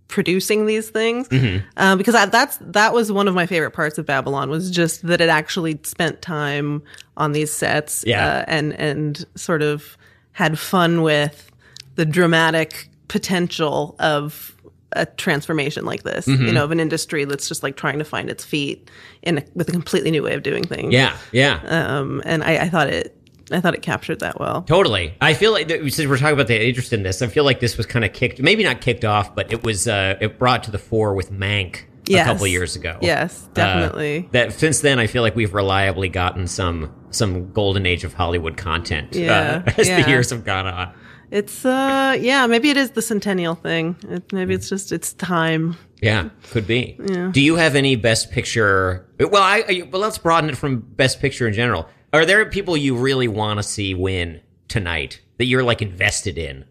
producing 0.08 0.66
these 0.66 0.88
things 0.88 1.28
Mm-hmm. 1.28 1.66
uh, 1.76 1.96
because 1.96 2.14
I, 2.14 2.26
that's 2.26 2.58
that 2.60 2.92
was 2.94 3.10
one 3.10 3.26
of 3.26 3.34
my 3.34 3.44
favorite 3.46 3.72
parts 3.72 3.98
of 3.98 4.06
Babylon 4.06 4.50
was 4.50 4.70
just 4.70 5.04
that 5.08 5.20
it 5.20 5.28
actually 5.28 5.80
spent 5.82 6.22
time 6.22 6.82
on 7.16 7.32
these 7.32 7.50
sets 7.50 8.04
Yeah. 8.06 8.24
uh, 8.24 8.44
and 8.46 8.72
and 8.74 9.24
sort 9.34 9.62
of 9.62 9.98
had 10.36 10.58
fun 10.58 11.00
with 11.02 11.50
the 11.94 12.04
dramatic 12.04 12.88
potential 13.08 13.96
of 13.98 14.54
a 14.92 15.04
transformation 15.06 15.84
like 15.84 16.02
this 16.04 16.26
Mm-hmm. 16.26 16.46
you 16.46 16.52
know 16.52 16.64
of 16.64 16.70
an 16.70 16.80
industry 16.80 17.24
that's 17.24 17.48
just 17.48 17.62
like 17.62 17.76
trying 17.76 17.98
to 17.98 18.04
find 18.04 18.30
its 18.30 18.44
feet 18.44 18.88
in 19.22 19.38
a, 19.38 19.44
with 19.54 19.68
a 19.68 19.72
completely 19.72 20.10
new 20.10 20.22
way 20.22 20.34
of 20.34 20.42
doing 20.42 20.62
things 20.64 20.92
Yeah, 20.92 21.16
yeah. 21.32 21.60
um 21.66 22.22
and 22.24 22.42
I, 22.44 22.58
I 22.64 22.68
thought 22.68 22.88
it 22.88 23.16
I 23.50 23.60
thought 23.60 23.74
it 23.74 23.82
captured 23.82 24.20
that 24.20 24.38
well 24.40 24.62
Totally. 24.62 25.14
I 25.20 25.34
feel 25.34 25.52
like 25.52 25.68
since 25.70 26.06
we're 26.06 26.18
talking 26.18 26.34
about 26.34 26.48
the 26.48 26.66
interest 26.68 26.92
in 26.92 27.02
this, 27.02 27.22
I 27.22 27.28
feel 27.28 27.44
like 27.44 27.60
this 27.60 27.76
was 27.76 27.86
kind 27.86 28.04
of 28.04 28.12
kicked, 28.12 28.40
maybe 28.42 28.64
not 28.64 28.80
kicked 28.80 29.04
off, 29.04 29.34
but 29.36 29.52
it 29.52 29.62
was 29.62 29.86
uh, 29.86 30.16
it 30.20 30.38
brought 30.38 30.64
to 30.64 30.70
the 30.72 30.78
fore 30.78 31.14
with 31.14 31.30
Mank 31.30 31.82
Yes. 32.08 32.26
a 32.26 32.32
couple 32.32 32.46
years 32.46 32.76
ago. 32.76 32.98
yes 33.02 33.44
Uh, 33.46 33.54
definitely 33.54 34.28
that 34.32 34.52
since 34.52 34.80
then, 34.80 34.98
I 34.98 35.06
feel 35.06 35.22
like 35.22 35.34
we've 35.36 35.54
reliably 35.54 36.08
gotten 36.08 36.46
some 36.46 36.92
some 37.10 37.50
golden 37.52 37.86
age 37.86 38.04
of 38.04 38.14
Hollywood 38.14 38.56
content 38.56 39.14
Yeah, 39.14 39.62
uh, 39.66 39.72
as 39.78 39.88
yeah. 39.88 40.02
the 40.02 40.08
years 40.10 40.30
have 40.30 40.44
gone 40.44 40.66
on. 40.66 40.92
It's 41.30 41.64
uh 41.64 42.16
yeah, 42.20 42.46
maybe 42.46 42.70
it 42.70 42.76
is 42.76 42.90
the 42.92 43.02
centennial 43.02 43.56
thing. 43.56 43.96
It, 44.08 44.32
maybe 44.32 44.54
it's 44.54 44.68
just 44.68 44.92
it's 44.92 45.12
time. 45.14 45.76
Yeah, 46.00 46.28
could 46.50 46.66
be. 46.66 46.96
Do 47.32 47.40
you 47.40 47.56
have 47.56 47.74
any 47.74 47.96
best 47.96 48.30
picture? 48.30 49.06
Well, 49.18 49.42
I, 49.42 49.64
I 49.68 49.88
well 49.90 50.02
let's 50.02 50.18
broaden 50.18 50.50
it 50.50 50.56
from 50.56 50.80
best 50.80 51.20
picture 51.20 51.48
in 51.48 51.54
general. 51.54 51.88
Are 52.12 52.24
there 52.24 52.44
people 52.46 52.76
you 52.76 52.96
really 52.96 53.28
want 53.28 53.58
to 53.58 53.62
see 53.64 53.94
win 53.94 54.40
tonight 54.68 55.20
that 55.38 55.46
you're 55.46 55.64
like 55.64 55.82
invested 55.82 56.38
in? 56.38 56.64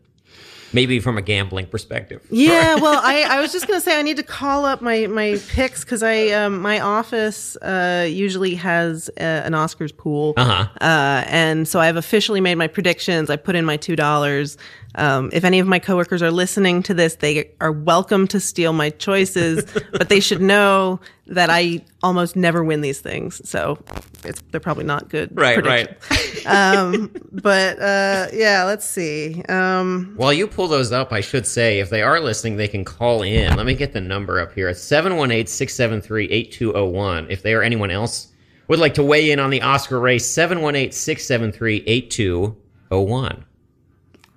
Maybe 0.75 0.99
from 0.99 1.17
a 1.17 1.21
gambling 1.21 1.67
perspective. 1.67 2.21
Yeah, 2.29 2.75
well, 2.75 2.99
I, 3.03 3.23
I 3.23 3.41
was 3.41 3.51
just 3.53 3.65
gonna 3.67 3.79
say 3.81 3.97
I 3.97 4.01
need 4.01 4.17
to 4.17 4.23
call 4.23 4.65
up 4.65 4.81
my 4.81 5.07
my 5.07 5.39
picks 5.47 5.83
because 5.85 6.03
I 6.03 6.17
um, 6.31 6.61
my 6.61 6.79
office 6.81 7.55
uh, 7.57 8.05
usually 8.09 8.55
has 8.55 9.09
uh 9.17 9.23
an 9.47 9.53
Oscars 9.53 9.95
pool, 9.95 10.33
Uh-huh. 10.38 10.67
uh, 10.81 11.23
and 11.27 11.67
so 11.67 11.79
I've 11.79 11.95
officially 11.95 12.41
made 12.41 12.55
my 12.55 12.67
predictions. 12.67 13.29
I 13.29 13.38
put 13.38 13.55
in 13.55 13.65
my 13.65 13.77
two 13.77 13.95
dollars. 13.95 14.57
Um, 14.95 15.29
if 15.34 15.43
any 15.43 15.60
of 15.60 15.67
my 15.67 15.79
coworkers 15.79 16.21
are 16.21 16.31
listening 16.31 16.84
to 16.84 16.93
this, 16.93 17.15
they 17.15 17.51
are 17.62 17.71
welcome 17.71 18.27
to 18.29 18.39
steal 18.39 18.73
my 18.73 18.89
choices, 18.89 19.65
but 19.91 20.10
they 20.10 20.19
should 20.19 20.41
know 20.41 20.99
that 21.27 21.49
I 21.49 21.84
almost 22.03 22.36
never 22.36 22.63
win 22.63 22.81
these 22.81 23.01
things. 23.01 23.47
So 23.49 23.77
it's, 24.23 24.41
they're 24.51 24.60
probably 24.60 24.84
not 24.84 25.10
good. 25.10 25.36
Right, 25.38 25.55
predictions. 25.55 26.45
right. 26.45 26.45
um, 26.45 27.12
but 27.31 27.79
uh, 27.79 28.27
yeah, 28.31 28.63
let's 28.65 28.86
see. 28.86 29.41
Um, 29.49 30.13
While 30.15 30.34
you 30.34 30.47
pull 30.47 30.67
those 30.67 30.91
up, 30.91 31.12
I 31.12 31.21
should 31.21 31.47
say 31.47 31.79
if 31.79 31.89
they 31.89 32.01
are 32.01 32.19
listening, 32.19 32.58
they 32.58 32.67
can 32.67 32.86
call 32.86 33.23
in. 33.23 33.55
Let 33.55 33.65
me 33.65 33.73
get 33.73 33.93
the 33.93 34.01
number 34.01 34.39
up 34.39 34.53
here. 34.53 34.69
It's 34.69 34.81
718 34.81 35.47
673 35.47 36.25
8201. 36.31 37.27
If 37.29 37.41
they 37.41 37.53
or 37.53 37.63
anyone 37.63 37.91
else 37.91 38.31
would 38.67 38.79
like 38.79 38.93
to 38.95 39.03
weigh 39.03 39.31
in 39.31 39.39
on 39.39 39.49
the 39.49 39.62
Oscar 39.62 39.99
race, 39.99 40.25
718 40.25 40.91
673 40.91 41.84
8201. 41.86 43.45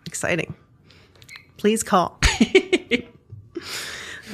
Exciting. 0.09 0.55
Please 1.59 1.83
call. 1.85 2.19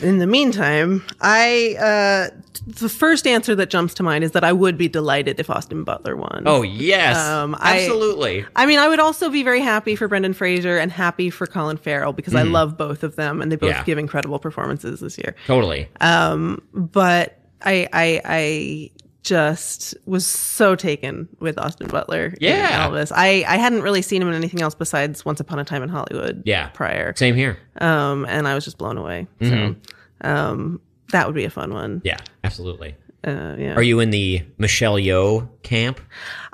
In 0.03 0.19
the 0.19 0.27
meantime, 0.27 1.03
I 1.21 1.77
uh, 1.79 2.37
the 2.67 2.89
first 2.89 3.27
answer 3.27 3.55
that 3.55 3.71
jumps 3.71 3.95
to 3.95 4.03
mind 4.03 4.25
is 4.25 4.33
that 4.33 4.43
I 4.45 4.53
would 4.53 4.77
be 4.77 4.89
delighted 4.89 5.39
if 5.41 5.49
Austin 5.49 5.85
Butler 5.85 6.17
won. 6.17 6.43
Oh, 6.47 6.63
yes. 6.63 7.17
Um, 7.17 7.55
I- 7.59 7.79
Absolutely. 7.83 8.45
I 8.57 8.67
mean, 8.67 8.79
I 8.81 8.89
would 8.89 8.99
also 8.99 9.31
be 9.31 9.43
very 9.43 9.61
happy 9.61 9.95
for 9.97 10.09
Brendan 10.09 10.35
Fraser 10.35 10.77
and 10.79 10.91
happy 10.93 11.31
for 11.31 11.47
Colin 11.47 11.77
Farrell 11.77 12.13
because 12.13 12.35
I 12.35 12.43
love 12.43 12.77
both 12.77 13.03
of 13.05 13.17
them 13.17 13.41
and 13.41 13.51
they 13.53 13.57
both 13.57 13.71
Mm. 13.71 13.77
Yeah. 13.77 13.85
give 13.85 13.99
incredible 13.99 14.39
performances 14.39 15.01
this 15.01 15.17
year. 15.17 15.35
Totally. 15.47 15.89
Um, 16.01 16.61
But 16.75 17.39
I, 17.63 17.89
I, 17.93 18.21
I 18.25 18.91
just 19.25 19.95
was 20.07 20.25
so 20.27 20.77
taken 20.77 21.29
with 21.41 21.59
Austin 21.59 21.89
Butler. 21.89 22.27
in 22.27 22.37
Yeah. 22.41 22.87
Elvis. 22.89 23.11
I, 23.15 23.45
I 23.49 23.57
hadn't 23.57 23.83
really 23.83 24.03
seen 24.03 24.23
him 24.23 24.29
in 24.29 24.35
anything 24.35 24.63
else 24.63 24.75
besides 24.75 25.25
Once 25.25 25.41
Upon 25.41 25.59
a 25.59 25.65
Time 25.65 25.83
in 25.83 25.89
Hollywood. 25.89 26.43
Yeah. 26.45 26.69
Prior. 26.69 27.15
Same 27.17 27.35
here. 27.35 27.59
um, 27.81 28.25
and 28.29 28.47
I 28.47 28.55
was 28.55 28.65
just 28.65 28.79
blown 28.79 28.97
away. 28.99 29.27
So, 29.43 29.75
um, 30.21 30.81
that 31.11 31.27
would 31.27 31.35
be 31.35 31.45
a 31.45 31.51
fun 31.51 31.73
one. 31.73 32.01
Yeah, 32.05 32.19
absolutely. 32.45 32.95
Uh, 33.27 33.57
yeah, 33.59 33.75
Are 33.75 33.83
you 33.83 34.01
in 34.01 34.11
the 34.11 34.43
Michelle 34.59 34.97
Yeoh 34.97 35.49
camp? 35.63 35.99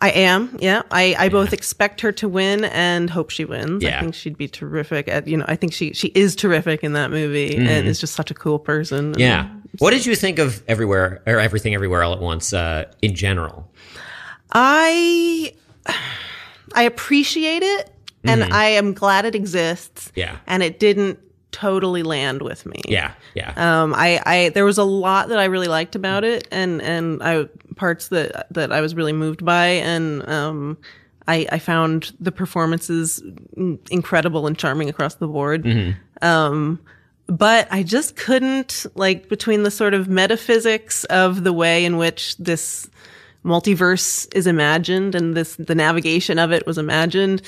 I 0.02 0.10
am. 0.10 0.56
Yeah, 0.60 0.82
I, 0.90 1.14
I 1.18 1.28
both 1.28 1.52
expect 1.52 2.00
her 2.00 2.10
to 2.12 2.28
win 2.28 2.64
and 2.64 3.10
hope 3.10 3.30
she 3.30 3.44
wins. 3.44 3.82
Yeah. 3.82 3.98
I 3.98 4.00
think 4.00 4.14
she'd 4.14 4.38
be 4.38 4.48
terrific 4.48 5.08
at. 5.08 5.28
You 5.28 5.36
know, 5.36 5.44
I 5.46 5.56
think 5.56 5.72
she 5.74 5.92
she 5.92 6.08
is 6.08 6.34
terrific 6.34 6.82
in 6.82 6.94
that 6.94 7.10
movie 7.10 7.54
and 7.56 7.86
is 7.86 8.00
just 8.00 8.14
such 8.14 8.30
a 8.30 8.34
cool 8.34 8.58
person. 8.58 9.14
Yeah. 9.18 9.50
What 9.78 9.90
did 9.90 10.06
you 10.06 10.16
think 10.16 10.38
of 10.38 10.62
Everywhere 10.66 11.22
or 11.26 11.38
Everything 11.38 11.74
Everywhere 11.74 12.02
All 12.02 12.14
at 12.14 12.20
Once 12.20 12.52
uh, 12.52 12.86
in 13.02 13.14
general? 13.14 13.70
I 14.52 15.54
I 16.74 16.82
appreciate 16.82 17.62
it, 17.62 17.90
and 18.24 18.44
I 18.44 18.66
am 18.70 18.94
glad 18.94 19.24
it 19.24 19.34
exists. 19.34 20.08
Mm-hmm. 20.08 20.20
Yeah. 20.20 20.36
and 20.46 20.62
it 20.62 20.78
didn't 20.80 21.18
totally 21.52 22.02
land 22.02 22.42
with 22.42 22.64
me. 22.64 22.80
Yeah, 22.88 23.12
yeah. 23.34 23.52
Um, 23.56 23.92
I, 23.94 24.20
I, 24.24 24.48
there 24.50 24.64
was 24.64 24.78
a 24.78 24.84
lot 24.84 25.28
that 25.30 25.38
I 25.38 25.46
really 25.46 25.66
liked 25.66 25.96
about 25.96 26.24
it, 26.24 26.46
and 26.50 26.80
and 26.80 27.22
I 27.22 27.48
parts 27.80 28.08
that 28.08 28.46
that 28.54 28.70
I 28.72 28.80
was 28.80 28.94
really 28.94 29.12
moved 29.14 29.44
by, 29.44 29.66
and 29.92 30.28
um, 30.28 30.78
I, 31.26 31.46
I 31.50 31.58
found 31.58 32.12
the 32.20 32.32
performances 32.32 33.22
incredible 33.90 34.46
and 34.46 34.56
charming 34.56 34.88
across 34.88 35.14
the 35.16 35.26
board. 35.26 35.64
Um, 36.22 36.78
but 37.26 37.68
I 37.70 37.82
just 37.82 38.16
couldn't 38.16 38.86
like 38.94 39.28
between 39.28 39.62
the 39.62 39.70
sort 39.70 39.94
of 39.94 40.08
metaphysics 40.08 41.04
of 41.04 41.44
the 41.44 41.52
way 41.52 41.84
in 41.84 41.96
which 41.96 42.36
this 42.38 42.88
multiverse 43.44 44.28
is 44.34 44.46
imagined 44.46 45.14
and 45.14 45.34
this 45.34 45.56
the 45.56 45.74
navigation 45.74 46.38
of 46.38 46.52
it 46.52 46.66
was 46.66 46.76
imagined 46.76 47.40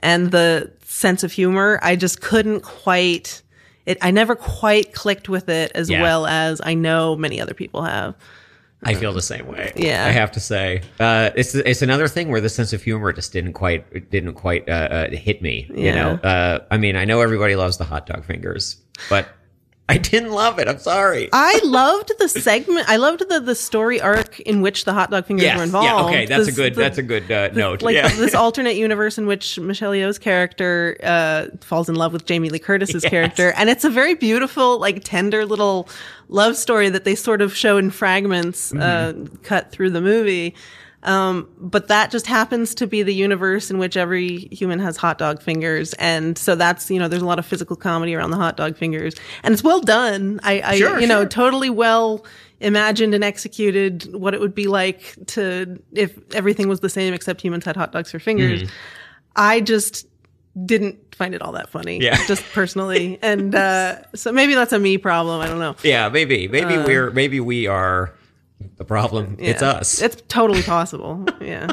and 0.00 0.32
the 0.32 0.72
sense 0.82 1.22
of 1.22 1.30
humor 1.30 1.78
i 1.82 1.94
just 1.94 2.20
couldn't 2.20 2.62
quite 2.62 3.42
it 3.86 3.96
i 4.02 4.10
never 4.10 4.34
quite 4.34 4.92
clicked 4.92 5.28
with 5.28 5.48
it 5.48 5.70
as 5.76 5.88
Yeah. 5.88 6.02
well 6.02 6.26
as 6.26 6.60
i 6.64 6.74
know 6.74 7.14
many 7.14 7.40
other 7.40 7.54
people 7.54 7.82
have 7.82 8.16
I 8.82 8.94
feel 8.94 9.12
the 9.12 9.22
same 9.22 9.46
way. 9.46 9.72
Yeah. 9.74 10.04
I 10.06 10.10
have 10.10 10.30
to 10.32 10.40
say, 10.40 10.82
uh, 11.00 11.30
it's 11.34 11.54
it's 11.54 11.82
another 11.82 12.08
thing 12.08 12.28
where 12.28 12.40
the 12.40 12.48
sense 12.48 12.72
of 12.72 12.82
humor 12.82 13.12
just 13.12 13.32
didn't 13.32 13.54
quite 13.54 14.10
didn't 14.10 14.34
quite 14.34 14.68
uh, 14.68 14.72
uh, 14.72 15.10
hit 15.10 15.42
me. 15.42 15.70
You 15.74 15.92
know, 15.92 16.10
uh, 16.22 16.64
I 16.70 16.76
mean, 16.76 16.94
I 16.96 17.04
know 17.04 17.20
everybody 17.20 17.56
loves 17.56 17.78
the 17.78 17.84
hot 17.84 18.06
dog 18.06 18.24
fingers, 18.24 18.76
but 19.08 19.28
I 19.88 19.98
didn't 19.98 20.32
love 20.32 20.58
it. 20.58 20.66
I'm 20.66 20.78
sorry. 20.80 21.28
I 21.32 21.60
loved 21.64 22.10
the 22.18 22.28
segment. 22.28 22.88
I 22.88 22.96
loved 22.96 23.28
the 23.28 23.38
the 23.40 23.54
story 23.54 24.00
arc 24.00 24.40
in 24.40 24.60
which 24.60 24.84
the 24.84 24.92
hot 24.92 25.10
dog 25.12 25.26
fingers 25.26 25.44
Yes. 25.44 25.56
were 25.58 25.62
involved. 25.62 25.86
Yeah. 25.86 26.04
Okay. 26.06 26.26
That's 26.26 26.46
This- 26.46 26.54
a 26.54 26.60
good. 26.60 26.74
the- 26.74 26.80
that's 26.80 26.98
a 26.98 27.02
good 27.04 27.30
uh, 27.30 27.48
note. 27.52 27.82
like 27.82 27.94
yeah. 27.94 28.08
this 28.08 28.34
alternate 28.44 28.74
universe 28.76 29.16
in 29.16 29.26
which 29.26 29.58
Michelle 29.60 29.92
Yeoh's 29.92 30.18
character 30.18 30.96
uh, 31.04 31.46
falls 31.60 31.88
in 31.88 31.94
love 31.94 32.12
with 32.12 32.24
Jamie 32.26 32.50
Lee 32.50 32.58
Curtis's 32.58 33.04
Yes. 33.04 33.10
character, 33.10 33.52
and 33.56 33.70
it's 33.70 33.84
a 33.84 33.90
very 33.90 34.14
beautiful, 34.14 34.78
like 34.80 35.04
tender 35.04 35.44
little 35.46 35.88
love 36.28 36.56
story 36.56 36.88
that 36.88 37.04
they 37.04 37.14
sort 37.14 37.40
of 37.40 37.54
show 37.56 37.76
in 37.76 37.90
fragments 37.90 38.72
Mm-hmm. 38.72 39.22
uh, 39.34 39.38
cut 39.44 39.70
through 39.70 39.90
the 39.90 40.00
movie. 40.00 40.54
Um, 41.06 41.48
but 41.58 41.88
that 41.88 42.10
just 42.10 42.26
happens 42.26 42.74
to 42.74 42.86
be 42.86 43.02
the 43.04 43.14
universe 43.14 43.70
in 43.70 43.78
which 43.78 43.96
every 43.96 44.48
human 44.50 44.80
has 44.80 44.96
hot 44.96 45.18
dog 45.18 45.40
fingers, 45.40 45.94
and 45.94 46.36
so 46.36 46.56
that's 46.56 46.90
you 46.90 46.98
know 46.98 47.06
there's 47.08 47.22
a 47.22 47.26
lot 47.26 47.38
of 47.38 47.46
physical 47.46 47.76
comedy 47.76 48.14
around 48.14 48.32
the 48.32 48.36
hot 48.36 48.56
dog 48.56 48.76
fingers, 48.76 49.14
and 49.44 49.54
it's 49.54 49.62
well 49.62 49.80
done. 49.80 50.40
I, 50.42 50.60
I 50.60 50.76
Sure, 50.78 51.00
you 51.00 51.06
know 51.06 51.24
totally 51.24 51.70
well 51.70 52.26
imagined 52.60 53.14
and 53.14 53.22
executed 53.22 54.12
what 54.14 54.34
it 54.34 54.40
would 54.40 54.54
be 54.54 54.66
like 54.66 55.14
to 55.26 55.80
if 55.92 56.18
everything 56.34 56.68
was 56.68 56.80
the 56.80 56.88
same 56.88 57.14
except 57.14 57.40
humans 57.40 57.64
had 57.64 57.76
hot 57.76 57.92
dogs 57.92 58.10
for 58.10 58.18
fingers. 58.18 58.62
Mm-hmm. 58.62 58.72
I 59.36 59.60
just 59.60 60.06
didn't 60.64 61.14
find 61.14 61.34
it 61.34 61.42
all 61.42 61.52
that 61.52 61.68
funny, 61.68 62.00
Yeah. 62.00 62.16
just 62.26 62.42
personally, 62.52 63.18
and 63.22 63.54
uh, 63.54 64.02
so 64.14 64.32
maybe 64.32 64.54
that's 64.54 64.72
a 64.72 64.78
me 64.78 64.98
problem. 64.98 65.40
I 65.40 65.46
don't 65.46 65.60
know. 65.60 65.76
yeah. 65.84 66.08
Maybe. 66.08 66.48
Maybe 66.48 66.76
we're. 66.76 67.10
Maybe 67.10 67.38
we 67.38 67.66
are 67.68 68.12
the 68.76 68.84
problem. 68.84 69.36
It's 69.38 69.62
Uh, 69.62 69.66
us. 69.80 70.00
It's 70.02 70.22
totally 70.28 70.62
possible. 70.62 71.24
yeah. 71.40 71.68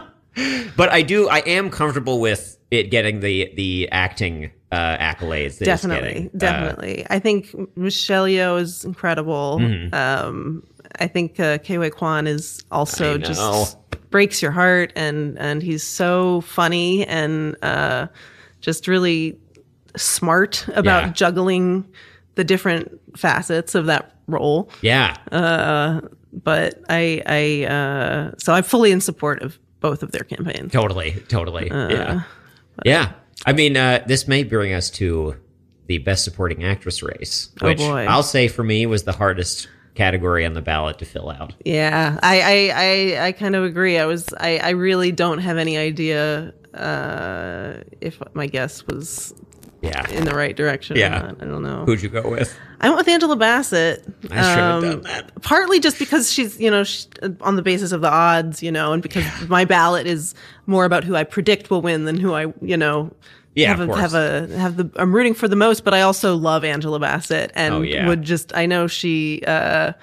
but 0.75 0.89
I 0.89 1.01
do. 1.03 1.29
I 1.29 1.39
am 1.39 1.69
comfortable 1.69 2.19
with 2.19 2.57
it 2.71 2.89
getting 2.89 3.19
the 3.19 3.51
the 3.55 3.87
acting 3.91 4.51
uh, 4.71 4.97
accolades. 4.97 5.59
That 5.59 5.67
it's 5.67 5.83
definitely. 5.83 6.31
Uh, 6.33 6.37
definitely 6.37 7.05
i 7.09 7.19
think 7.19 7.53
michelle 7.77 8.25
yeoh 8.25 8.59
is 8.59 8.83
incredible 8.83 9.59
Mm-hmm. 9.61 9.93
um 9.93 10.63
i 10.99 11.05
think 11.05 11.39
uh 11.39 11.59
Huy 11.59 11.91
Quan 11.91 12.25
is 12.25 12.63
also 12.71 13.19
just 13.19 13.77
breaks 14.09 14.41
your 14.41 14.49
heart 14.51 14.91
and 14.95 15.37
and 15.37 15.61
he's 15.61 15.83
so 15.83 16.41
funny 16.41 17.05
and 17.05 17.55
uh 17.61 18.07
just 18.61 18.87
really 18.87 19.37
smart 19.95 20.65
about 20.69 21.03
Yeah. 21.03 21.11
juggling 21.13 21.85
the 22.33 22.43
different 22.43 22.99
facets 23.15 23.75
of 23.75 23.85
that 23.85 24.15
role 24.27 24.71
yeah. 24.81 25.15
But 26.43 26.79
i 26.89 27.21
i 27.25 27.65
uh 27.65 28.31
so 28.37 28.53
i'm 28.53 28.63
fully 28.63 28.91
in 28.91 28.99
support 29.01 29.41
of 29.41 29.59
both 29.79 30.01
of 30.01 30.11
their 30.11 30.23
campaigns 30.23 30.71
Totally, 30.71 31.11
totally. 31.27 31.69
Uh, 31.69 31.89
yeah. 31.89 32.21
Yeah. 32.85 33.11
I 33.45 33.51
mean, 33.51 33.75
uh, 33.75 34.01
this 34.07 34.27
may 34.29 34.43
bring 34.43 34.71
us 34.73 34.89
to 34.91 35.35
the 35.87 35.97
best 35.97 36.23
supporting 36.23 36.63
actress 36.63 37.03
race, 37.03 37.49
Oh, 37.61 37.67
which 37.67 37.79
boy. 37.79 38.05
I'll 38.05 38.23
say 38.23 38.47
for 38.47 38.63
me 38.63 38.85
was 38.85 39.03
the 39.03 39.11
hardest 39.11 39.67
category 39.95 40.45
on 40.45 40.53
the 40.53 40.61
ballot 40.61 40.99
to 40.99 41.05
fill 41.05 41.29
out. 41.29 41.53
Yeah, 41.65 42.17
I 42.23 42.41
I 42.41 42.71
I, 43.19 43.25
I 43.27 43.31
kind 43.33 43.55
of 43.57 43.65
agree. 43.65 43.97
I 43.99 44.05
was 44.05 44.33
I, 44.39 44.57
I 44.59 44.69
really 44.69 45.11
don't 45.11 45.39
have 45.39 45.57
any 45.57 45.77
idea 45.77 46.53
uh, 46.73 47.81
if 47.99 48.19
my 48.33 48.47
guess 48.47 48.87
was 48.87 49.33
Yeah. 49.83 50.09
in 50.09 50.23
the 50.25 50.33
right 50.33 50.55
direction. 50.55 50.95
or 50.95 50.99
Yeah. 50.99 51.19
not. 51.19 51.41
I 51.41 51.45
don't 51.45 51.61
know. 51.61 51.83
Who'd 51.85 52.01
you 52.01 52.09
go 52.09 52.27
with? 52.29 52.57
I 52.81 52.87
went 52.87 52.97
with 52.97 53.07
Angela 53.07 53.35
Bassett. 53.35 54.03
I 54.23 54.27
should 54.27 54.33
have 54.33 54.73
um, 54.75 54.81
done 54.81 55.01
that. 55.03 55.41
Partly 55.41 55.79
just 55.79 55.99
because 55.99 56.31
she's, 56.31 56.59
you 56.59 56.71
know, 56.71 56.83
sh 56.83 57.05
on 57.41 57.55
the 57.55 57.61
basis 57.61 57.91
of 57.91 58.01
the 58.01 58.09
odds, 58.09 58.63
you 58.63 58.71
know, 58.71 58.93
and 58.93 59.03
because 59.03 59.25
my 59.49 59.65
ballot 59.65 60.07
is 60.07 60.33
more 60.65 60.85
about 60.85 61.03
who 61.03 61.15
I 61.15 61.23
predict 61.23 61.69
will 61.69 61.81
win 61.81 62.05
than 62.05 62.17
who 62.17 62.33
I, 62.33 62.53
you 62.61 62.75
know, 62.77 63.11
Yeah, 63.55 63.69
have 63.69 63.79
of 63.81 63.89
a, 63.89 63.95
have 64.01 64.13
a 64.15 64.47
have 64.57 64.77
the. 64.77 64.89
I'm 64.95 65.13
rooting 65.13 65.33
for 65.33 65.47
the 65.47 65.55
most, 65.55 65.83
but 65.83 65.93
I 65.93 66.01
also 66.01 66.35
love 66.35 66.63
Angela 66.63 66.99
Bassett 66.99 67.51
and 67.55 67.73
Oh, 67.73 67.81
yeah. 67.81 68.07
would 68.07 68.21
just. 68.23 68.55
I 68.55 68.65
know 68.65 68.87
she. 68.87 69.43
uh 69.45 69.93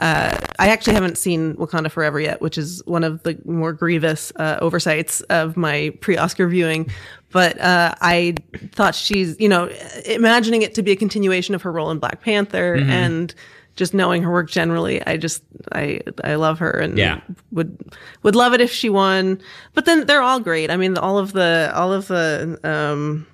uh, 0.00 0.36
I 0.58 0.68
actually 0.68 0.94
haven't 0.94 1.18
seen 1.18 1.54
Wakanda 1.56 1.90
Forever 1.90 2.18
yet, 2.20 2.40
which 2.40 2.58
is 2.58 2.82
one 2.86 3.04
of 3.04 3.22
the 3.22 3.38
more 3.44 3.72
grievous 3.72 4.32
uh, 4.36 4.58
oversights 4.60 5.20
of 5.22 5.56
my 5.56 5.92
pre-Oscar 6.00 6.48
viewing. 6.48 6.90
But 7.30 7.60
uh, 7.60 7.94
I 8.00 8.34
thought 8.72 8.94
she's, 8.96 9.38
you 9.38 9.48
know, 9.48 9.70
imagining 10.06 10.62
it 10.62 10.74
to 10.74 10.82
be 10.82 10.90
a 10.90 10.96
continuation 10.96 11.54
of 11.54 11.62
her 11.62 11.70
role 11.70 11.90
in 11.90 11.98
Black 11.98 12.22
Panther, 12.22 12.76
Mm-hmm. 12.78 12.90
and 12.90 13.34
just 13.76 13.94
knowing 13.94 14.22
her 14.22 14.32
work 14.32 14.50
generally, 14.50 15.00
I 15.06 15.16
just, 15.16 15.42
I, 15.72 16.00
I 16.24 16.34
love 16.34 16.58
her, 16.58 16.70
and 16.70 16.98
Yeah. 16.98 17.20
would 17.52 17.78
would 18.24 18.34
love 18.34 18.52
it 18.52 18.60
if 18.60 18.70
she 18.72 18.90
won. 18.90 19.40
But 19.74 19.84
then 19.84 20.06
they're 20.06 20.20
all 20.22 20.40
great. 20.40 20.70
I 20.70 20.76
mean, 20.76 20.98
all 20.98 21.18
of 21.18 21.32
the, 21.32 21.72
all 21.74 21.92
of 21.92 22.08
the, 22.08 22.58
um, 22.64 23.26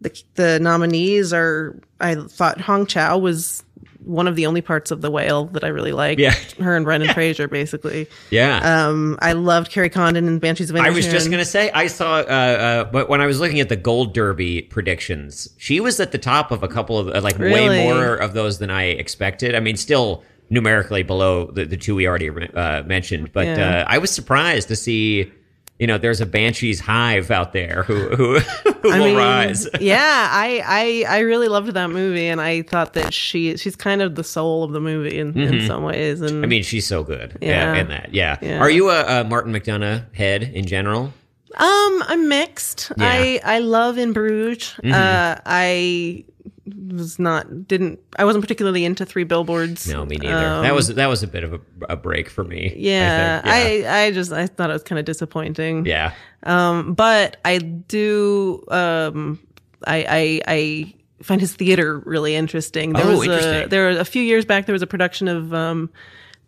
the 0.00 0.22
the 0.36 0.58
nominees 0.60 1.32
are. 1.32 1.74
I 2.00 2.14
thought 2.14 2.60
Hong 2.60 2.86
Chau 2.86 3.18
was 3.18 3.64
one 4.08 4.26
of 4.26 4.36
the 4.36 4.46
only 4.46 4.62
parts 4.62 4.90
of 4.90 5.02
the 5.02 5.10
whale 5.10 5.44
that 5.46 5.62
I 5.62 5.68
really 5.68 5.92
liked. 5.92 6.18
Yeah. 6.20 6.34
her 6.60 6.74
and 6.74 6.84
Brendan 6.84 7.12
Fraser, 7.12 7.46
basically. 7.46 8.08
Yeah. 8.30 8.86
Um, 8.88 9.18
I 9.20 9.32
loved 9.34 9.70
Kerry 9.70 9.90
Condon 9.90 10.26
and 10.26 10.40
Banshees 10.40 10.70
of 10.70 10.76
I 10.76 10.90
was 10.90 11.06
just 11.06 11.30
gonna 11.30 11.44
say 11.44 11.70
I 11.72 11.86
saw, 11.86 12.16
uh, 12.16 12.20
uh, 12.20 12.84
but 12.84 13.08
when 13.08 13.20
I 13.20 13.26
was 13.26 13.38
looking 13.38 13.60
at 13.60 13.68
the 13.68 13.76
Gold 13.76 14.14
Derby 14.14 14.62
predictions, 14.62 15.50
she 15.58 15.78
was 15.80 16.00
at 16.00 16.12
the 16.12 16.18
top 16.18 16.50
of 16.50 16.62
a 16.62 16.68
couple 16.68 16.98
of 16.98 17.08
uh, 17.08 17.20
like 17.20 17.38
way 17.38 17.84
more 17.84 18.14
of 18.16 18.32
those 18.32 18.58
than 18.58 18.70
I 18.70 18.84
expected. 18.84 19.54
I 19.54 19.60
mean, 19.60 19.76
still 19.76 20.24
numerically 20.50 21.02
below 21.02 21.50
the, 21.50 21.66
the 21.66 21.76
two 21.76 21.94
we 21.94 22.08
already 22.08 22.30
uh, 22.30 22.82
mentioned, 22.84 23.32
but 23.32 23.46
Yeah. 23.46 23.80
uh, 23.80 23.84
I 23.86 23.98
was 23.98 24.10
surprised 24.10 24.68
to 24.68 24.76
see, 24.76 25.30
you 25.78 25.86
know, 25.86 25.96
there's 25.96 26.20
a 26.20 26.26
Banshees 26.26 26.80
hive 26.80 27.30
out 27.30 27.52
there 27.52 27.84
who 27.84 28.08
who, 28.16 28.38
who 28.82 28.88
will 28.88 28.98
mean, 28.98 29.16
rise. 29.16 29.68
yeah, 29.80 30.28
I, 30.30 31.04
I 31.08 31.16
I 31.16 31.18
really 31.20 31.48
loved 31.48 31.68
that 31.74 31.90
movie, 31.90 32.26
and 32.26 32.40
I 32.40 32.62
thought 32.62 32.94
that 32.94 33.14
she 33.14 33.56
she's 33.56 33.76
kind 33.76 34.02
of 34.02 34.14
the 34.16 34.24
soul 34.24 34.64
of 34.64 34.72
the 34.72 34.80
movie 34.80 35.18
in, 35.18 35.38
in 35.38 35.66
some 35.66 35.82
ways. 35.84 36.20
And 36.20 36.28
Mm-hmm. 36.30 36.44
I 36.44 36.46
mean, 36.46 36.62
she's 36.62 36.86
so 36.86 37.02
good. 37.04 37.38
Yeah. 37.40 37.74
Yeah, 37.74 37.80
in 37.80 37.88
that. 37.88 38.12
Yeah. 38.12 38.36
Yeah. 38.42 38.58
Are 38.58 38.70
you 38.70 38.90
a, 38.90 39.20
a 39.20 39.24
Martin 39.24 39.52
McDonagh 39.52 40.14
head 40.14 40.42
in 40.42 40.66
general? 40.66 41.12
Um, 41.56 42.02
I'm 42.06 42.28
mixed. 42.28 42.92
Yeah. 42.96 43.06
I 43.08 43.40
I 43.44 43.58
love 43.60 43.98
In 43.98 44.12
Bruges. 44.12 44.74
Mm-hmm. 44.82 44.92
Uh, 44.92 45.36
I 45.46 46.24
was 46.92 47.18
not 47.18 47.66
didn't 47.68 48.00
I 48.18 48.24
wasn't 48.24 48.42
particularly 48.42 48.84
into 48.84 49.04
Three 49.06 49.24
Billboards. 49.24 49.88
No, 49.88 50.04
me 50.04 50.16
neither. 50.16 50.34
Um, 50.36 50.62
that 50.62 50.74
was 50.74 50.88
that 50.88 51.06
was 51.06 51.22
a 51.22 51.26
bit 51.26 51.44
of 51.44 51.54
a, 51.54 51.60
a 51.88 51.96
break 51.96 52.28
for 52.30 52.44
me. 52.44 52.74
Yeah, 52.76 53.40
think. 53.42 53.46
yeah. 53.84 53.90
I, 53.92 54.02
I 54.04 54.10
just 54.12 54.32
I 54.32 54.46
thought 54.46 54.70
it 54.70 54.74
was 54.74 54.82
kind 54.82 54.98
of 54.98 55.04
disappointing. 55.04 55.86
yeah. 55.86 56.12
Um, 56.42 56.94
but 56.94 57.38
I 57.44 57.58
do 57.58 58.64
um 58.68 59.38
I 59.86 60.04
I 60.08 60.40
I 60.46 60.94
find 61.22 61.40
his 61.40 61.54
theater 61.54 61.98
really 62.06 62.34
interesting. 62.34 62.92
There 62.92 63.04
Oh, 63.04 63.18
was 63.18 63.24
interesting. 63.24 63.62
A, 63.64 63.68
there 63.68 63.90
a 63.90 64.04
few 64.04 64.22
years 64.22 64.44
back 64.44 64.66
there 64.66 64.72
was 64.72 64.82
a 64.82 64.86
production 64.86 65.28
of 65.28 65.52
um 65.54 65.90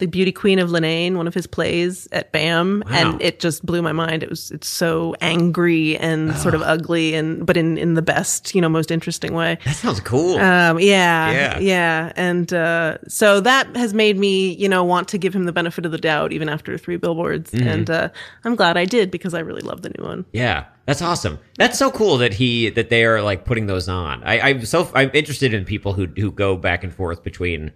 the 0.00 0.06
Beauty 0.06 0.32
Queen 0.32 0.58
of 0.58 0.70
Leenane, 0.70 1.14
one 1.14 1.28
of 1.28 1.34
his 1.34 1.46
plays 1.46 2.08
at 2.10 2.32
BAM, 2.32 2.82
Wow. 2.86 2.92
and 3.12 3.22
it 3.22 3.38
just 3.38 3.64
blew 3.64 3.80
my 3.82 3.92
mind. 3.92 4.22
It 4.24 4.28
was 4.28 4.50
it's 4.50 4.66
so 4.68 5.14
angry 5.20 5.96
and 5.98 6.34
sort 6.36 6.54
Oh. 6.54 6.58
of 6.58 6.62
ugly 6.62 7.14
and 7.14 7.46
but 7.46 7.56
in 7.56 7.78
in 7.78 7.94
the 7.94 8.02
best, 8.02 8.54
you 8.54 8.60
know, 8.60 8.68
most 8.68 8.90
interesting 8.90 9.32
way. 9.34 9.56
That 9.64 9.76
sounds 9.76 10.00
cool. 10.00 10.36
Um, 10.38 10.80
yeah, 10.80 11.30
Yeah. 11.30 11.58
yeah, 11.60 12.12
and 12.16 12.52
uh, 12.52 12.98
so 13.08 13.40
that 13.40 13.76
has 13.76 13.94
made 13.94 14.18
me, 14.18 14.52
you 14.54 14.68
know, 14.68 14.82
want 14.82 15.06
to 15.08 15.18
give 15.18 15.32
him 15.34 15.44
the 15.44 15.52
benefit 15.52 15.86
of 15.86 15.92
the 15.92 15.98
doubt 15.98 16.32
even 16.32 16.48
after 16.48 16.76
three 16.76 16.96
billboards, 16.96 17.52
Mm-hmm. 17.52 17.68
and 17.68 17.90
uh, 17.90 18.08
I'm 18.44 18.56
glad 18.56 18.76
I 18.76 18.84
did 18.86 19.10
because 19.10 19.34
I 19.34 19.40
really 19.40 19.62
love 19.62 19.82
the 19.82 19.90
new 19.96 20.04
one. 20.04 20.24
Yeah, 20.32 20.64
that's 20.86 21.02
awesome. 21.02 21.38
That's 21.58 21.78
so 21.78 21.90
cool 21.90 22.16
that 22.18 22.34
he 22.34 22.70
that 22.70 22.88
they 22.90 23.04
are 23.04 23.22
like 23.22 23.44
putting 23.44 23.66
those 23.66 23.88
on. 23.88 24.22
I, 24.24 24.40
I'm 24.40 24.64
so 24.64 24.88
I'm 24.94 25.10
interested 25.14 25.52
in 25.54 25.64
people 25.64 25.92
who 25.92 26.06
who 26.16 26.30
go 26.32 26.56
back 26.56 26.82
and 26.82 26.92
forth 26.92 27.22
between 27.22 27.70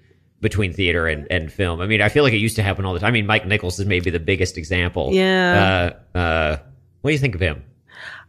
between 0.45 0.75
theater 0.75 1.09
and, 1.09 1.27
and 1.31 1.51
film. 1.51 1.81
I 1.81 1.87
mean, 1.87 2.03
I 2.03 2.11
feel 2.11 2.23
like 2.23 2.35
it 2.35 2.39
used 2.39 2.57
to 2.57 2.63
happen 2.63 2.85
all 2.85 2.93
the 2.93 3.01
time. 3.01 3.09
I 3.09 3.11
mean, 3.11 3.27
Mike 3.27 3.47
Nichols 3.47 3.81
is 3.81 3.87
maybe 3.87 4.11
the 4.11 4.21
biggest 4.21 4.59
example. 4.59 5.09
Yeah. 5.11 5.95
Uh, 6.15 6.19
uh, 6.19 6.57
what 7.01 7.11
do 7.11 7.13
you 7.15 7.19
think 7.19 7.35
of 7.35 7.41
him? 7.41 7.65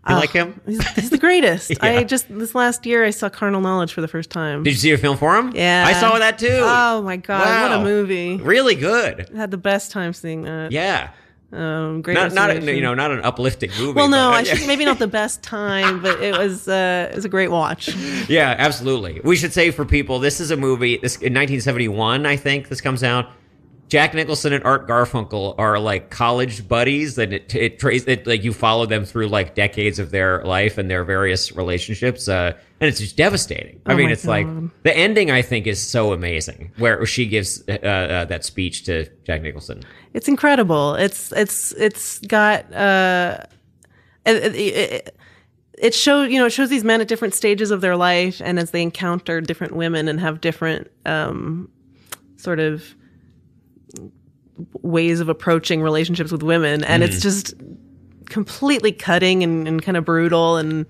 You 0.08 0.15
like 0.15 0.30
him? 0.32 0.62
He's, 0.67 0.88
he's 0.91 1.10
the 1.10 1.17
greatest. 1.17 1.71
Yeah. 1.84 1.99
I 1.99 2.04
just 2.04 2.28
this 2.30 2.54
last 2.56 2.86
year 2.86 3.04
I 3.04 3.10
saw 3.10 3.28
Carnal 3.28 3.60
Knowledge 3.60 3.91
for 3.91 4.01
the 4.01 4.08
first 4.08 4.30
time. 4.30 4.63
Did 4.63 4.71
you 4.71 4.78
see 4.78 4.91
a 4.91 4.97
film 4.97 5.17
for 5.17 5.36
him? 5.36 5.51
Yeah. 5.56 5.84
I 5.86 5.93
saw 5.93 6.17
that 6.19 6.38
too. 6.39 6.47
Oh 6.62 7.01
my 7.01 7.17
god, 7.17 7.71
what 7.71 7.80
a 7.80 7.84
movie! 7.84 8.38
Really 8.38 8.75
good. 8.75 9.30
I 9.34 9.38
had 9.38 9.49
the 9.51 9.58
best 9.58 9.91
time 9.91 10.13
seeing 10.13 10.43
that. 10.43 10.71
Yeah. 10.71 11.10
Um, 11.51 12.01
great. 12.01 12.15
Not 12.15 12.34
not 12.34 12.49
a, 12.49 12.75
you 12.75 12.81
know 12.81 12.93
not 12.93 13.12
an 13.12 13.21
uplifting 13.21 13.69
movie. 13.77 13.93
Well, 13.93 14.10
no, 14.10 14.31
but, 14.31 14.36
uh, 14.36 14.38
I 14.39 14.43
should, 14.43 14.67
maybe 14.67 14.84
not 14.84 14.99
the 14.99 15.08
best 15.08 15.43
time, 15.43 16.01
but 16.01 16.21
it 16.21 16.38
was 16.38 16.67
uh, 16.67 17.10
it 17.12 17.15
was 17.15 17.25
a 17.25 17.29
great 17.29 17.51
watch. 17.51 17.89
Yeah, 18.27 18.55
absolutely. 18.58 19.21
We 19.23 19.36
should 19.36 19.53
say 19.53 19.69
for 19.69 19.86
people, 19.86 20.17
this 20.19 20.39
is 20.39 20.49
a 20.49 20.58
movie. 20.58 20.97
This 20.97 21.15
in 21.17 21.34
1971, 21.34 22.25
I 22.25 22.36
think 22.38 22.69
this 22.69 22.81
comes 22.81 23.03
out. 23.03 23.29
Jack 23.95 24.13
Nicholson 24.13 24.51
and 24.51 24.62
Art 24.65 24.89
Garfunkel 24.89 25.55
are 25.58 25.79
like 25.79 26.10
college 26.10 26.67
buddies, 26.67 27.17
and 27.17 27.31
it 27.31 27.55
it 27.55 27.79
traces 27.79 28.05
it 28.10 28.27
like 28.27 28.43
you 28.43 28.51
follow 28.51 28.86
them 28.86 29.05
through 29.05 29.29
like 29.29 29.55
decades 29.55 29.99
of 29.99 30.12
their 30.12 30.43
life 30.43 30.77
and 30.77 30.91
their 30.91 31.05
various 31.05 31.55
relationships, 31.55 32.27
uh, 32.27 32.51
and 32.81 32.89
it's 32.89 32.99
just 32.99 33.15
devastating. 33.15 33.79
I 33.86 33.93
Oh 33.93 33.95
mean, 33.95 34.08
my 34.08 34.12
it's 34.12 34.25
like 34.25 34.47
the 34.84 34.93
ending. 34.93 35.31
I 35.31 35.41
think 35.41 35.65
is 35.65 35.81
so 35.81 36.12
amazing, 36.12 36.73
where 36.77 37.05
she 37.05 37.25
gives 37.25 37.63
uh, 37.69 37.71
uh, 37.71 38.25
that 38.25 38.43
speech 38.43 38.84
to 38.84 39.10
Jack 39.23 39.41
Nicholson. 39.41 39.81
It's 40.13 40.27
incredible. 40.27 40.95
It's 40.95 41.31
it's 41.31 41.71
it's 41.71 42.19
got 42.19 42.73
uh, 42.73 43.38
it, 44.25 44.43
it, 44.43 44.55
it, 44.55 45.17
it 45.77 45.93
shows 45.95 46.29
you 46.29 46.38
know 46.38 46.47
it 46.47 46.51
shows 46.51 46.69
these 46.69 46.84
men 46.84 46.99
at 46.99 47.08
different 47.08 47.34
stages 47.34 47.71
of 47.71 47.79
their 47.79 47.95
life, 47.95 48.41
and 48.43 48.60
as 48.60 48.71
they 48.71 48.81
encounter 48.81 49.39
different 49.39 49.73
women 49.73 50.10
and 50.10 50.19
have 50.19 50.41
different 50.41 50.91
um, 51.05 51.69
sort 52.36 52.60
of 52.60 52.93
ways 54.82 55.19
of 55.19 55.30
approaching 55.30 55.82
relationships 55.82 56.32
with 56.32 56.43
women, 56.43 56.84
and 56.84 57.04
it's 57.04 57.19
mm. 57.19 57.24
just 57.24 57.54
completely 58.26 58.91
cutting 58.91 59.43
and, 59.43 59.67
and 59.67 59.82
kind 59.82 59.98
of 59.98 60.06
brutal 60.06 60.58
and. 60.58 60.86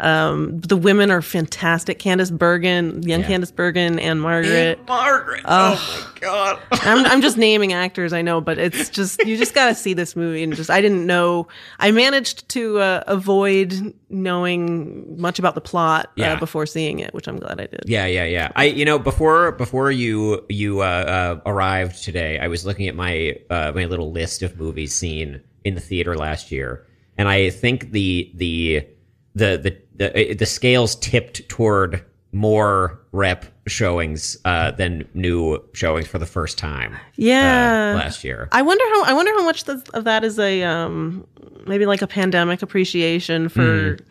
Um, 0.00 0.60
the 0.60 0.76
women 0.76 1.10
are 1.10 1.22
fantastic. 1.22 1.98
Candice 1.98 2.30
Bergen, 2.36 3.02
young 3.02 3.20
Yeah. 3.22 3.26
Candice 3.28 3.54
Bergen, 3.54 3.98
and 3.98 4.20
Margaret. 4.20 4.78
Margaret. 4.86 5.42
oh 5.44 6.06
my 6.14 6.20
god. 6.20 6.58
I'm, 6.72 7.04
I'm 7.06 7.20
just 7.20 7.36
naming 7.36 7.72
actors 7.72 8.12
I 8.12 8.22
know, 8.22 8.40
but 8.40 8.58
it's 8.58 8.88
just 8.90 9.24
you 9.26 9.36
just 9.36 9.54
got 9.54 9.66
to 9.68 9.74
see 9.74 9.94
this 9.94 10.14
movie 10.14 10.42
and 10.42 10.54
just 10.54 10.70
I 10.70 10.80
didn't 10.80 11.06
know 11.06 11.48
I 11.80 11.90
managed 11.90 12.48
to 12.50 12.78
uh, 12.78 13.04
avoid 13.06 13.92
knowing 14.10 15.20
much 15.20 15.38
about 15.38 15.54
the 15.54 15.60
plot 15.60 16.10
Yeah. 16.16 16.34
uh, 16.34 16.38
before 16.38 16.66
seeing 16.66 17.00
it, 17.00 17.12
which 17.14 17.26
I'm 17.28 17.38
glad 17.38 17.60
I 17.60 17.66
did. 17.66 17.82
Yeah, 17.86 18.06
yeah, 18.06 18.24
yeah. 18.24 18.52
I, 18.56 18.64
you 18.64 18.84
know, 18.84 18.98
before 18.98 19.52
before 19.52 19.90
you 19.90 20.44
you 20.48 20.80
uh, 20.80 20.84
uh, 20.84 21.40
arrived 21.44 22.02
today, 22.04 22.38
I 22.38 22.48
was 22.48 22.64
looking 22.64 22.88
at 22.88 22.94
my 22.94 23.36
uh, 23.50 23.72
my 23.74 23.84
little 23.86 24.12
list 24.12 24.42
of 24.42 24.58
movies 24.58 24.94
seen 24.94 25.40
in 25.64 25.74
the 25.74 25.80
theater 25.80 26.16
last 26.16 26.52
year, 26.52 26.86
and 27.16 27.28
I 27.28 27.50
think 27.50 27.90
the 27.90 28.30
the 28.34 28.86
the 29.34 29.56
the 29.58 29.76
the, 29.98 30.34
the 30.34 30.46
scales 30.46 30.96
tipped 30.96 31.48
toward 31.48 32.04
more 32.32 33.00
rep 33.12 33.46
showings 33.66 34.36
uh, 34.44 34.70
than 34.72 35.08
new 35.14 35.62
showings 35.72 36.06
for 36.06 36.18
the 36.18 36.26
first 36.26 36.58
time. 36.58 36.96
Yeah. 37.16 37.92
uh, 37.94 37.98
last 37.98 38.24
year. 38.24 38.48
I 38.52 38.62
wonder 38.62 38.84
how 38.84 39.04
I 39.04 39.12
wonder 39.12 39.32
how 39.32 39.44
much 39.44 39.68
of 39.68 40.04
that 40.04 40.24
is 40.24 40.38
a 40.38 40.62
um 40.62 41.26
maybe 41.66 41.86
like 41.86 42.02
a 42.02 42.06
pandemic 42.06 42.62
appreciation 42.62 43.48
for. 43.48 43.96
Hmm. 43.96 44.04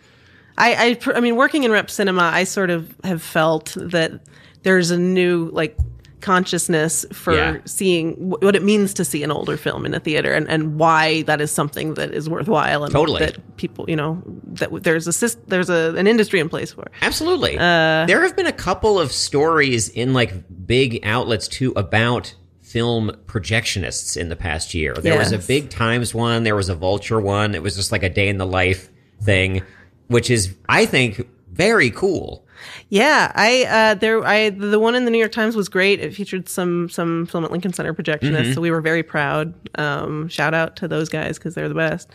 I, 0.59 0.97
I 1.05 1.11
I 1.17 1.19
mean, 1.19 1.35
working 1.35 1.63
in 1.63 1.71
rep 1.71 1.89
cinema, 1.89 2.31
I 2.33 2.43
sort 2.43 2.71
of 2.71 2.95
have 3.03 3.21
felt 3.21 3.75
that 3.79 4.19
there's 4.63 4.89
a 4.89 4.97
new 4.97 5.49
like 5.53 5.77
consciousness 6.21 7.05
for 7.13 7.33
Yeah. 7.35 7.57
seeing 7.65 8.13
wh- 8.15 8.41
what 8.41 8.55
it 8.55 8.63
means 8.63 8.93
to 8.95 9.05
see 9.05 9.23
an 9.23 9.31
older 9.31 9.55
film 9.57 9.85
in 9.85 9.93
a 9.93 9.99
theater 9.99 10.33
and, 10.33 10.47
and 10.49 10.79
why 10.79 11.21
that 11.23 11.39
is 11.41 11.51
something 11.51 11.93
that 11.93 12.11
is 12.13 12.27
worthwhile 12.29 12.83
and 12.83 12.91
Totally. 12.91 13.19
that 13.19 13.57
people 13.57 13.85
you 13.87 13.95
know 13.95 14.21
that 14.45 14.69
there's 14.83 15.07
a 15.07 15.37
there's 15.47 15.69
a 15.69 15.93
an 15.95 16.07
industry 16.07 16.39
in 16.39 16.49
place 16.49 16.71
for. 16.73 16.87
Absolutely. 17.01 17.57
Uh, 17.57 18.05
there 18.07 18.21
have 18.23 18.35
been 18.35 18.47
a 18.47 18.51
couple 18.51 18.99
of 18.99 19.11
stories 19.11 19.89
in 19.89 20.13
like 20.13 20.33
big 20.65 20.99
outlets 21.03 21.47
too 21.47 21.71
about 21.75 22.33
film 22.61 23.11
projectionists 23.27 24.17
in 24.17 24.29
the 24.29 24.35
past 24.35 24.73
year. 24.73 24.93
There 24.95 25.17
was 25.17 25.31
a 25.31 25.37
big 25.39 25.69
Times 25.69 26.13
one, 26.13 26.43
there 26.43 26.55
was 26.55 26.69
a 26.69 26.75
Vulture 26.75 27.19
one. 27.21 27.55
It 27.55 27.61
was 27.63 27.75
just 27.75 27.91
like 27.91 28.03
a 28.03 28.09
day 28.09 28.27
in 28.27 28.37
the 28.37 28.45
life 28.45 28.89
thing, 29.21 29.61
which 30.07 30.29
is 30.29 30.53
I 30.67 30.85
think 30.85 31.27
very 31.51 31.89
cool. 31.91 32.45
Yeah, 32.89 33.31
I 33.35 33.65
uh, 33.65 33.93
there 33.95 34.25
I 34.25 34.49
the 34.49 34.79
one 34.79 34.95
in 34.95 35.05
the 35.05 35.11
New 35.11 35.17
York 35.19 35.31
Times 35.31 35.55
was 35.55 35.69
great. 35.69 35.99
It 35.99 36.13
featured 36.13 36.47
some 36.49 36.89
some 36.89 37.25
film 37.25 37.45
at 37.45 37.51
Lincoln 37.51 37.73
Center 37.73 37.93
projectionists, 37.93 38.37
Mm-hmm. 38.43 38.53
so 38.53 38.61
we 38.61 38.71
were 38.71 38.81
very 38.81 39.03
proud. 39.03 39.53
Um, 39.79 40.27
shout 40.29 40.53
out 40.53 40.75
to 40.77 40.87
those 40.87 41.09
guys 41.09 41.37
because 41.37 41.55
they're 41.55 41.69
the 41.69 41.75
best. 41.75 42.09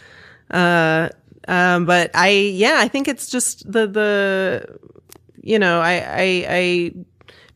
Uh, 0.51 1.09
um, 1.49 1.87
but 1.87 2.11
I 2.15 2.29
yeah, 2.29 2.77
I 2.79 2.89
think 2.89 3.09
it's 3.09 3.29
just 3.29 3.71
the 3.71 3.87
the 3.87 4.79
you 5.43 5.59
know 5.59 5.81
I 5.81 5.93
I. 5.95 6.47
I 6.49 6.93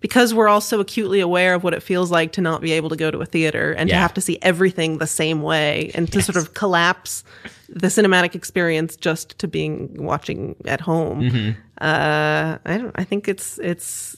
because 0.01 0.35
we're 0.35 0.47
all 0.47 0.61
so 0.61 0.79
acutely 0.79 1.21
aware 1.21 1.55
of 1.55 1.65
what 1.65 1.73
it 1.75 1.83
feels 1.83 2.11
like 2.13 2.31
to 2.33 2.41
not 2.41 2.61
be 2.61 2.71
able 2.73 2.91
to 2.91 2.97
go 2.97 3.11
to 3.11 3.19
a 3.23 3.27
theater 3.27 3.73
and 3.73 3.89
to 3.89 3.95
have 4.03 4.15
to 4.15 4.21
see 4.21 4.39
everything 4.43 4.99
the 4.99 5.07
same 5.07 5.43
way 5.43 5.91
and 5.95 6.13
to 6.13 6.23
sort 6.23 6.37
of 6.37 6.53
collapse 6.55 7.25
the 7.69 7.89
cinematic 7.89 8.35
experience 8.35 8.95
just 8.95 9.37
to 9.39 9.49
being 9.49 9.91
watching 9.99 10.55
at 10.67 10.83
home. 10.83 11.23
Mm-hmm. 11.23 11.61
Uh, 11.81 12.59
I 12.65 12.79
don't. 12.79 12.93
I 12.95 13.05
think 13.05 13.29
it's 13.29 13.59
it's 13.59 14.17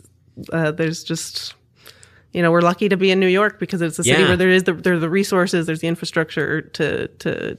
uh, 0.52 0.70
there's 0.70 1.02
just 1.04 1.54
you 2.32 2.42
know 2.42 2.50
we're 2.52 2.60
lucky 2.60 2.88
to 2.88 2.96
be 2.96 3.10
in 3.10 3.20
New 3.20 3.26
York 3.28 3.58
because 3.58 3.82
it's 3.82 3.98
a 3.98 4.04
city 4.04 4.22
Yeah. 4.22 4.28
where 4.28 4.36
there 4.36 4.50
is 4.50 4.64
the 4.64 4.74
there 4.74 4.94
are 4.94 4.98
the 4.98 5.10
resources, 5.10 5.66
there's 5.66 5.80
the 5.80 5.88
infrastructure 5.88 6.62
to 6.62 7.08
to 7.08 7.58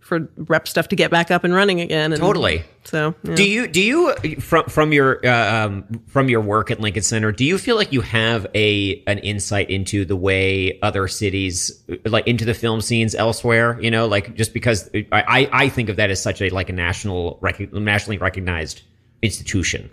for 0.00 0.28
rep 0.36 0.68
stuff 0.68 0.88
to 0.88 0.96
get 0.96 1.10
back 1.10 1.30
up 1.30 1.44
and 1.44 1.54
running 1.54 1.80
again. 1.80 2.12
And 2.12 2.20
Totally. 2.20 2.62
So 2.84 3.14
yeah. 3.22 3.34
Do 3.36 3.48
you 3.48 3.66
do 3.66 3.80
you 3.80 4.14
from 4.38 4.66
from 4.66 4.92
your 4.92 5.26
uh, 5.26 5.66
um, 5.66 6.02
from 6.08 6.28
your 6.28 6.42
work 6.42 6.70
at 6.70 6.78
Lincoln 6.78 7.02
Center? 7.02 7.32
Do 7.32 7.42
you 7.44 7.56
feel 7.56 7.76
like 7.76 7.90
you 7.90 8.02
have 8.02 8.46
a 8.54 9.02
an 9.06 9.18
insight 9.20 9.70
into 9.70 10.04
the 10.04 10.16
way 10.16 10.78
other 10.82 11.08
cities 11.08 11.82
like 12.04 12.26
into 12.26 12.44
the 12.44 12.52
film 12.52 12.82
scenes 12.82 13.14
elsewhere? 13.14 13.80
You 13.80 13.90
know, 13.90 14.06
like 14.06 14.34
just 14.34 14.52
because 14.52 14.90
I 14.94 15.06
I, 15.12 15.48
I 15.52 15.68
think 15.70 15.88
of 15.88 15.96
that 15.96 16.10
as 16.10 16.22
such 16.22 16.42
a 16.42 16.50
like 16.50 16.68
a 16.68 16.74
national 16.74 17.40
nationally 17.72 18.18
recognized 18.18 18.82
institution. 19.24 19.90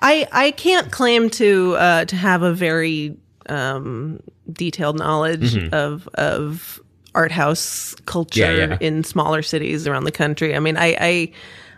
I 0.00 0.26
I 0.32 0.50
can't 0.52 0.90
claim 0.90 1.30
to 1.30 1.74
uh, 1.76 2.04
to 2.06 2.16
have 2.16 2.42
a 2.42 2.52
very 2.52 3.16
um, 3.48 4.20
detailed 4.52 4.98
knowledge 4.98 5.56
of 5.72 6.08
of 6.14 6.80
art 7.14 7.32
house 7.32 7.94
culture 8.06 8.40
Mm-hmm. 8.42 8.58
Yeah, 8.72 8.78
yeah. 8.80 8.86
in 8.86 9.04
smaller 9.04 9.42
cities 9.42 9.86
around 9.86 10.04
the 10.04 10.12
country. 10.12 10.54
I 10.56 10.58
mean, 10.58 10.76
I 10.76 10.96
I, 11.00 11.32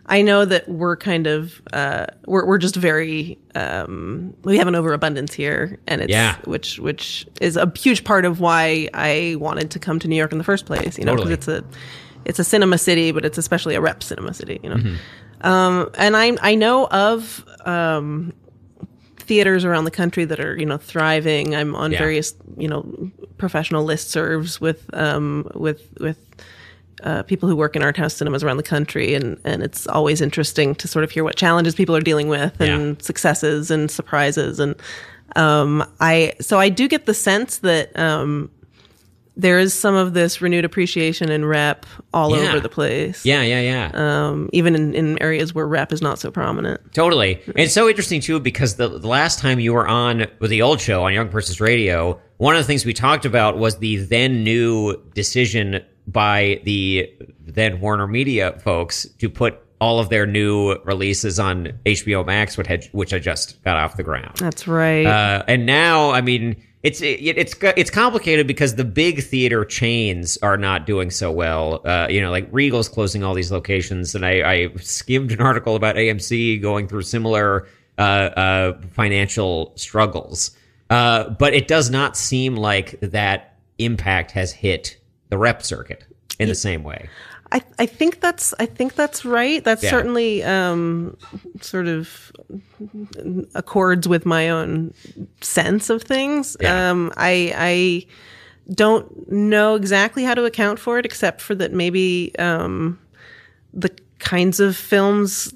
I 0.07 0.23
know 0.23 0.45
that 0.45 0.69
we're 0.69 0.97
kind 0.97 1.27
of 1.27 1.61
uh, 1.73 2.07
we're 2.27 2.47
we're 2.47 2.59
just 2.59 2.77
very 2.77 3.37
um, 3.55 4.35
we 4.45 4.57
have 4.59 4.69
an 4.69 4.75
overabundance 4.75 5.35
here, 5.35 5.79
and 5.87 6.01
it's 6.01 6.11
Yeah. 6.11 6.37
which 6.45 6.79
which 6.79 7.27
is 7.41 7.57
a 7.57 7.71
huge 7.77 8.05
part 8.05 8.25
of 8.25 8.41
why 8.41 8.89
I 8.95 9.37
wanted 9.39 9.71
to 9.73 9.79
come 9.79 9.99
to 9.99 10.09
New 10.09 10.17
York 10.17 10.33
in 10.33 10.39
the 10.39 10.45
first 10.45 10.65
place. 10.67 10.97
You 10.99 11.05
know, 11.05 11.17
because 11.17 11.37
Totally. 11.47 11.59
it's 11.59 11.77
a 11.77 11.79
it's 12.25 12.39
a 12.39 12.45
cinema 12.45 12.79
city, 12.79 13.13
but 13.13 13.25
it's 13.25 13.37
especially 13.39 13.75
a 13.75 13.81
rep 13.81 14.03
cinema 14.03 14.33
city. 14.33 14.59
You 14.63 14.71
know. 14.71 14.77
Mm-hmm. 14.77 14.95
Um, 15.43 15.91
and 15.99 16.17
I 16.17 16.37
I 16.41 16.55
know 16.55 16.87
of 16.87 17.45
um, 17.65 18.33
theaters 19.19 19.65
around 19.65 19.85
the 19.85 19.91
country 19.91 20.25
that 20.25 20.41
are 20.41 20.57
you 20.57 20.67
know 20.67 20.79
thriving. 20.79 21.55
I'm 21.55 21.75
on 21.75 21.93
Yeah. 21.93 21.99
various 21.99 22.35
you 22.57 22.69
know 22.69 23.11
professional 23.39 23.87
listservs 23.87 24.61
with 24.61 24.89
um, 24.95 25.49
with 25.55 25.83
with 26.01 26.19
uh, 27.03 27.23
people 27.25 27.49
who 27.49 27.55
work 27.57 27.77
in 27.77 27.83
art 27.83 27.97
house 27.97 28.15
cinemas 28.15 28.43
around 28.43 28.57
the 28.57 28.63
country, 28.63 29.15
and 29.15 29.39
and 29.45 29.63
it's 29.63 29.87
always 29.87 30.21
interesting 30.21 30.75
to 30.77 30.89
sort 30.89 31.05
of 31.05 31.11
hear 31.11 31.25
what 31.25 31.37
challenges 31.37 31.75
people 31.75 31.95
are 31.95 32.01
dealing 32.01 32.29
with 32.29 32.59
and 32.61 32.97
Yeah. 32.97 33.03
successes 33.03 33.71
and 33.71 33.91
surprises 33.91 34.59
and 34.59 34.75
um, 35.35 35.85
I 36.01 36.33
so 36.41 36.59
I 36.59 36.71
do 36.71 36.89
get 36.89 37.05
the 37.05 37.13
sense 37.13 37.59
that 37.59 37.97
um, 37.99 38.51
there 39.37 39.59
is 39.59 39.75
some 39.75 39.95
of 39.95 40.15
this 40.15 40.41
renewed 40.41 40.65
appreciation 40.65 41.31
and 41.31 41.47
rep 41.49 41.85
all 42.15 42.31
Yeah. 42.37 42.49
over 42.49 42.61
the 42.61 42.69
place 42.71 43.25
Yeah, 43.27 43.43
yeah, 43.43 43.61
yeah. 43.61 43.91
um, 44.29 44.49
even 44.53 44.75
in, 44.75 44.95
in 44.95 45.23
areas 45.23 45.55
where 45.55 45.67
rep 45.67 45.93
is 45.93 46.01
not 46.01 46.19
so 46.19 46.31
prominent. 46.31 46.81
Totally. 46.95 47.41
And 47.47 47.59
it's 47.59 47.75
so 47.75 47.89
interesting 47.89 48.21
too 48.21 48.41
because 48.41 48.77
the, 48.77 48.89
the 48.89 49.09
last 49.09 49.39
time 49.39 49.61
you 49.61 49.75
were 49.75 49.87
on 49.87 50.27
with 50.39 50.51
the 50.51 50.63
old 50.63 50.81
show 50.81 51.05
on 51.05 51.13
Young 51.13 51.29
Person's 51.29 51.61
Radio, 51.61 52.19
one 52.39 52.55
of 52.55 52.61
the 52.61 52.67
things 52.67 52.85
we 52.87 52.95
talked 52.95 53.25
about 53.27 53.59
was 53.59 53.79
the 53.79 53.97
then 53.97 54.43
new 54.43 54.97
decision 55.15 55.85
by 56.07 56.61
the 56.65 57.11
then 57.41 57.81
Warner 57.81 58.07
Media 58.07 58.59
folks 58.61 59.07
to 59.19 59.29
put 59.29 59.59
all 59.81 59.99
of 59.99 60.09
their 60.09 60.25
new 60.27 60.77
releases 60.85 61.39
on 61.39 61.73
HBO 61.85 62.25
Max, 62.25 62.57
which 62.57 62.67
had 62.67 62.85
which 62.93 63.11
just 63.23 63.63
got 63.65 63.77
off 63.77 63.97
the 63.99 64.03
ground. 64.03 64.37
That's 64.39 64.67
right. 64.67 65.05
Uh, 65.05 65.45
and 65.47 65.67
now, 65.67 66.11
I 66.13 66.23
mean, 66.23 66.57
it's 66.87 67.01
it, 67.03 67.21
it's 67.37 67.57
it's 67.61 67.91
complicated 67.91 68.47
because 68.47 68.77
the 68.77 68.85
big 68.85 69.21
theater 69.25 69.65
chains 69.65 70.39
are 70.41 70.57
not 70.57 70.87
doing 70.87 71.11
so 71.11 71.33
well. 71.33 71.81
Uh, 71.85 72.07
you 72.09 72.21
know, 72.21 72.31
like 72.31 72.47
Regal's 72.53 72.89
closing 72.89 73.25
all 73.25 73.35
these 73.35 73.51
locations, 73.51 74.15
and 74.15 74.25
I, 74.25 74.49
I 74.49 74.69
skimmed 74.77 75.33
an 75.33 75.41
article 75.41 75.75
about 75.75 75.97
AMC 75.97 76.63
going 76.63 76.87
through 76.87 77.03
similar 77.03 77.67
uh, 77.99 78.01
uh, 78.01 78.81
financial 78.93 79.73
struggles. 79.75 80.53
Uh, 80.89 81.31
but 81.31 81.55
it 81.55 81.67
does 81.67 81.91
not 81.91 82.17
seem 82.17 82.55
like 82.55 83.01
that 83.01 83.57
impact 83.79 84.31
has 84.31 84.53
hit 84.53 84.97
the 85.29 85.39
rep 85.39 85.63
circuit 85.63 86.05
in 86.39 86.49
the 86.49 86.55
same 86.55 86.85
way. 86.85 87.09
I, 87.53 87.63
I 87.79 87.87
think 87.87 88.21
that's 88.21 88.53
I 88.59 88.67
think 88.67 88.95
that's 88.95 89.25
right. 89.25 89.63
That's 89.63 89.83
Yeah. 89.83 89.91
certainly 89.91 90.43
um, 90.43 91.17
sort 91.61 91.87
of 91.87 92.33
accords 93.55 94.09
with 94.09 94.27
my 94.27 94.49
own 94.49 94.93
sense 95.41 95.91
of 95.91 96.03
things. 96.03 96.57
Yeah. 96.61 96.91
Um, 96.91 97.13
I 97.17 97.53
I 97.57 98.07
don't 98.75 99.31
know 99.31 99.75
exactly 99.77 100.25
how 100.25 100.35
to 100.35 100.45
account 100.45 100.79
for 100.79 100.99
it, 100.99 101.05
except 101.07 101.41
for 101.41 101.55
that 101.55 101.73
maybe 101.73 102.33
um, 102.39 102.99
the 103.73 103.91
kinds 104.19 104.59
of 104.61 104.77
films 104.77 105.55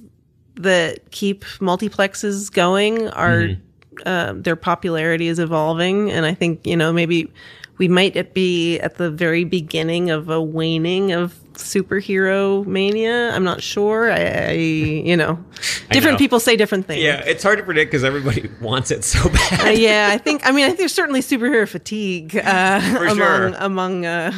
that 0.56 1.10
keep 1.10 1.44
multiplexes 1.58 2.52
going 2.52 3.08
are 3.08 3.40
Mm-hmm. 3.48 4.02
uh, 4.06 4.32
their 4.36 4.56
popularity 4.56 5.26
is 5.26 5.38
evolving, 5.38 6.10
and 6.10 6.24
I 6.24 6.34
think 6.34 6.66
you 6.66 6.76
know 6.76 6.92
maybe 6.92 7.32
we 7.80 7.88
might 7.88 8.34
be 8.34 8.78
at 8.80 8.96
the 8.96 9.10
very 9.10 9.44
beginning 9.44 10.10
of 10.10 10.28
a 10.28 10.40
waning 10.40 11.12
of 11.12 11.32
superhero 11.54 12.64
mania. 12.66 13.30
I'm 13.34 13.42
not 13.42 13.62
sure. 13.62 14.12
I, 14.12 14.18
I 14.18 14.50
you 14.52 15.16
know, 15.16 15.42
different 15.90 16.16
know. 16.16 16.18
people 16.18 16.40
say 16.40 16.56
different 16.56 16.86
things. 16.86 17.02
Yeah, 17.02 17.24
it's 17.24 17.42
hard 17.42 17.56
to 17.56 17.64
predict 17.64 17.90
because 17.90 18.04
everybody 18.04 18.50
wants 18.60 18.90
it 18.90 19.02
so 19.02 19.30
bad. 19.30 19.68
Uh, 19.68 19.70
yeah, 19.70 20.10
I 20.12 20.18
think. 20.18 20.46
I 20.46 20.50
mean, 20.50 20.64
I 20.64 20.68
think 20.68 20.78
there's 20.78 20.92
certainly 20.92 21.22
superhero 21.22 21.66
fatigue 21.66 22.36
uh, 22.36 22.82
among 23.00 23.16
sure. 23.16 23.46
among 23.56 24.04
uh, 24.04 24.32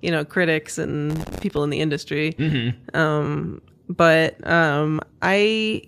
you 0.00 0.10
know 0.10 0.24
critics 0.24 0.78
and 0.78 1.40
people 1.42 1.64
in 1.64 1.68
the 1.68 1.80
industry. 1.80 2.32
Mm-hmm. 2.38 2.96
Um, 2.98 3.60
but 3.90 4.48
um, 4.48 5.02
I 5.20 5.82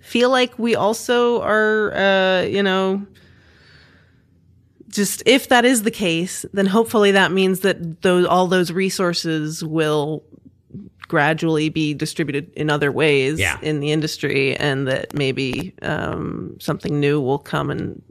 feel 0.00 0.30
like 0.30 0.58
we 0.58 0.74
also 0.74 1.40
are, 1.42 1.94
uh, 1.94 2.42
you 2.42 2.64
know, 2.64 3.06
just 4.96 5.22
if 5.26 5.48
that 5.50 5.64
is 5.64 5.82
the 5.84 5.90
case, 5.92 6.44
then 6.52 6.66
hopefully 6.66 7.12
that 7.12 7.30
means 7.30 7.60
that 7.60 8.02
those 8.02 8.26
all 8.26 8.48
those 8.48 8.72
resources 8.72 9.62
will 9.62 10.24
gradually 11.08 11.68
be 11.68 11.94
distributed 11.94 12.52
in 12.54 12.68
other 12.68 12.90
ways 12.90 13.38
Yeah. 13.38 13.58
in 13.62 13.78
the 13.80 13.92
industry, 13.92 14.56
and 14.56 14.88
that 14.88 15.14
maybe 15.14 15.72
um, 15.82 16.56
something 16.58 16.98
new 16.98 17.20
will 17.20 17.38
come 17.38 17.70
and 17.70 18.02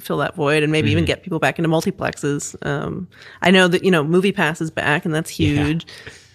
fill 0.00 0.18
that 0.18 0.34
void, 0.36 0.62
and 0.62 0.70
maybe 0.70 0.88
Mm-hmm. 0.88 0.92
even 0.92 1.04
get 1.04 1.22
people 1.24 1.38
back 1.40 1.58
into 1.58 1.68
multiplexes. 1.68 2.54
Um, 2.66 3.08
I 3.42 3.50
know 3.50 3.66
that 3.68 3.82
you 3.84 3.90
know 3.90 4.04
Movie 4.04 4.32
Pass 4.32 4.60
is 4.60 4.70
back, 4.70 5.04
and 5.04 5.12
that's 5.14 5.30
huge. 5.30 5.86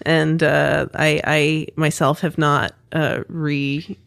And 0.04 0.42
uh, 0.44 0.88
I, 0.94 1.22
I 1.26 1.68
myself 1.76 2.22
have 2.22 2.38
not 2.38 2.74
uh, 2.94 3.24
re 3.28 3.98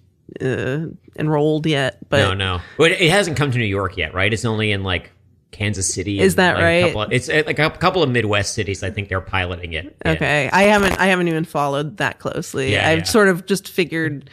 uh, 0.40 0.86
enrolled 1.18 1.66
yet, 1.66 1.98
but 2.08 2.18
no, 2.18 2.34
no. 2.34 2.60
It 2.84 3.10
hasn't 3.10 3.36
come 3.36 3.50
to 3.52 3.58
New 3.58 3.64
York 3.66 3.96
yet, 3.98 4.14
right? 4.14 4.32
It's 4.32 4.44
only 4.46 4.72
in 4.72 4.82
like 4.84 5.10
Kansas 5.52 5.92
City. 5.92 6.18
Is 6.18 6.34
that 6.34 6.54
like, 6.54 6.62
a 6.62 6.64
right? 6.64 6.84
couple 6.86 7.02
of- 7.02 7.12
it's 7.12 7.28
like 7.28 7.58
a 7.58 7.70
couple 7.70 8.02
of 8.02 8.10
Midwest 8.10 8.54
cities. 8.54 8.82
I 8.82 8.90
think 8.90 9.08
they're 9.08 9.20
piloting 9.20 9.74
it. 9.74 9.94
Okay, 10.04 10.50
I 10.52 10.62
haven't 10.64 10.98
I 10.98 11.06
haven't 11.06 11.28
even 11.28 11.44
followed 11.44 11.98
that 11.98 12.18
closely. 12.18 12.72
Yeah, 12.72 12.88
I've 12.88 12.98
yeah. 13.00 13.04
sort 13.04 13.28
of 13.28 13.46
just 13.46 13.68
figured 13.68 14.28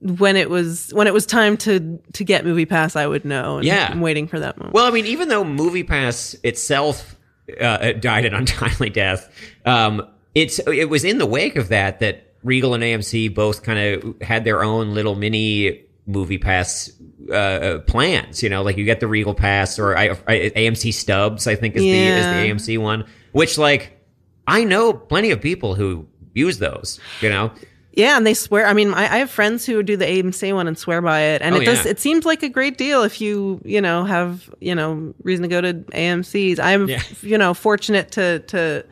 when 0.00 0.36
it 0.36 0.50
was 0.50 0.90
when 0.92 1.06
it 1.06 1.14
was 1.14 1.24
time 1.24 1.56
to 1.58 1.98
to 2.12 2.24
get 2.24 2.44
Movie 2.44 2.66
Pass, 2.66 2.96
I 2.96 3.06
would 3.06 3.24
know. 3.24 3.56
And 3.56 3.64
Yeah. 3.66 3.88
I'm 3.90 4.00
waiting 4.00 4.28
for 4.28 4.38
that 4.40 4.58
moment. 4.58 4.74
Well, 4.74 4.84
I 4.86 4.90
mean, 4.90 5.06
even 5.06 5.28
though 5.28 5.42
Movie 5.44 5.84
Pass 5.84 6.36
itself 6.42 7.16
uh, 7.60 7.92
died 7.92 8.24
an 8.26 8.34
untimely 8.40 8.90
death, 8.90 9.32
um, 9.64 10.06
it's 10.34 10.58
it 10.66 10.90
was 10.90 11.04
in 11.04 11.18
the 11.18 11.26
wake 11.26 11.56
of 11.56 11.68
that 11.68 12.00
that 12.00 12.24
Regal 12.42 12.74
and 12.74 12.82
AMC 12.84 13.34
both 13.34 13.62
kind 13.62 13.78
of 14.04 14.20
had 14.20 14.44
their 14.44 14.62
own 14.62 14.94
little 14.94 15.14
mini 15.14 15.82
Movie 16.06 16.38
Pass 16.38 16.90
uh, 17.32 17.78
plans. 17.86 18.42
You 18.42 18.48
know, 18.48 18.62
like 18.62 18.76
you 18.76 18.84
get 18.84 19.00
the 19.00 19.08
Regal 19.08 19.34
Pass 19.34 19.78
or 19.78 19.96
I, 19.96 20.10
I, 20.26 20.52
AMC 20.56 20.92
Stubs. 20.94 21.46
I 21.46 21.54
think 21.56 21.76
is 21.76 21.82
Yeah. 21.84 22.14
the 22.14 22.20
is 22.20 22.66
the 22.66 22.72
AMC 22.74 22.78
one, 22.82 23.04
which 23.32 23.58
like 23.58 24.00
I 24.46 24.64
know 24.64 24.92
plenty 24.92 25.30
of 25.32 25.40
people 25.40 25.74
who 25.74 26.06
use 26.34 26.58
those. 26.58 27.00
You 27.20 27.28
know, 27.30 27.50
yeah, 27.92 28.16
and 28.16 28.26
they 28.26 28.34
swear. 28.34 28.66
I 28.66 28.72
mean, 28.74 28.92
I, 28.94 29.02
I 29.04 29.18
have 29.18 29.30
friends 29.30 29.64
who 29.66 29.82
do 29.82 29.96
the 29.96 30.04
AMC 30.04 30.54
one 30.54 30.68
and 30.68 30.78
swear 30.78 31.00
by 31.02 31.20
it, 31.20 31.42
and 31.42 31.54
Oh, 31.54 31.60
it 31.60 31.64
does. 31.64 31.84
yeah. 31.84 31.90
It 31.92 31.98
seems 31.98 32.24
like 32.24 32.42
a 32.42 32.48
great 32.48 32.76
deal 32.78 33.02
if 33.02 33.20
you 33.20 33.60
you 33.64 33.80
know 33.80 34.04
have 34.04 34.48
you 34.60 34.74
know 34.74 35.14
reason 35.22 35.42
to 35.42 35.48
go 35.48 35.60
to 35.60 35.74
AMC's. 35.74 36.58
I'm 36.60 36.88
Yeah. 36.88 37.02
you 37.22 37.38
know 37.38 37.54
fortunate 37.54 38.12
to 38.12 38.38
to 38.40 38.84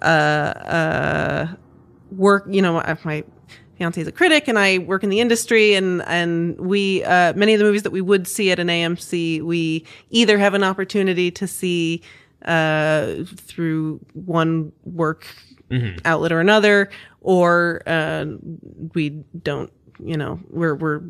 uh 0.00 0.04
uh 0.04 1.46
work. 2.10 2.46
You 2.48 2.62
know, 2.62 2.74
my- 2.74 2.96
my 3.04 3.24
fiance 3.76 4.00
is 4.00 4.08
a 4.08 4.12
critic, 4.12 4.48
and 4.48 4.58
I 4.58 4.78
work 4.78 5.04
in 5.04 5.10
the 5.10 5.20
industry, 5.20 5.74
and 5.74 6.02
and 6.02 6.58
we 6.60 7.04
uh, 7.04 7.32
many 7.34 7.52
of 7.54 7.58
the 7.58 7.64
movies 7.64 7.82
that 7.82 7.92
we 7.92 8.00
would 8.00 8.26
see 8.26 8.50
at 8.50 8.58
an 8.58 8.68
AMC, 8.68 9.42
we 9.42 9.84
either 10.10 10.38
have 10.38 10.54
an 10.54 10.62
opportunity 10.62 11.30
to 11.32 11.46
see 11.46 12.02
uh, 12.44 13.14
through 13.36 14.00
one 14.14 14.72
work 14.84 15.26
outlet 16.04 16.30
or 16.32 16.40
another, 16.40 16.88
or 17.20 17.82
uh, 17.86 18.24
we 18.94 19.10
don't. 19.42 19.72
You 19.98 20.16
know, 20.16 20.40
we're 20.50 20.74
we're 20.74 21.02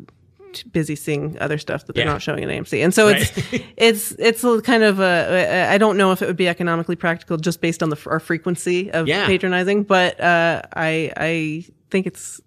busy 0.71 0.95
seeing 0.95 1.37
other 1.39 1.57
stuff 1.57 1.85
that 1.85 1.95
they're 1.95 2.05
Yeah. 2.05 2.13
not 2.13 2.21
showing 2.21 2.43
at 2.43 2.49
AMC, 2.49 2.83
and 2.83 2.93
so 2.93 3.09
it's 3.09 3.31
it's 3.77 4.11
it's 4.13 4.43
a 4.43 4.61
kind 4.61 4.83
of 4.83 4.99
a. 4.99 5.67
I 5.71 5.77
don't 5.77 5.97
know 5.97 6.11
if 6.11 6.21
it 6.21 6.25
would 6.25 6.37
be 6.37 6.47
economically 6.47 6.95
practical 6.95 7.37
just 7.37 7.61
based 7.61 7.83
on 7.83 7.89
the 7.89 7.97
our 8.07 8.19
frequency 8.19 8.89
of 8.91 9.07
Yeah. 9.07 9.25
patronizing, 9.27 9.83
but 9.83 10.19
uh, 10.19 10.61
I 10.73 11.11
I 11.17 11.65
think 11.91 12.07
it's 12.07 12.41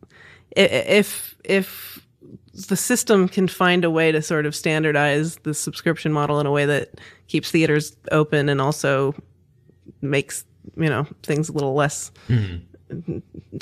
if 0.57 1.37
if 1.45 2.07
the 2.69 2.77
system 2.77 3.29
can 3.29 3.49
find 3.49 3.85
a 3.85 3.91
way 3.91 4.13
to 4.13 4.21
sort 4.21 4.47
of 4.47 4.55
standardize 4.55 5.37
the 5.37 5.55
subscription 5.55 6.13
model 6.13 6.41
in 6.41 6.47
a 6.47 6.51
way 6.51 6.67
that 6.67 7.01
keeps 7.29 7.51
theaters 7.51 7.97
open 8.11 8.49
and 8.49 8.61
also 8.61 9.15
makes 10.03 10.45
you 10.77 10.89
know 10.89 11.07
things 11.23 11.49
a 11.49 11.53
little 11.53 11.75
less 11.75 12.11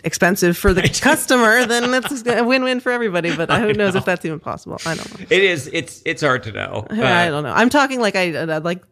expensive 0.05 0.57
for 0.57 0.73
the 0.73 0.83
customer, 1.01 1.67
then 1.67 1.93
it's 1.95 2.27
a 2.27 2.45
win-win 2.45 2.81
for 2.81 2.93
everybody. 2.93 3.35
But 3.35 3.51
who 3.61 3.73
knows 3.73 3.95
if 3.95 4.05
that's 4.05 4.25
even 4.25 4.41
possible? 4.41 4.79
I 4.87 4.95
don't 4.95 5.21
know. 5.21 5.27
it 5.29 5.43
is. 5.43 5.69
It's 5.73 6.03
it's 6.05 6.23
hard 6.23 6.43
to 6.45 6.53
know. 6.53 6.87
I 6.91 7.29
don't 7.29 7.43
know. 7.43 7.53
I'm 7.53 7.69
talking 7.69 8.01
like 8.01 8.17
I 8.17 8.33
uh, 8.33 8.61
like 8.61 8.83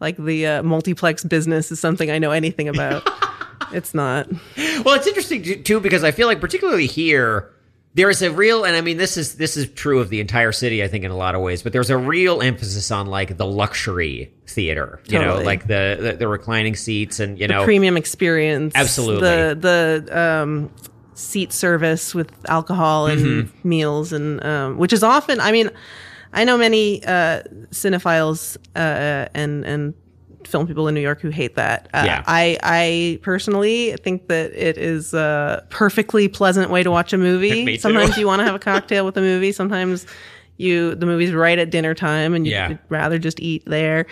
like 0.00 0.16
the 0.16 0.46
uh, 0.46 0.62
multiplex 0.62 1.24
business 1.24 1.72
is 1.72 1.80
something 1.80 2.10
I 2.10 2.18
know 2.18 2.30
anything 2.30 2.68
about. 2.68 3.08
It's 3.72 3.94
not. 3.94 4.28
Well, 4.84 4.94
it's 4.94 5.06
interesting 5.06 5.62
too 5.64 5.80
because 5.80 6.04
I 6.04 6.10
feel 6.10 6.26
like 6.26 6.40
particularly 6.40 6.86
here 6.86 7.50
there 7.94 8.10
is 8.10 8.22
a 8.22 8.30
real 8.30 8.64
and 8.64 8.76
I 8.76 8.80
mean 8.80 8.96
this 8.96 9.16
is 9.16 9.36
this 9.36 9.56
is 9.56 9.68
true 9.72 9.98
of 10.00 10.08
the 10.08 10.20
entire 10.20 10.52
city 10.52 10.82
I 10.84 10.88
think 10.88 11.04
in 11.04 11.10
a 11.10 11.16
lot 11.16 11.34
of 11.34 11.40
ways, 11.40 11.62
but 11.62 11.72
there's 11.72 11.90
a 11.90 11.96
real 11.98 12.40
emphasis 12.42 12.90
on 12.90 13.06
like 13.06 13.36
the 13.36 13.46
luxury 13.46 14.32
theater, 14.46 15.00
you 15.06 15.18
know, 15.18 15.40
like 15.40 15.66
the, 15.66 15.96
the 16.00 16.12
the 16.18 16.28
reclining 16.28 16.76
seats 16.76 17.18
and 17.20 17.38
you 17.38 17.48
know 17.48 17.64
premium 17.64 17.96
experience. 17.96 18.72
Absolutely. 18.76 19.20
The 19.28 20.04
the 20.06 20.18
um, 20.20 20.70
seat 21.14 21.52
service 21.52 22.14
with 22.14 22.30
alcohol 22.48 23.06
and 23.06 23.20
Mm-hmm. 23.20 23.68
meals 23.68 24.12
and 24.12 24.44
um, 24.44 24.78
which 24.78 24.92
is 24.92 25.02
often. 25.02 25.40
I 25.40 25.50
mean, 25.50 25.70
I 26.32 26.44
know 26.44 26.56
many 26.58 27.02
uh, 27.04 27.42
cinephiles 27.70 28.56
uh, 28.76 29.28
and 29.34 29.64
and 29.64 29.94
film 30.48 30.66
people 30.66 30.88
in 30.88 30.94
New 30.94 31.00
York 31.00 31.20
who 31.20 31.28
hate 31.30 31.54
that. 31.56 31.88
Uh, 31.94 32.02
Yeah. 32.06 32.22
I 32.26 32.58
I 32.62 33.18
personally 33.22 33.94
think 34.02 34.28
that 34.28 34.52
it 34.52 34.76
is 34.78 35.14
a 35.14 35.64
perfectly 35.70 36.28
pleasant 36.28 36.70
way 36.70 36.82
to 36.82 36.90
watch 36.90 37.12
a 37.12 37.18
movie. 37.18 37.78
Sometimes 37.86 38.16
you 38.16 38.26
want 38.26 38.40
to 38.40 38.44
have 38.44 38.54
a 38.54 38.58
cocktail 38.58 39.04
with 39.04 39.16
a 39.16 39.20
movie. 39.22 39.52
Sometimes 39.52 40.06
you 40.56 40.94
the 40.94 41.06
movie's 41.06 41.32
right 41.32 41.58
at 41.58 41.70
dinner 41.70 41.94
time 41.94 42.34
and 42.34 42.46
you'd 42.46 42.52
Yeah. 42.52 42.76
rather 42.88 43.18
just 43.18 43.38
eat 43.40 43.62
there. 43.66 44.06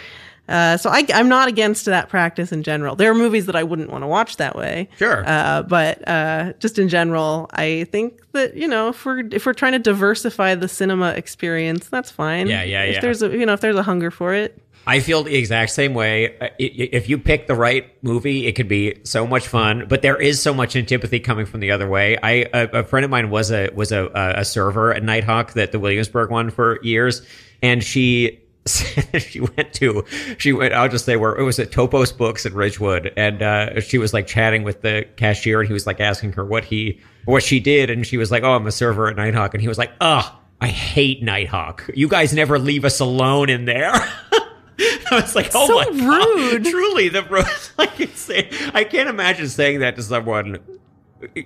Uh, 0.49 0.77
so 0.77 0.88
I, 0.88 1.05
I'm 1.12 1.29
not 1.29 1.49
against 1.49 1.87
that 1.87 2.09
practice 2.09 2.53
in 2.53 2.62
general. 2.62 2.94
There 2.94 3.11
are 3.11 3.14
movies 3.16 3.46
that 3.46 3.57
I 3.57 3.64
wouldn't 3.64 3.90
want 3.90 4.05
to 4.05 4.07
watch 4.07 4.37
that 4.37 4.55
way. 4.55 4.88
Sure. 4.96 5.25
Uh, 5.27 5.62
but 5.62 6.07
uh, 6.07 6.53
just 6.61 6.79
in 6.79 6.88
general, 6.88 7.51
I 7.53 7.83
think 7.90 8.20
that 8.31 8.57
you 8.57 8.68
know 8.68 8.90
if 8.90 9.05
we're 9.05 9.25
if 9.33 9.44
we're 9.44 9.55
trying 9.55 9.72
to 9.72 9.81
diversify 9.81 10.55
the 10.55 10.68
cinema 10.68 11.11
experience, 11.14 11.88
that's 11.88 12.12
fine. 12.12 12.46
Yeah, 12.46 12.62
yeah, 12.62 12.85
if 12.85 12.94
yeah. 12.94 13.01
There's 13.01 13.22
a 13.22 13.29
you 13.37 13.44
know 13.44 13.55
if 13.55 13.61
there's 13.61 13.75
a 13.75 13.83
hunger 13.83 14.12
for 14.12 14.35
it. 14.35 14.57
I 14.87 15.01
feel 15.01 15.25
the 15.25 15.35
exact 15.35 15.72
same 15.72 15.94
way. 15.94 16.37
If 16.59 17.09
you 17.09 17.18
pick 17.18 17.49
the 17.49 17.57
right 17.57 17.92
movie, 18.03 18.46
it 18.46 18.53
could 18.53 18.68
be 18.68 19.01
so 19.03 19.27
much 19.27 19.49
fun. 19.49 19.87
But 19.88 20.03
there 20.03 20.20
is 20.20 20.40
so 20.40 20.55
much 20.55 20.77
antipathy 20.77 21.18
coming 21.18 21.44
from 21.44 21.61
the 21.61 21.72
other 21.72 21.88
way. 21.88 22.16
I 22.22 22.46
a, 22.53 22.68
a 22.72 22.85
friend 22.85 23.05
of 23.05 23.11
mine 23.11 23.31
was 23.31 23.51
a 23.51 23.70
was 23.75 23.90
a, 23.90 24.11
a 24.14 24.44
server 24.44 24.94
at 24.94 25.03
Nitehawk, 25.03 25.55
that 25.55 25.72
the 25.72 25.81
Williamsburg 25.81 26.31
one 26.31 26.51
for 26.51 26.79
years, 26.83 27.22
and 27.62 27.83
she 27.83 28.40
she 28.66 29.40
went 29.40 29.72
to 29.75 30.05
she 30.38 30.53
went. 30.53 30.72
I'll 30.72 30.88
just 30.88 31.05
say 31.05 31.16
where 31.16 31.37
it 31.37 31.42
was 31.42 31.59
at 31.59 31.72
Topos 31.72 32.16
Books 32.16 32.46
in 32.46 32.55
Ridgewood, 32.55 33.12
and 33.16 33.42
uh, 33.42 33.81
she 33.81 33.99
was 33.99 34.14
like 34.14 34.29
chatting 34.29 34.62
with 34.62 34.83
the 34.83 35.07
cashier, 35.16 35.61
and 35.61 35.66
he 35.66 35.72
was 35.72 35.87
like 35.87 36.01
asking 36.01 36.33
her 36.35 36.44
what 36.44 36.64
he 36.64 37.01
what 37.25 37.42
she 37.42 37.59
did, 37.59 37.90
and 37.90 38.07
she 38.07 38.18
was 38.18 38.31
like, 38.31 38.44
"Oh, 38.44 38.53
I'm 38.55 38.66
a 38.68 38.72
server 38.72 39.09
at 39.09 39.16
Nitehawk," 39.16 39.53
and 39.53 39.61
he 39.61 39.68
was 39.68 39.79
like, 39.79 39.92
"Ugh." 40.01 40.25
I 40.59 40.68
hate 40.68 41.22
Nitehawk. 41.22 41.90
You 41.94 42.09
guys 42.09 42.33
never 42.33 42.59
leave 42.59 42.87
us 42.87 42.99
alone 43.01 43.51
in 43.51 43.66
there. 43.66 43.92
I 45.11 45.21
was 45.21 45.35
like, 45.35 45.51
oh 45.55 45.67
So 45.67 45.75
my 45.93 45.99
god, 45.99 46.37
rude. 46.53 46.65
truly 46.65 47.09
the 47.09 47.23
bro. 47.23 47.43
Like, 47.79 48.75
I 48.75 48.85
can't 48.85 49.09
imagine 49.09 49.49
saying 49.49 49.81
that 49.81 49.97
to 49.97 50.03
someone 50.03 50.59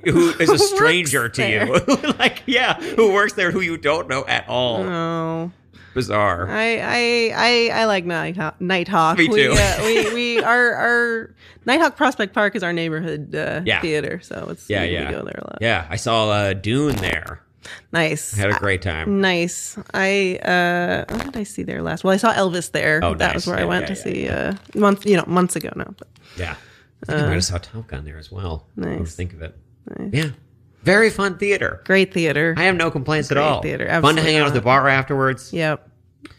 who 0.04 0.30
is 0.30 0.48
a 0.50 0.58
stranger 0.76 1.28
to 1.28 1.48
you. 1.48 1.76
like, 2.18 2.42
yeah, 2.46 2.74
who 2.80 3.12
works 3.12 3.32
there, 3.34 3.50
who 3.50 3.60
you 3.60 3.76
don't 3.76 4.08
know 4.08 4.24
at 4.26 4.48
all. 4.48 4.82
Oh, 4.82 5.52
Bizarre. 5.94 6.48
I 6.48 6.78
I 6.78 7.32
I, 7.72 7.80
I 7.80 7.84
like 7.86 8.04
Nitehawk. 8.04 8.54
Nitehawk. 8.60 9.18
Me 9.18 9.28
We, 9.28 9.42
too. 9.42 9.54
uh, 9.56 9.80
we 9.84 10.14
we 10.14 10.42
our 10.42 10.72
our 10.74 11.34
Nitehawk 11.66 11.96
Prospect 11.96 12.32
Park 12.32 12.54
is 12.54 12.62
our 12.62 12.72
neighborhood 12.72 13.34
uh, 13.34 13.62
Yeah. 13.64 13.80
theater, 13.80 14.20
so 14.22 14.48
it's 14.50 14.70
yeah, 14.70 14.82
we, 14.84 14.92
yeah, 14.92 15.06
we 15.10 15.16
go 15.16 15.24
there 15.24 15.38
a 15.38 15.44
lot. 15.44 15.58
Yeah, 15.60 15.86
I 15.90 15.96
saw 15.96 16.30
uh, 16.30 16.52
Dune 16.54 16.94
there. 16.96 17.42
Nice. 17.92 18.32
Had 18.34 18.50
a 18.50 18.58
great 18.58 18.82
time. 18.82 19.20
Nice. 19.20 19.76
I 19.92 20.36
uh 20.36 21.04
what 21.14 21.24
did 21.26 21.36
I 21.36 21.42
see 21.44 21.62
there 21.62 21.82
last? 21.82 22.04
Well, 22.04 22.12
I 22.14 22.16
saw 22.16 22.32
Elvis 22.32 22.70
there. 22.72 23.00
Oh, 23.02 23.14
that 23.14 23.26
nice. 23.26 23.34
was 23.34 23.46
where 23.46 23.56
Yeah, 23.58 23.62
I 23.62 23.66
went 23.66 23.82
yeah, 23.82 23.86
to 23.88 23.96
see 23.96 24.28
uh 24.28 24.54
month 24.74 25.06
you 25.06 25.16
know, 25.16 25.24
months 25.26 25.56
ago 25.56 25.70
now. 25.76 25.92
But 25.98 26.08
Yeah, 26.36 26.52
I 27.02 27.06
think 27.06 27.18
I 27.18 27.26
might 27.26 27.34
have 27.34 27.44
saw 27.44 27.58
Top 27.58 27.86
Gun 27.86 28.04
there 28.04 28.18
as 28.18 28.30
well. 28.32 28.66
Nice. 28.76 29.14
think 29.14 29.32
of 29.34 29.42
it. 29.42 29.56
Nice. 29.98 30.10
Yeah, 30.12 30.30
very 30.82 31.10
fun 31.10 31.36
theater. 31.38 31.82
great 31.84 32.14
theater. 32.14 32.54
I 32.56 32.64
have 32.64 32.76
no 32.76 32.90
complaints 32.90 33.30
at 33.30 33.36
all. 33.36 33.60
theater, 33.62 33.86
Absolutely 33.86 34.08
Fun 34.08 34.16
to 34.16 34.22
hang 34.30 34.40
out 34.40 34.48
at 34.48 34.54
the 34.54 34.60
bar 34.62 34.88
afterwards. 34.88 35.52
Yep. 35.52 35.86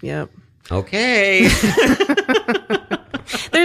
Yep. 0.02 0.30
Okay. 0.72 1.50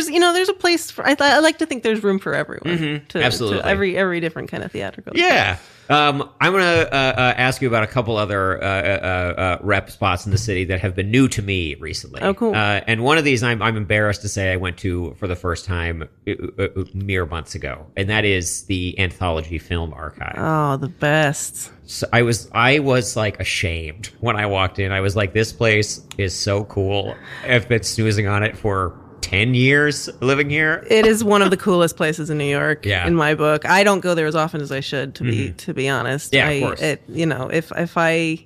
There's 0.07 0.15
you 0.15 0.21
know 0.21 0.33
there's 0.33 0.49
a 0.49 0.55
place 0.55 0.91
for 0.91 1.05
I, 1.05 1.15
th- 1.15 1.21
I 1.33 1.39
like 1.41 1.59
to 1.59 1.67
think 1.67 1.83
there's 1.83 2.03
room 2.03 2.19
for 2.19 2.35
everyone. 2.35 2.79
To, 2.79 2.87
Mm-hmm. 2.87 3.19
Absolutely. 3.19 3.59
to 3.61 3.67
every 3.67 3.97
every 3.97 4.21
different 4.21 4.51
kind 4.51 4.63
of 4.65 4.73
theatrical. 4.73 5.13
Yeah. 5.17 5.59
Um, 5.89 6.29
I'm 6.41 6.51
going 6.51 6.65
to 6.65 6.93
uh, 6.93 6.97
uh, 6.97 7.35
ask 7.37 7.63
you 7.63 7.69
about 7.69 7.85
a 7.85 7.87
couple 7.87 8.17
other 8.17 8.61
uh, 8.61 8.67
uh, 8.67 8.69
uh, 8.69 9.59
rep 9.61 9.89
spots 9.89 10.27
in 10.27 10.33
the 10.33 10.39
city 10.39 10.65
that 10.65 10.81
have 10.81 10.97
been 10.97 11.13
new 11.13 11.29
to 11.29 11.41
me 11.43 11.77
recently. 11.77 12.21
Oh, 12.23 12.35
cool. 12.35 12.57
Uh, 12.57 12.81
and 12.89 13.05
one 13.05 13.19
of 13.19 13.25
these 13.25 13.45
I'm, 13.45 13.63
I'm 13.63 13.77
embarrassed 13.77 14.23
to 14.23 14.29
say 14.29 14.53
I 14.53 14.57
went 14.57 14.79
to 14.79 15.15
for 15.21 15.29
the 15.29 15.37
first 15.37 15.65
time 15.65 16.09
uh, 16.27 16.33
uh, 16.59 16.69
mere 16.93 17.25
months 17.25 17.55
ago, 17.55 17.87
and 17.97 18.11
that 18.11 18.25
is 18.25 18.65
the 18.65 18.99
Anthology 18.99 19.59
Film 19.59 19.93
Archive. 19.95 20.35
Oh, 20.37 20.77
the 20.77 20.89
best. 20.89 21.71
So 21.89 22.09
I 22.13 22.23
was 22.23 22.51
I 22.53 22.81
was 22.81 23.15
like 23.17 23.39
ashamed 23.39 24.07
when 24.19 24.35
I 24.35 24.47
walked 24.47 24.81
in. 24.81 24.91
I 24.91 25.01
was 25.01 25.15
like, 25.15 25.35
this 25.35 25.53
place 25.53 26.05
is 26.19 26.35
so 26.35 26.65
cool. 26.65 27.15
I've 27.45 27.69
been 27.69 27.85
snoozing 27.85 28.27
on 28.27 28.43
it 28.43 28.57
for 28.59 28.99
ten 29.21 29.55
years 29.55 30.09
living 30.21 30.51
here. 30.51 30.87
It 30.91 31.07
is 31.07 31.25
one 31.25 31.43
of 31.43 31.51
the 31.51 31.57
coolest 31.57 31.97
places 31.97 32.31
in 32.31 32.39
New 32.39 32.45
York. 32.45 32.85
Yeah. 32.85 33.01
Mm-hmm. 33.01 33.09
In 33.09 33.15
my 33.15 33.35
book, 33.35 33.65
I 33.65 33.85
don't 33.85 34.01
go 34.01 34.15
there 34.15 34.27
as 34.27 34.37
often 34.37 34.61
as 34.61 34.73
I 34.73 34.81
should. 34.81 35.15
To 35.17 35.25
be 35.25 35.53
to 35.53 35.75
be 35.75 35.89
honest. 35.89 36.33
Yeah, 36.33 36.49
of 36.49 36.63
course. 36.63 36.83
It, 36.83 37.03
you 37.09 37.27
know, 37.27 37.49
if 37.49 37.73
if 37.77 37.97
I. 37.97 38.45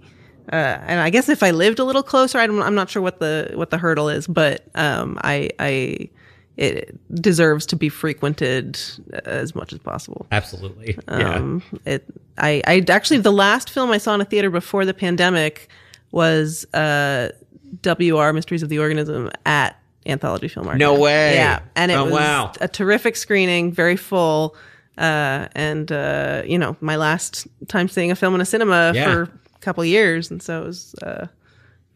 Uh, 0.53 0.83
and 0.85 0.99
I 0.99 1.11
guess 1.11 1.29
if 1.29 1.45
I 1.45 1.53
lived 1.53 1.79
a 1.79 1.85
little 1.85 2.03
closer, 2.03 2.37
I'm, 2.39 2.61
I'm 2.61 2.75
not 2.75 2.91
sure 2.91 3.01
what 3.01 3.21
the 3.21 3.53
what 3.55 3.71
the 3.71 3.79
hurdle 3.79 4.09
is, 4.09 4.27
but 4.27 4.67
um, 4.75 5.17
I 5.23 5.51
I 5.61 6.11
it 6.61 6.99
deserves 7.23 7.65
to 7.67 7.77
be 7.77 7.89
frequented 7.89 8.79
as 9.25 9.55
much 9.55 9.73
as 9.73 9.79
possible. 9.79 10.27
Absolutely. 10.31 10.99
yeah. 11.09 11.35
Um, 11.35 11.63
it 11.87 12.05
I 12.37 12.63
I 12.67 12.85
actually 12.89 13.19
the 13.19 13.33
last 13.33 13.71
film 13.71 13.91
I 13.91 13.99
saw 13.99 14.15
in 14.15 14.21
a 14.21 14.25
theater 14.27 14.51
before 14.51 14.85
the 14.85 14.93
pandemic 14.93 15.69
was 16.11 16.67
uh, 16.75 17.31
WR 17.83 18.33
Mysteries 18.33 18.63
of 18.63 18.69
the 18.69 18.79
Organism 18.79 19.31
at 19.47 19.80
Anthology 20.07 20.49
Film 20.49 20.67
Archive. 20.67 20.79
No 20.81 20.99
way. 20.99 21.35
Yeah, 21.35 21.61
and 21.77 21.91
it 21.91 21.95
Oh, 21.95 22.05
was 22.05 22.13
wow. 22.15 22.53
a 22.61 22.69
terrific 22.69 23.17
screening, 23.17 23.73
very 23.73 23.97
full. 23.97 24.57
Uh, 24.99 25.47
and 25.55 25.91
uh, 25.93 26.43
you 26.45 26.59
know, 26.59 26.77
my 26.81 26.97
last 26.97 27.47
time 27.69 27.89
seeing 27.89 28.11
a 28.11 28.17
film 28.17 28.35
in 28.35 28.41
a 28.41 28.45
cinema 28.45 28.93
Yeah. 28.95 29.05
for 29.13 29.23
a 29.23 29.59
couple 29.61 29.85
years, 29.85 30.31
and 30.31 30.43
so 30.43 30.63
it 30.63 30.67
was 30.67 30.95
uh, 31.03 31.27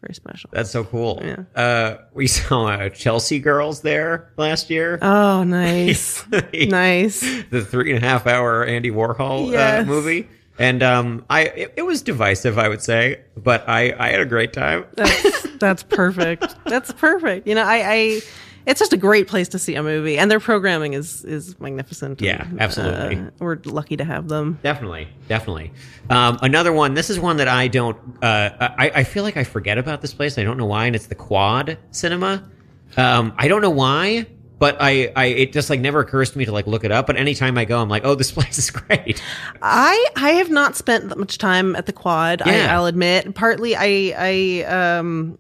very 0.01 0.15
special. 0.15 0.51
That's 0.53 0.71
so 0.71 0.85
cool. 0.85 1.21
Yeah. 1.23 1.45
Uh, 1.61 1.97
we 2.15 2.27
saw 2.39 2.67
uh, 2.67 2.89
Chelsea 2.91 3.39
Girls 3.41 3.81
there 3.83 4.31
last 4.37 4.71
year. 4.71 4.99
Oh, 5.03 5.45
nice, 5.45 6.25
nice. 6.55 7.21
the 7.51 7.63
three 7.65 7.95
and 7.95 8.03
a 8.03 8.07
half 8.07 8.27
hour 8.27 8.65
Andy 8.65 8.91
Warhol 8.91 9.49
uh, 9.49 9.53
Yes. 9.53 9.87
movie. 9.87 10.29
And 10.59 10.83
um, 10.85 11.25
I 11.29 11.43
it, 11.43 11.75
it 11.79 11.83
was 11.83 12.01
divisive, 12.01 12.59
I 12.59 12.69
would 12.69 12.81
say, 12.83 13.23
but 13.37 13.69
I, 13.69 13.93
I 13.99 14.11
had 14.11 14.21
a 14.21 14.27
great 14.27 14.53
time. 14.53 14.85
That's 15.65 15.83
perfect. 15.83 16.57
That's 16.67 16.93
perfect. 16.93 17.47
You 17.47 17.55
know, 17.55 17.63
I, 17.63 17.83
I 17.87 18.21
it's 18.67 18.81
just 18.81 18.93
a 18.93 18.99
great 18.99 19.29
place 19.29 19.49
to 19.49 19.59
see 19.59 19.77
a 19.77 19.83
movie, 19.83 20.19
and 20.19 20.31
their 20.31 20.41
programming 20.41 20.93
is 20.93 21.25
is 21.25 21.59
magnificent. 21.59 22.21
Yeah, 22.21 22.47
and, 22.47 22.61
absolutely. 22.61 23.17
uh, 23.17 23.31
we're 23.39 23.59
lucky 23.65 23.97
to 23.97 24.05
have 24.05 24.29
them. 24.29 24.59
Definitely, 24.63 25.09
definitely. 25.27 25.73
Um, 26.11 26.39
another 26.43 26.71
one. 26.71 26.93
This 26.93 27.09
is 27.09 27.19
one 27.19 27.39
that 27.39 27.49
I 27.49 27.69
don't. 27.69 27.97
Uh, 28.23 28.51
I, 28.61 28.93
I 28.97 29.05
feel 29.05 29.23
like 29.23 29.39
I 29.39 29.45
forget 29.45 29.79
about 29.79 30.03
this 30.03 30.13
place. 30.13 30.37
I 30.37 30.45
don't 30.45 30.59
know 30.59 30.67
why, 30.67 30.85
and 30.85 30.95
it's 30.95 31.07
the 31.07 31.15
Quad 31.15 31.79
Cinema. 31.93 32.47
Um, 32.99 33.33
I 33.39 33.49
don't 33.49 33.63
know 33.63 33.71
why, 33.71 34.27
but 34.59 34.77
I, 34.81 35.13
I 35.17 35.25
it 35.27 35.53
just 35.55 35.71
like 35.71 35.81
never 35.81 36.01
occurs 36.01 36.31
to 36.33 36.39
me 36.39 36.45
to 36.45 36.53
like 36.53 36.67
look 36.67 36.85
it 36.85 36.93
up. 36.93 37.07
But 37.07 37.17
anytime 37.17 37.57
I 37.57 37.65
go, 37.65 37.81
I'm 37.81 37.89
like, 37.89 38.05
oh, 38.05 38.15
this 38.15 38.33
place 38.37 38.59
is 38.59 38.71
great. 38.71 39.23
I 39.63 40.07
I 40.15 40.33
have 40.33 40.51
not 40.51 40.77
spent 40.77 41.09
that 41.09 41.17
much 41.17 41.39
time 41.39 41.75
at 41.75 41.87
the 41.87 41.93
quad. 41.95 42.43
Yeah. 42.45 42.69
I, 42.71 42.75
I'll 42.75 42.87
admit. 42.87 43.35
Partly, 43.35 43.75
I 43.77 44.15
I 44.17 44.65
um. 44.65 45.39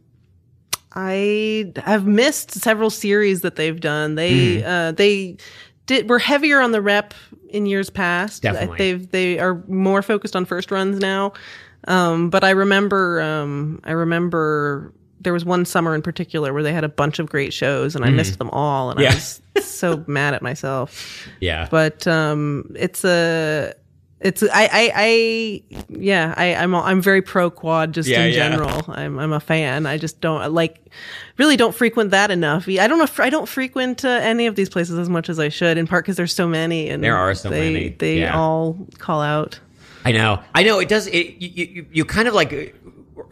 I 0.95 1.72
have 1.76 2.07
missed 2.07 2.53
several 2.53 2.90
series 2.90 3.40
that 3.42 3.57
they've 3.57 3.78
done. 3.80 4.14
They 4.14 4.57
Mm-hmm. 4.59 4.66
uh, 4.66 4.92
they 4.92 5.36
did 5.86 6.09
were 6.09 6.18
heavier 6.18 6.61
on 6.61 6.72
the 6.72 6.80
rep 6.80 7.14
in 7.51 7.66
years 7.66 7.90
past. 7.90 8.42
Definitely. 8.42 8.78
They've 8.78 9.11
they 9.11 9.38
are 9.38 9.62
more 9.68 10.03
focused 10.03 10.36
on 10.36 10.45
first 10.45 10.70
runs 10.70 10.99
now. 10.99 11.32
Um, 11.86 12.30
but 12.30 12.45
I 12.45 12.51
remember 12.51 13.20
um, 13.20 13.80
I 13.84 13.92
remember 13.92 14.92
there 15.20 15.32
was 15.32 15.45
one 15.45 15.64
summer 15.64 15.95
in 15.95 16.03
particular 16.03 16.53
where 16.53 16.62
they 16.62 16.72
had 16.72 16.84
a 16.84 16.88
bunch 16.88 17.18
of 17.18 17.28
great 17.30 17.53
shows 17.53 17.97
and 17.97 18.05
I 18.05 18.11
missed 18.11 18.38
them 18.38 18.51
all 18.51 18.90
and. 18.90 19.01
Yeah. 19.01 19.11
I 19.11 19.14
was 19.14 19.40
so 19.64 20.05
mad 20.07 20.34
at 20.34 20.42
myself. 20.42 21.26
Yeah, 21.40 21.66
But 21.70 22.07
um, 22.07 22.70
it's 22.78 23.05
a 23.05 23.72
it's 24.20 24.42
I 24.42 24.48
I, 24.72 24.92
I 24.94 25.62
yeah 25.88 26.34
I 26.36 26.54
I'm 26.54 26.74
I'm 26.74 27.00
very 27.02 27.20
pro 27.22 27.50
quad 27.50 27.92
just 27.92 28.08
Yeah, 28.08 28.24
in 28.24 28.32
yeah. 28.32 28.48
general. 28.48 28.82
I'm 28.88 29.18
I'm 29.18 29.32
a 29.32 29.40
fan. 29.40 29.86
I 29.86 29.98
just 29.98 30.20
don't 30.20 30.52
like 30.54 30.80
really 31.36 31.56
don't 31.56 31.74
frequent 31.74 32.10
that 32.12 32.30
enough. 32.30 32.66
I 32.68 32.86
don't 32.86 32.98
know 32.98 33.06
I 33.18 33.30
don't 33.30 33.48
frequent 33.48 34.04
uh, 34.04 34.08
any 34.08 34.46
of 34.46 34.54
these 34.56 34.68
places 34.68 34.98
as 34.98 35.08
much 35.08 35.28
as 35.28 35.38
I 35.38 35.48
should. 35.48 35.76
In 35.78 35.86
part 35.86 36.04
because 36.04 36.16
there's 36.16 36.34
so 36.34 36.48
many 36.48 36.88
and 36.88 37.02
There 37.04 37.16
are 37.16 37.34
so 37.34 37.50
they, 37.50 37.72
many, 37.72 37.88
They 37.90 38.20
yeah. 38.20 38.38
all 38.38 38.78
call 38.98 39.20
out. 39.20 39.60
I 40.06 40.12
know. 40.12 40.42
I 40.54 40.62
know. 40.62 40.78
It 40.80 40.88
does. 40.88 41.06
It 41.06 41.36
you, 41.40 41.64
you, 41.64 41.86
you 41.92 42.04
kind 42.04 42.28
of 42.28 42.34
like. 42.34 42.74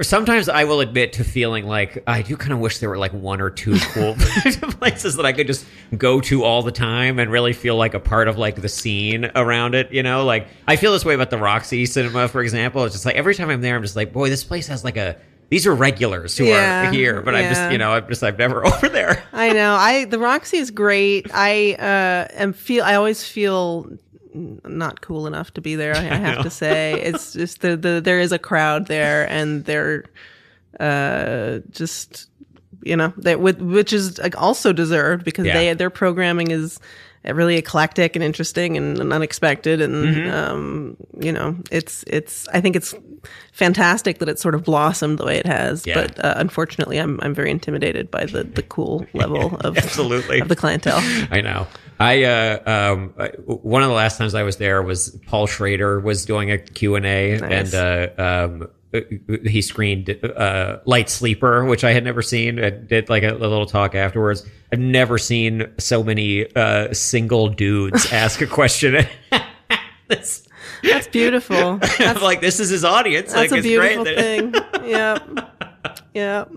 Sometimes 0.01 0.49
I 0.49 0.65
will 0.65 0.81
admit 0.81 1.13
to 1.15 1.25
feeling 1.25 1.67
like 1.67 2.03
I 2.07 2.23
do 2.23 2.37
kind 2.37 2.53
of 2.53 2.59
wish 2.61 2.79
there 2.79 2.89
were 2.89 2.99
like 2.99 3.13
one 3.13 3.41
or 3.41 3.51
two 3.51 3.79
cool 3.93 4.15
places 4.79 5.17
that 5.17 5.27
I 5.27 5.33
could 5.33 5.47
just 5.47 5.67
go 5.97 6.21
to 6.23 6.45
all 6.45 6.63
the 6.63 6.73
time 6.73 7.19
and 7.19 7.31
really 7.31 7.53
feel 7.53 7.77
like 7.77 7.95
a 7.95 8.01
part 8.01 8.29
of 8.29 8.39
like 8.39 8.61
the 8.63 8.69
scene 8.69 9.31
around 9.35 9.75
it. 9.75 9.93
You 9.93 10.03
know, 10.03 10.25
like 10.25 10.47
I 10.69 10.77
feel 10.77 10.93
this 10.93 11.05
way 11.05 11.15
about 11.15 11.31
the 11.31 11.39
Roxy 11.39 11.87
Cinema, 11.87 12.29
for 12.29 12.43
example. 12.43 12.85
It's 12.85 12.95
just 12.95 13.05
like 13.05 13.17
every 13.17 13.35
time 13.35 13.51
I'm 13.51 13.61
there, 13.61 13.77
I'm 13.77 13.83
just 13.83 13.97
like, 13.97 14.13
boy, 14.13 14.29
this 14.29 14.45
place 14.45 14.67
has 14.69 14.85
like 14.85 14.97
a. 14.97 15.17
These 15.49 15.67
are 15.67 15.75
regulars 15.75 16.39
who 16.39 16.47
Yeah, 16.47 16.89
are 16.89 16.91
here, 16.91 17.21
but 17.21 17.35
I'm 17.35 17.47
just, 17.53 17.71
you 17.73 17.77
know, 17.77 17.93
I'm 17.93 18.09
just, 18.09 18.23
I'm 18.25 18.39
never 18.39 18.65
over 18.67 18.89
there. 18.89 19.23
I 19.35 19.53
know. 19.53 19.75
I 19.75 20.07
the 20.07 20.19
Roxy 20.19 20.57
is 20.57 20.71
great. 20.71 21.27
I 21.35 21.75
uh 21.75 22.29
am 22.43 22.55
feel 22.55 22.85
I 22.85 22.95
always 22.95 23.23
feel 23.23 23.91
not 24.35 25.01
cool 25.01 25.27
enough 25.27 25.53
to 25.55 25.61
be 25.61 25.75
there. 25.77 25.95
I, 25.95 26.01
I 26.01 26.03
have 26.29 26.43
to 26.43 26.51
say, 26.51 27.01
it's 27.01 27.33
just 27.33 27.61
the, 27.61 27.77
the 27.77 28.01
there 28.03 28.21
is 28.21 28.33
a 28.33 28.39
crowd 28.39 28.87
there, 28.87 29.29
and 29.31 29.65
they're 29.65 30.05
uh 30.81 31.59
just 31.71 32.29
you 32.83 32.97
know 32.97 33.13
that 33.19 33.41
with 33.41 33.61
which 33.61 33.93
is 33.93 34.19
like 34.19 34.41
also 34.41 34.73
deserved 34.73 35.25
because 35.25 35.47
Yeah. 35.47 35.55
they 35.55 35.75
their 35.75 35.91
programming 35.91 36.51
is 36.51 36.81
really 37.25 37.57
eclectic 37.57 38.17
and 38.17 38.25
interesting 38.25 38.77
and, 38.77 38.99
and 38.99 39.13
unexpected 39.13 39.81
and 39.81 39.95
Mm-hmm. 40.17 40.31
um 40.35 40.97
you 41.21 41.31
know 41.31 41.57
it's 41.71 42.05
it's 42.07 42.49
i 42.49 42.61
think 42.61 42.75
it's 42.75 42.95
fantastic 43.53 44.19
that 44.19 44.29
it's 44.29 44.41
sort 44.43 44.55
of 44.57 44.65
blossomed 44.65 45.19
the 45.19 45.25
way 45.27 45.37
it 45.37 45.47
has 45.47 45.87
Yeah. 45.87 45.95
but 46.07 46.25
uh, 46.25 46.35
unfortunately 46.39 46.97
i'm 46.99 47.21
i'm 47.23 47.35
very 47.35 47.51
intimidated 47.51 48.11
by 48.11 48.25
the 48.25 48.43
the 48.43 48.63
cool 48.63 49.07
level 49.13 49.57
of 49.61 49.77
Absolutely. 49.79 50.41
of 50.41 50.49
the 50.49 50.57
clientele 50.57 51.01
I 51.31 51.43
know. 51.43 51.67
I 52.01 52.25
uh, 52.25 52.59
um, 52.71 53.09
one 53.47 53.83
of 53.83 53.89
the 53.89 53.95
last 53.95 54.19
times 54.19 54.35
I 54.35 54.43
was 54.43 54.57
there 54.57 54.83
was 54.83 55.11
Paul 55.27 55.47
Schrader 55.47 56.01
was 56.01 56.25
doing 56.25 56.51
a 56.51 56.59
Q 56.59 56.97
and 56.97 57.07
A, 57.07 57.39
Nice. 57.39 57.75
and 57.75 58.15
uh, 58.19 58.23
um, 58.23 58.69
he 59.47 59.63
screened 59.63 60.11
uh, 60.25 60.79
Light 60.85 61.09
Sleeper, 61.09 61.65
which 61.65 61.85
I 61.85 61.93
had 61.93 62.05
never 62.05 62.21
seen. 62.23 62.63
I 62.63 62.71
did 62.71 63.09
like 63.09 63.23
a, 63.23 63.31
a 63.35 63.39
little 63.39 63.67
talk 63.67 63.95
afterwards. 63.95 64.45
I've 64.73 64.79
never 64.81 65.17
seen 65.19 65.73
so 65.79 66.03
many 66.03 66.47
uh, 66.57 66.93
single 66.93 67.49
dudes 67.49 68.07
ask 68.13 68.41
a 68.41 68.47
question. 68.47 69.07
This- 70.09 70.47
that's 70.83 71.07
beautiful 71.09 71.79
I'm 72.01 72.21
like, 72.21 72.41
this 72.43 72.61
is 72.61 72.69
his 72.69 72.85
audience. 72.85 73.33
that's 73.33 73.51
like, 73.51 73.53
a 73.53 73.55
it's 73.59 73.67
beautiful 73.67 74.05
great. 74.05 74.17
thing 74.17 74.55
yep 74.85 75.23
yep 76.13 76.51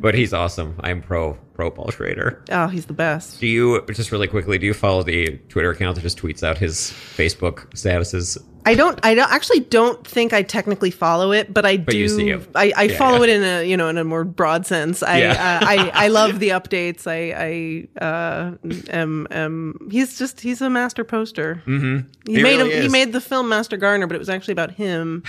But 0.00 0.14
he's 0.14 0.32
awesome. 0.32 0.74
I'm 0.80 1.02
pro 1.02 1.34
pro 1.54 1.70
Paul 1.70 1.90
Schrader. 1.90 2.42
oh 2.50 2.66
he's 2.68 2.86
the 2.86 2.92
best 2.94 3.40
Do 3.40 3.46
you 3.46 3.84
just 3.92 4.10
really 4.12 4.26
quickly? 4.28 4.58
Do 4.58 4.66
you 4.66 4.74
follow 4.74 5.02
the 5.02 5.36
Twitter 5.48 5.70
account 5.70 5.96
that 5.96 6.02
just 6.02 6.18
tweets 6.18 6.42
out 6.42 6.58
his 6.58 6.90
Facebook 7.16 7.66
statuses? 7.74 8.38
I 8.64 8.74
don't. 8.76 8.98
I 9.04 9.14
don't 9.16 9.30
actually 9.32 9.58
don't 9.60 10.06
think 10.06 10.32
I 10.32 10.42
technically 10.42 10.92
follow 10.92 11.32
it, 11.32 11.52
but 11.52 11.66
I 11.66 11.74
do. 11.76 11.98
you 11.98 12.08
see 12.08 12.28
him. 12.28 12.46
I, 12.54 12.72
I 12.76 12.82
Yeah, 12.84 12.96
follow 12.96 13.18
yeah. 13.18 13.24
it 13.24 13.28
in 13.30 13.42
a 13.42 13.68
you 13.68 13.76
know 13.76 13.88
in 13.88 13.98
a 13.98 14.04
more 14.04 14.22
broad 14.24 14.66
sense. 14.66 15.02
I 15.02 15.18
Yeah. 15.18 15.32
uh, 15.32 15.66
I 15.66 15.90
I 16.04 16.08
love 16.20 16.38
the 16.38 16.50
updates. 16.50 17.06
I 17.08 17.88
I 18.00 18.04
uh, 18.04 18.52
am 18.90 19.26
am 19.32 19.88
he's 19.90 20.16
just 20.16 20.40
he's 20.40 20.60
a 20.60 20.70
master 20.70 21.02
poster. 21.02 21.60
Mm-hmm. 21.66 22.08
He, 22.26 22.36
He 22.36 22.42
made 22.42 22.58
really 22.58 22.72
him, 22.76 22.82
he 22.82 22.88
made 22.88 23.12
the 23.12 23.20
film 23.20 23.48
Master 23.48 23.76
Gardener, 23.76 24.06
but 24.06 24.14
it 24.14 24.20
was 24.20 24.28
actually 24.28 24.52
about 24.52 24.70
him, 24.72 25.24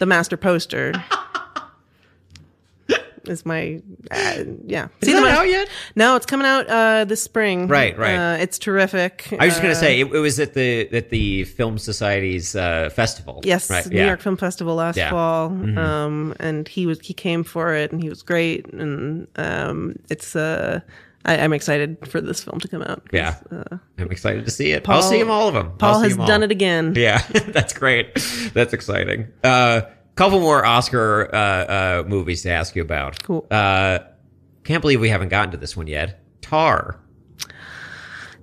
the 0.00 0.06
master 0.06 0.36
poster. 0.36 0.92
Is 3.26 3.46
my 3.46 3.80
uh, 4.10 4.44
yeah? 4.66 4.88
Is 5.00 5.08
See 5.08 5.12
that 5.14 5.20
the 5.22 5.28
out 5.28 5.48
yet? 5.48 5.68
No, 5.94 6.16
it's 6.16 6.26
coming 6.26 6.46
out 6.46 6.66
uh, 6.68 7.04
this 7.04 7.22
spring. 7.22 7.68
Right, 7.68 7.96
right. 7.96 8.16
Uh, 8.16 8.36
it's 8.42 8.58
terrific. 8.58 9.28
I 9.38 9.46
was 9.46 9.54
just 9.54 9.62
gonna 9.62 9.72
Uh, 9.74 9.76
say 9.76 10.00
it, 10.00 10.12
it 10.12 10.18
was 10.18 10.40
at 10.40 10.54
the 10.54 10.88
at 10.92 11.10
the 11.10 11.44
Film 11.44 11.78
Society's 11.78 12.56
uh, 12.56 12.90
festival. 12.90 13.40
Yes, 13.44 13.70
right? 13.70 13.86
New 13.86 13.98
yeah. 13.98 14.06
York 14.06 14.20
Film 14.20 14.36
Festival 14.36 14.74
last 14.74 14.96
Yeah. 14.96 15.10
Mm-hmm. 15.10 15.74
fall, 15.76 15.84
um, 15.84 16.34
and 16.40 16.66
he 16.68 16.86
was 16.86 16.98
he 17.00 17.14
came 17.14 17.44
for 17.44 17.74
it, 17.74 17.92
and 17.92 18.02
he 18.02 18.08
was 18.08 18.22
great, 18.22 18.66
and 18.72 19.28
um, 19.36 19.96
it's 20.10 20.34
uh, 20.34 20.80
I, 21.24 21.38
I'm 21.38 21.52
excited 21.52 21.98
for 22.08 22.20
this 22.20 22.42
film 22.42 22.58
to 22.58 22.68
come 22.68 22.82
out. 22.82 23.06
Yeah, 23.12 23.36
uh, 23.52 23.76
I'm 23.98 24.10
excited 24.10 24.44
to 24.44 24.50
see 24.50 24.72
it. 24.72 24.88
I'll 24.88 25.02
see 25.02 25.18
them 25.20 25.30
all 25.30 25.46
of 25.48 25.54
them. 25.54 25.72
Paul 25.78 26.00
has 26.00 26.16
done 26.16 26.42
it 26.42 26.50
again. 26.50 26.94
Yeah, 26.96 27.22
that's 27.46 27.72
great. 27.72 28.14
That's 28.54 28.72
exciting. 28.72 29.28
Uh, 29.44 29.82
couple 30.14 30.40
more 30.40 30.64
Oscar 30.64 31.34
uh, 31.34 31.38
uh, 31.38 32.04
movies 32.06 32.42
to 32.42 32.50
ask 32.50 32.76
you 32.76 32.82
about. 32.82 33.22
Cool. 33.22 33.46
Uh, 33.50 34.00
can't 34.64 34.80
believe 34.80 35.00
we 35.00 35.08
haven't 35.08 35.28
gotten 35.28 35.50
to 35.52 35.56
this 35.56 35.76
one 35.76 35.86
yet. 35.86 36.20
Tar. 36.40 37.00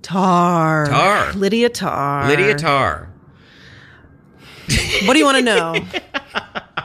Tar. 0.02 0.86
Tar. 0.86 1.32
Lydia 1.34 1.68
Tar. 1.68 2.28
Lydia 2.28 2.54
Tar. 2.54 3.12
What 5.04 5.14
do 5.14 5.18
you 5.18 5.24
want 5.24 5.38
to 5.38 5.42
know? 5.42 5.84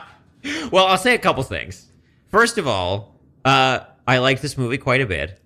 Well, 0.70 0.86
I'll 0.86 0.98
say 0.98 1.14
a 1.14 1.18
couple 1.18 1.42
things. 1.42 1.90
First 2.28 2.58
of 2.58 2.66
all, 2.66 3.18
uh, 3.44 3.80
I 4.06 4.18
like 4.18 4.40
this 4.40 4.56
movie 4.58 4.78
quite 4.78 5.00
a 5.00 5.06
bit. 5.06 5.40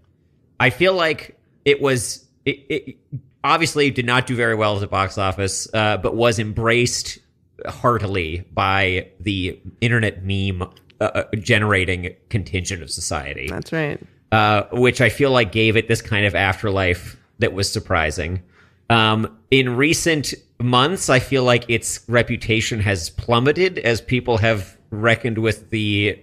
I 0.58 0.70
feel 0.70 0.94
like 0.94 1.38
it 1.64 1.80
was 1.80 2.26
it, 2.44 2.66
it 2.68 2.96
obviously 3.42 3.90
did 3.90 4.06
not 4.06 4.26
do 4.26 4.34
very 4.34 4.54
well 4.54 4.74
at 4.74 4.80
the 4.80 4.86
box 4.86 5.18
office, 5.18 5.68
uh, 5.72 5.96
but 5.98 6.14
was 6.14 6.38
embraced 6.38 7.18
heartily 7.66 8.44
by 8.52 9.08
the 9.20 9.60
internet 9.80 10.24
meme 10.24 10.62
uh, 10.62 11.04
uh, 11.04 11.24
generating 11.36 12.14
contingent 12.28 12.82
of 12.82 12.90
society 12.90 13.48
That's 13.48 13.72
right. 13.72 13.98
uh, 14.32 14.64
which 14.72 15.00
I 15.00 15.08
feel 15.08 15.30
like 15.30 15.52
gave 15.52 15.76
it 15.76 15.88
this 15.88 16.02
kind 16.02 16.26
of 16.26 16.34
afterlife 16.34 17.16
that 17.38 17.52
was 17.52 17.70
surprising. 17.70 18.42
Um, 18.90 19.38
in 19.50 19.76
recent 19.76 20.34
months, 20.58 21.08
I 21.08 21.20
feel 21.20 21.44
like 21.44 21.64
its 21.68 22.04
reputation 22.08 22.80
has 22.80 23.08
plummeted 23.10 23.78
as 23.78 24.00
people 24.00 24.38
have 24.38 24.76
reckoned 24.90 25.38
with 25.38 25.70
the 25.70 26.18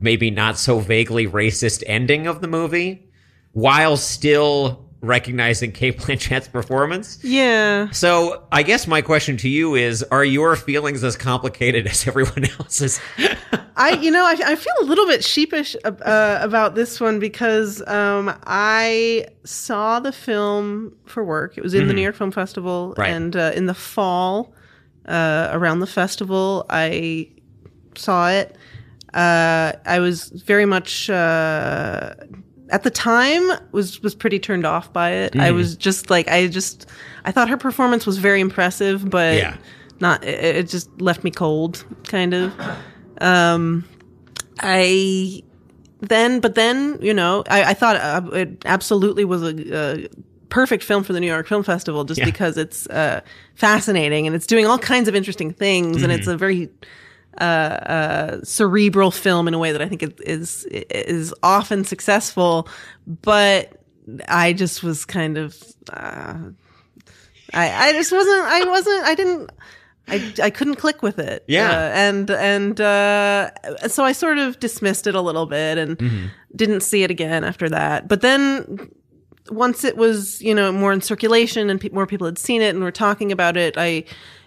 maybe 0.00 0.30
not 0.30 0.58
so 0.58 0.80
vaguely 0.80 1.26
racist 1.26 1.84
ending 1.86 2.26
of 2.26 2.40
the 2.40 2.48
movie, 2.48 3.06
while 3.52 3.96
still 3.96 4.89
recognizing 5.02 5.72
Cate 5.72 5.98
Blanchett's 6.04 6.48
performance. 6.48 7.18
Yeah. 7.22 7.90
So 7.90 8.42
I 8.52 8.62
guess 8.62 8.86
my 8.86 9.00
question 9.02 9.36
to 9.38 9.48
you 9.48 9.74
is: 9.74 10.02
Are 10.04 10.24
your 10.24 10.56
feelings 10.56 11.02
as 11.04 11.16
complicated 11.16 11.86
as 11.86 12.06
everyone 12.06 12.44
else's? 12.58 13.00
I, 13.76 13.92
you 13.92 14.10
know, 14.10 14.24
I, 14.26 14.36
I 14.44 14.56
feel 14.56 14.74
a 14.80 14.84
little 14.84 15.06
bit 15.06 15.24
sheepish 15.24 15.74
uh, 15.84 16.38
about 16.42 16.74
this 16.74 17.00
one 17.00 17.18
because 17.18 17.80
um, 17.88 18.30
I 18.44 19.26
saw 19.44 20.00
the 20.00 20.12
film 20.12 20.94
for 21.06 21.24
work. 21.24 21.56
It 21.56 21.62
was 21.62 21.72
in 21.72 21.88
the 21.88 21.94
New 21.94 22.02
York 22.02 22.14
Film 22.16 22.30
Festival, 22.30 22.94
Right. 22.98 23.08
and 23.08 23.34
uh, 23.34 23.52
in 23.54 23.64
the 23.66 23.72
fall, 23.74 24.52
uh, 25.06 25.48
around 25.52 25.80
the 25.80 25.86
festival, 25.86 26.66
I 26.68 27.30
saw 27.96 28.28
it. 28.30 28.54
Uh, 29.14 29.72
I 29.86 29.98
was 29.98 30.28
very 30.28 30.66
much 30.66 31.08
uh, 31.08 32.14
at 32.70 32.82
the 32.82 32.90
time 32.90 33.42
was 33.72 34.02
was 34.02 34.14
pretty 34.14 34.38
turned 34.38 34.64
off 34.66 34.92
by 34.92 35.10
it. 35.10 35.36
I 35.36 35.50
was 35.50 35.76
just 35.76 36.10
like 36.10 36.28
I 36.28 36.46
just 36.48 36.86
I 37.24 37.32
thought 37.32 37.48
her 37.48 37.56
performance 37.56 38.06
was 38.06 38.18
very 38.18 38.40
impressive, 38.40 39.08
but 39.08 39.36
Yeah. 39.36 39.56
not 40.00 40.24
it, 40.24 40.56
it 40.56 40.68
just 40.68 40.88
left 41.00 41.24
me 41.24 41.30
cold, 41.30 41.84
kind 42.04 42.32
of. 42.34 42.52
Um, 43.20 43.84
I 44.60 45.42
then, 46.00 46.40
but 46.40 46.54
then 46.54 46.98
you 47.00 47.12
know, 47.14 47.44
I, 47.48 47.64
I 47.70 47.74
thought 47.74 47.96
uh, 47.96 48.22
it 48.32 48.62
absolutely 48.64 49.24
was 49.24 49.42
a. 49.42 49.76
a 50.04 50.08
perfect 50.48 50.82
film 50.82 51.04
for 51.04 51.12
the 51.12 51.20
New 51.20 51.28
York 51.28 51.46
Film 51.46 51.62
Festival 51.62 52.02
just 52.02 52.18
Yeah. 52.18 52.24
because 52.24 52.56
it's 52.56 52.84
uh, 52.88 53.20
fascinating 53.54 54.26
and 54.26 54.34
it's 54.34 54.46
doing 54.48 54.66
all 54.66 54.78
kinds 54.80 55.06
of 55.06 55.14
interesting 55.14 55.52
things 55.52 56.02
and 56.02 56.10
it's 56.10 56.26
a 56.26 56.36
very 56.36 56.68
uh, 57.38 57.44
uh, 57.44 58.40
cerebral 58.44 59.10
film 59.10 59.48
in 59.48 59.54
a 59.54 59.58
way 59.58 59.72
that 59.72 59.82
I 59.82 59.88
think 59.88 60.02
it 60.02 60.20
is 60.24 60.64
is 60.70 61.34
often 61.42 61.84
successful, 61.84 62.68
but 63.06 63.80
I 64.28 64.52
just 64.52 64.82
was 64.82 65.04
kind 65.04 65.38
of 65.38 65.56
uh, 65.92 66.38
I 67.54 67.88
I 67.88 67.92
just 67.92 68.12
wasn't 68.12 68.42
I 68.42 68.64
wasn't 68.64 69.04
I 69.04 69.14
didn't 69.14 69.50
I, 70.08 70.32
I 70.42 70.50
couldn't 70.50 70.76
click 70.76 71.02
with 71.02 71.18
it. 71.18 71.44
Yeah. 71.46 71.70
Uh, 71.70 71.90
and 71.94 72.30
and 72.30 72.80
uh, 72.80 73.50
so 73.88 74.04
I 74.04 74.12
sort 74.12 74.38
of 74.38 74.58
dismissed 74.58 75.06
it 75.06 75.14
a 75.14 75.20
little 75.20 75.46
bit 75.46 75.78
and 75.78 76.30
didn't 76.54 76.80
see 76.80 77.04
it 77.04 77.10
again 77.10 77.44
after 77.44 77.68
that. 77.68 78.08
But 78.08 78.20
then 78.20 78.90
once 79.50 79.84
it 79.84 79.96
was 79.96 80.40
you 80.42 80.54
know 80.54 80.72
more 80.72 80.92
in 80.92 81.00
circulation 81.00 81.70
and 81.70 81.80
pe- 81.80 81.90
more 81.90 82.06
people 82.06 82.26
had 82.26 82.38
seen 82.38 82.60
it 82.62 82.74
and 82.74 82.82
were 82.82 82.90
talking 82.90 83.32
about 83.32 83.56
it, 83.56 83.74
I 83.76 84.04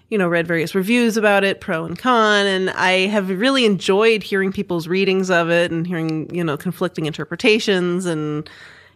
you 0.09 0.17
know 0.17 0.27
read 0.27 0.47
various 0.47 0.75
reviews 0.75 1.17
about 1.17 1.43
it, 1.43 1.59
pro 1.61 1.85
and 1.85 1.97
con, 1.97 2.45
and 2.45 2.69
I 2.71 3.07
have 3.07 3.29
really 3.29 3.65
enjoyed 3.65 4.23
hearing 4.23 4.51
people's 4.51 4.87
readings 4.87 5.29
of 5.31 5.49
it 5.49 5.71
and 5.71 5.87
hearing 5.87 6.33
you 6.33 6.43
know 6.43 6.57
conflicting 6.57 7.05
interpretations 7.05 8.05
and 8.05 8.49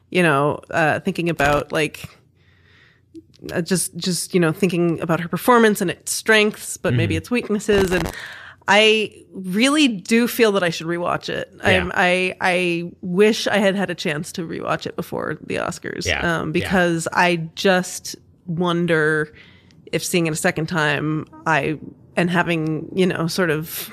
you 0.10 0.22
know 0.24 0.60
uh, 0.72 1.00
thinking 1.00 1.30
about 1.30 1.72
like 1.72 2.08
uh, 3.52 3.62
just 3.62 3.96
just 3.98 4.34
you 4.34 4.40
know 4.40 4.52
thinking 4.52 5.00
about 5.02 5.20
her 5.20 5.28
performance 5.28 5.82
and 5.82 5.90
its 5.92 6.12
strengths 6.12 6.78
but 6.78 6.94
maybe 6.94 7.16
its 7.16 7.30
weaknesses 7.30 7.92
and 7.92 8.12
i 8.68 9.14
really 9.32 9.88
do 9.88 10.28
feel 10.28 10.52
that 10.52 10.64
i 10.64 10.70
should 10.70 10.88
rewatch 10.88 11.30
it 11.30 11.54
I'm, 11.64 11.92
i 11.94 12.36
i 12.42 12.92
wish 13.02 13.46
i 13.48 13.58
had 13.58 13.76
had 13.76 13.90
a 13.92 13.96
chance 13.96 14.32
to 14.34 14.42
rewatch 14.42 14.86
it 14.88 14.96
before 14.96 15.38
the 15.46 15.56
oscars 15.58 16.06
Yeah. 16.06 16.40
um, 16.40 16.48
Yeah. 16.48 16.52
because 16.64 17.08
i 17.14 17.36
just 17.56 18.16
wonder 18.48 19.34
if 19.92 20.04
seeing 20.04 20.28
it 20.28 20.34
a 20.34 20.36
second 20.36 20.68
time 20.68 21.26
i 21.46 21.78
and 22.16 22.30
having 22.30 22.90
you 22.96 23.06
know 23.06 23.28
sort 23.28 23.50
of 23.50 23.90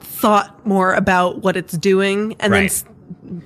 thought 0.00 0.64
more 0.66 0.92
about 0.94 1.42
what 1.42 1.56
it's 1.56 1.76
doing 1.76 2.32
and 2.40 2.52
then 2.52 2.62
Right. 2.62 2.64
s- 2.66 2.84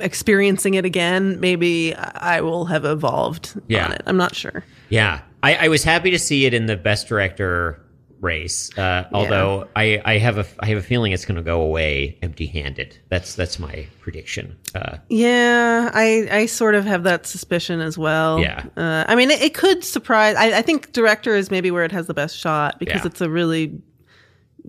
experiencing 0.01 0.75
it 0.75 0.85
again 0.85 1.39
maybe 1.41 1.95
i 1.95 2.41
will 2.41 2.67
have 2.67 2.85
evolved 2.85 3.61
Yeah. 3.69 3.87
on 3.87 3.93
it 3.93 4.03
i'm 4.07 4.17
not 4.17 4.35
sure 4.35 4.65
Yeah, 4.89 5.23
I, 5.43 5.55
I 5.67 5.69
was 5.69 5.83
happy 5.85 6.11
to 6.13 6.19
see 6.19 6.45
it 6.47 6.55
in 6.55 6.67
the 6.67 6.77
best 6.77 7.09
director 7.09 7.81
race. 8.21 8.77
Uh, 8.79 9.05
although 9.13 9.69
I, 9.77 10.01
I 10.05 10.19
have 10.19 10.39
a 10.39 10.47
I 10.61 10.67
have 10.67 10.79
a 10.79 10.83
feeling 10.83 11.13
it's 11.13 11.25
going 11.25 11.37
to 11.37 11.43
go 11.43 11.61
away 11.61 12.19
empty-handed. 12.23 12.99
That's 13.09 13.35
that's 13.35 13.59
my 13.59 13.87
prediction. 14.01 14.57
Uh, 14.75 14.99
Yeah, 15.09 15.91
I 15.93 16.29
I 16.31 16.47
sort 16.47 16.75
of 16.75 16.85
have 16.87 17.03
that 17.05 17.27
suspicion 17.27 17.81
as 17.81 17.99
well. 17.99 18.41
Yeah. 18.41 18.65
uh, 18.77 19.05
I 19.07 19.15
mean, 19.15 19.31
it, 19.31 19.43
it 19.43 19.55
could 19.55 19.85
surprise. 19.85 20.37
I, 20.37 20.59
I 20.59 20.63
think 20.63 20.93
director 20.93 21.35
is 21.37 21.51
maybe 21.51 21.71
where 21.71 21.85
it 21.85 21.93
has 21.93 22.07
the 22.07 22.15
best 22.15 22.37
shot 22.39 22.79
because 22.79 23.03
Yeah. 23.03 23.07
it's 23.07 23.21
a 23.21 23.29
really 23.31 23.81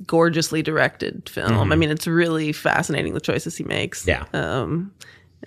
gorgeously 0.05 0.61
directed 0.61 1.27
film. 1.29 1.71
I 1.71 1.75
mean, 1.75 1.89
it's 1.89 2.05
really 2.07 2.51
fascinating 2.51 3.13
the 3.13 3.19
choices 3.21 3.57
he 3.57 3.63
makes. 3.63 4.05
Mm-hmm. 4.05 4.35
Yeah. 4.35 4.61
um, 4.61 4.91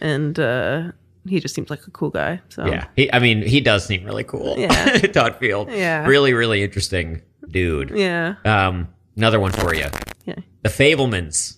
and 0.01 0.39
uh, 0.39 0.93
he 1.29 1.39
just 1.41 1.55
seems 1.55 1.71
like 1.71 1.87
a 1.87 1.91
cool 1.91 2.11
guy. 2.11 2.41
So 2.49 2.67
yeah, 2.67 2.87
he, 2.97 3.13
I 3.13 3.19
mean, 3.21 3.43
he 3.43 3.61
does 3.61 3.85
seem 3.85 4.05
really 4.05 4.25
cool. 4.25 4.57
Yeah. 4.59 4.99
Todd 5.13 5.37
Field. 5.37 5.71
Yeah. 5.71 6.07
really, 6.07 6.33
really 6.33 6.63
interesting 6.65 7.23
dude. 7.49 7.91
yeah, 7.91 8.35
Um, 8.45 8.89
another 9.17 9.39
one 9.41 9.53
for 9.53 9.75
you. 9.75 9.87
yeah, 10.25 10.35
The 10.63 10.69
Fabelmans. 10.69 11.57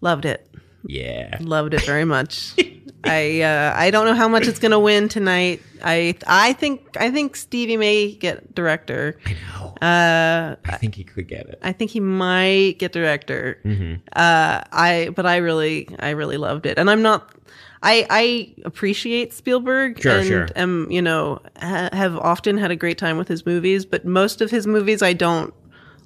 loved 0.00 0.24
it. 0.24 0.48
Yeah, 0.86 1.38
Loved 1.40 1.72
it 1.74 1.82
very 1.82 2.04
much. 2.04 2.52
I 3.04 3.40
uh, 3.42 3.72
I 3.76 3.90
don't 3.90 4.06
know 4.06 4.14
how 4.14 4.28
much 4.28 4.46
it's 4.46 4.58
gonna 4.58 4.78
win 4.80 5.08
tonight. 5.08 5.62
I 5.84 6.14
I 6.26 6.54
think 6.54 6.96
I 6.98 7.10
think 7.10 7.36
Stevie 7.36 7.76
may 7.76 8.12
get 8.14 8.54
director. 8.54 9.18
I 9.26 9.32
know. 9.32 9.74
Uh, 9.86 10.56
I 10.64 10.76
think 10.78 10.94
he 10.94 11.04
could 11.04 11.28
get 11.28 11.46
it. 11.48 11.58
I 11.62 11.72
think 11.72 11.90
he 11.90 12.00
might 12.00 12.76
get 12.78 12.92
director. 12.92 13.60
Mm-hmm. 13.64 13.94
Uh, 14.14 14.62
I 14.72 15.10
but 15.14 15.26
I 15.26 15.36
really 15.36 15.88
I 15.98 16.10
really 16.10 16.36
loved 16.38 16.66
it, 16.66 16.78
and 16.78 16.90
I'm 16.90 17.02
not. 17.02 17.30
I 17.82 18.06
I 18.08 18.54
appreciate 18.64 19.34
Spielberg 19.34 20.00
Sure, 20.00 20.18
and 20.18 20.26
sure. 20.26 20.48
am 20.56 20.90
you 20.90 21.02
know 21.02 21.40
ha- 21.60 21.90
have 21.92 22.16
often 22.16 22.56
had 22.56 22.70
a 22.70 22.76
great 22.76 22.96
time 22.96 23.18
with 23.18 23.28
his 23.28 23.44
movies, 23.44 23.84
but 23.84 24.06
most 24.06 24.40
of 24.40 24.50
his 24.50 24.66
movies 24.66 25.02
I 25.02 25.12
don't 25.12 25.52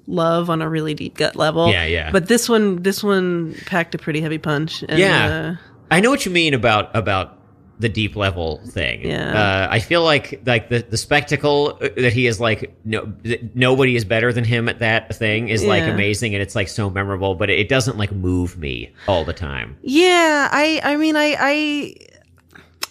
love 0.07 0.49
on 0.49 0.61
a 0.61 0.67
really 0.67 0.93
deep 0.93 1.15
gut 1.15 1.35
level. 1.37 1.69
Yeah, 1.69 1.85
yeah. 1.85 2.11
But 2.11 2.27
this 2.27 2.49
one 2.49 2.83
this 2.83 3.01
one 3.01 3.55
packed 3.65 3.95
a 3.95 3.97
pretty 3.97 4.19
heavy 4.19 4.39
punch. 4.39 4.83
And, 4.89 4.99
Yeah. 4.99 5.55
uh, 5.61 5.65
I 5.89 6.01
know 6.01 6.09
what 6.09 6.25
you 6.25 6.31
mean 6.31 6.53
about 6.53 6.93
about 6.95 7.38
the 7.79 7.87
deep 7.89 8.15
level 8.17 8.61
thing. 8.67 9.05
Yeah. 9.05 9.31
Uh, 9.67 9.67
I 9.71 9.79
feel 9.79 10.03
like 10.03 10.41
like 10.45 10.67
the 10.69 10.79
the 10.79 10.97
spectacle 10.97 11.77
uh, 11.81 11.87
that 11.95 12.11
he 12.13 12.27
is 12.27 12.39
like 12.39 12.75
no 12.83 13.11
nobody 13.55 13.95
is 13.95 14.03
better 14.05 14.33
than 14.33 14.43
him 14.43 14.67
at 14.67 14.79
that 14.79 15.15
thing 15.15 15.47
is 15.49 15.63
like 15.63 15.83
amazing 15.83 16.35
and 16.35 16.41
it's 16.41 16.55
like 16.55 16.67
so 16.67 16.89
memorable, 16.89 17.35
but 17.35 17.49
it 17.49 17.69
doesn't 17.69 17.97
like 17.97 18.11
move 18.11 18.57
me 18.57 18.91
all 19.07 19.23
the 19.23 19.33
time. 19.33 19.77
Yeah, 19.81 20.49
I 20.51 20.81
I 20.83 20.97
mean 20.97 21.15
I 21.15 21.35
I 21.39 21.95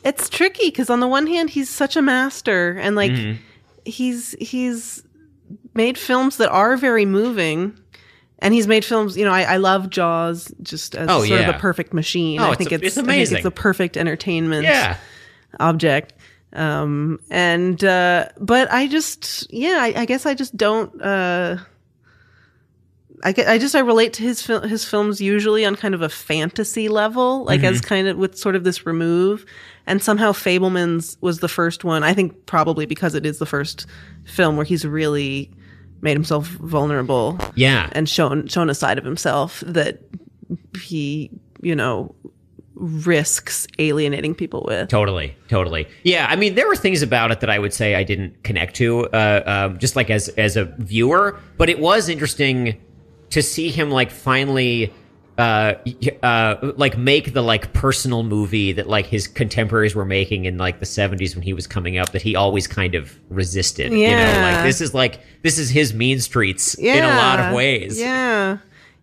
it's 0.04 0.28
tricky 0.28 0.70
cuz 0.70 0.88
on 0.90 1.00
the 1.00 1.08
one 1.08 1.26
hand 1.26 1.50
he's 1.50 1.68
such 1.68 1.96
a 1.96 2.02
master 2.02 2.78
and 2.80 2.96
like 2.96 3.10
Mm-hmm. 3.12 3.42
he's 3.84 4.32
he's 4.40 5.02
made 5.74 5.98
films 5.98 6.36
that 6.38 6.48
are 6.50 6.76
very 6.76 7.04
moving 7.04 7.78
and 8.40 8.54
he's 8.54 8.66
made 8.66 8.84
films, 8.84 9.16
you 9.16 9.24
know, 9.24 9.32
I, 9.32 9.42
I 9.42 9.56
love 9.56 9.90
Jaws 9.90 10.52
just 10.62 10.94
as 10.94 11.08
Oh, 11.10 11.18
sort 11.24 11.40
yeah. 11.40 11.48
of 11.48 11.56
a 11.56 11.58
perfect 11.58 11.92
machine. 11.92 12.40
Oh, 12.40 12.44
I 12.44 12.48
it's 12.50 12.58
think 12.58 12.72
a- 12.72 12.74
it's, 12.76 12.84
it's 12.84 12.98
I 12.98 13.00
think 13.02 13.06
amazing. 13.08 13.36
it's 13.38 13.42
the 13.44 13.50
perfect 13.50 13.96
entertainment 13.96 14.64
Yeah. 14.64 14.96
object. 15.60 16.14
Um 16.52 17.20
and 17.30 17.82
uh 17.84 18.28
but 18.40 18.72
I 18.72 18.86
just 18.88 19.52
yeah, 19.52 19.78
I, 19.80 19.92
I 20.02 20.04
guess 20.06 20.24
I 20.24 20.34
just 20.34 20.56
don't 20.56 21.02
uh 21.02 21.58
I, 23.24 23.34
I 23.48 23.58
just 23.58 23.74
I 23.74 23.80
relate 23.80 24.12
to 24.14 24.22
his 24.22 24.40
fil- 24.40 24.62
his 24.62 24.84
films 24.84 25.20
usually 25.20 25.64
on 25.64 25.74
kind 25.74 25.92
of 25.94 26.02
a 26.02 26.08
fantasy 26.08 26.88
level, 26.88 27.42
like 27.44 27.64
as 27.64 27.80
kind 27.80 28.06
of 28.06 28.16
with 28.16 28.38
sort 28.38 28.54
of 28.54 28.62
this 28.62 28.86
remove, 28.86 29.44
and 29.88 30.00
somehow 30.00 30.30
Fabelman's 30.30 31.16
was 31.20 31.40
the 31.40 31.48
first 31.48 31.82
one. 31.82 32.04
I 32.04 32.14
think 32.14 32.46
probably 32.46 32.86
because 32.86 33.16
it 33.16 33.26
is 33.26 33.38
the 33.40 33.46
first 33.46 33.86
film 34.24 34.56
where 34.56 34.64
he's 34.64 34.86
really 34.86 35.50
made 36.00 36.12
himself 36.16 36.46
vulnerable 36.46 37.38
Yeah. 37.54 37.88
and 37.92 38.08
shown 38.08 38.46
shown 38.48 38.70
a 38.70 38.74
side 38.74 38.98
of 38.98 39.04
himself 39.04 39.62
that 39.66 40.00
he 40.80 41.30
you 41.60 41.74
know 41.74 42.14
risks 42.74 43.66
alienating 43.78 44.34
people 44.34 44.64
with. 44.66 44.88
Totally, 44.88 45.36
totally. 45.48 45.88
Yeah, 46.04 46.26
I 46.30 46.36
mean, 46.36 46.54
there 46.54 46.66
were 46.68 46.76
things 46.76 47.02
about 47.02 47.32
it 47.32 47.40
that 47.40 47.50
I 47.50 47.58
would 47.58 47.72
say 47.74 47.96
I 47.96 48.04
didn't 48.04 48.44
connect 48.44 48.76
to, 48.76 49.06
uh, 49.08 49.42
um, 49.72 49.78
just 49.78 49.96
like 49.96 50.10
as 50.10 50.28
as 50.30 50.56
a 50.56 50.66
viewer. 50.78 51.38
But 51.56 51.68
it 51.68 51.80
was 51.80 52.08
interesting 52.08 52.80
to 53.30 53.42
see 53.42 53.68
him 53.70 53.90
like 53.90 54.10
finally, 54.12 54.92
uh, 55.38 55.74
uh, 56.22 56.72
like 56.76 56.98
make 56.98 57.32
the 57.32 57.42
like 57.42 57.72
personal 57.72 58.22
movie 58.24 58.72
that 58.72 58.88
like 58.88 59.06
his 59.06 59.26
contemporaries 59.28 59.94
were 59.94 60.04
making 60.04 60.44
in 60.46 60.58
like 60.58 60.80
the 60.80 60.86
seventies 60.86 61.34
when 61.36 61.42
he 61.42 61.52
was 61.52 61.66
coming 61.66 61.96
up 61.96 62.10
that 62.12 62.22
he 62.22 62.34
always 62.34 62.66
kind 62.66 62.94
of 62.96 63.18
resisted. 63.30 63.92
You 63.92 63.98
know, 64.10 64.16
Yeah. 64.18 64.54
like 64.56 64.64
this 64.64 64.80
is 64.80 64.94
like 64.94 65.20
this 65.42 65.58
is 65.58 65.70
his 65.70 65.94
mean 65.94 66.20
streets 66.20 66.74
in 66.76 67.04
a 67.04 67.08
lot 67.08 67.38
of 67.40 67.54
ways. 67.54 67.98
Yeah. 68.00 68.58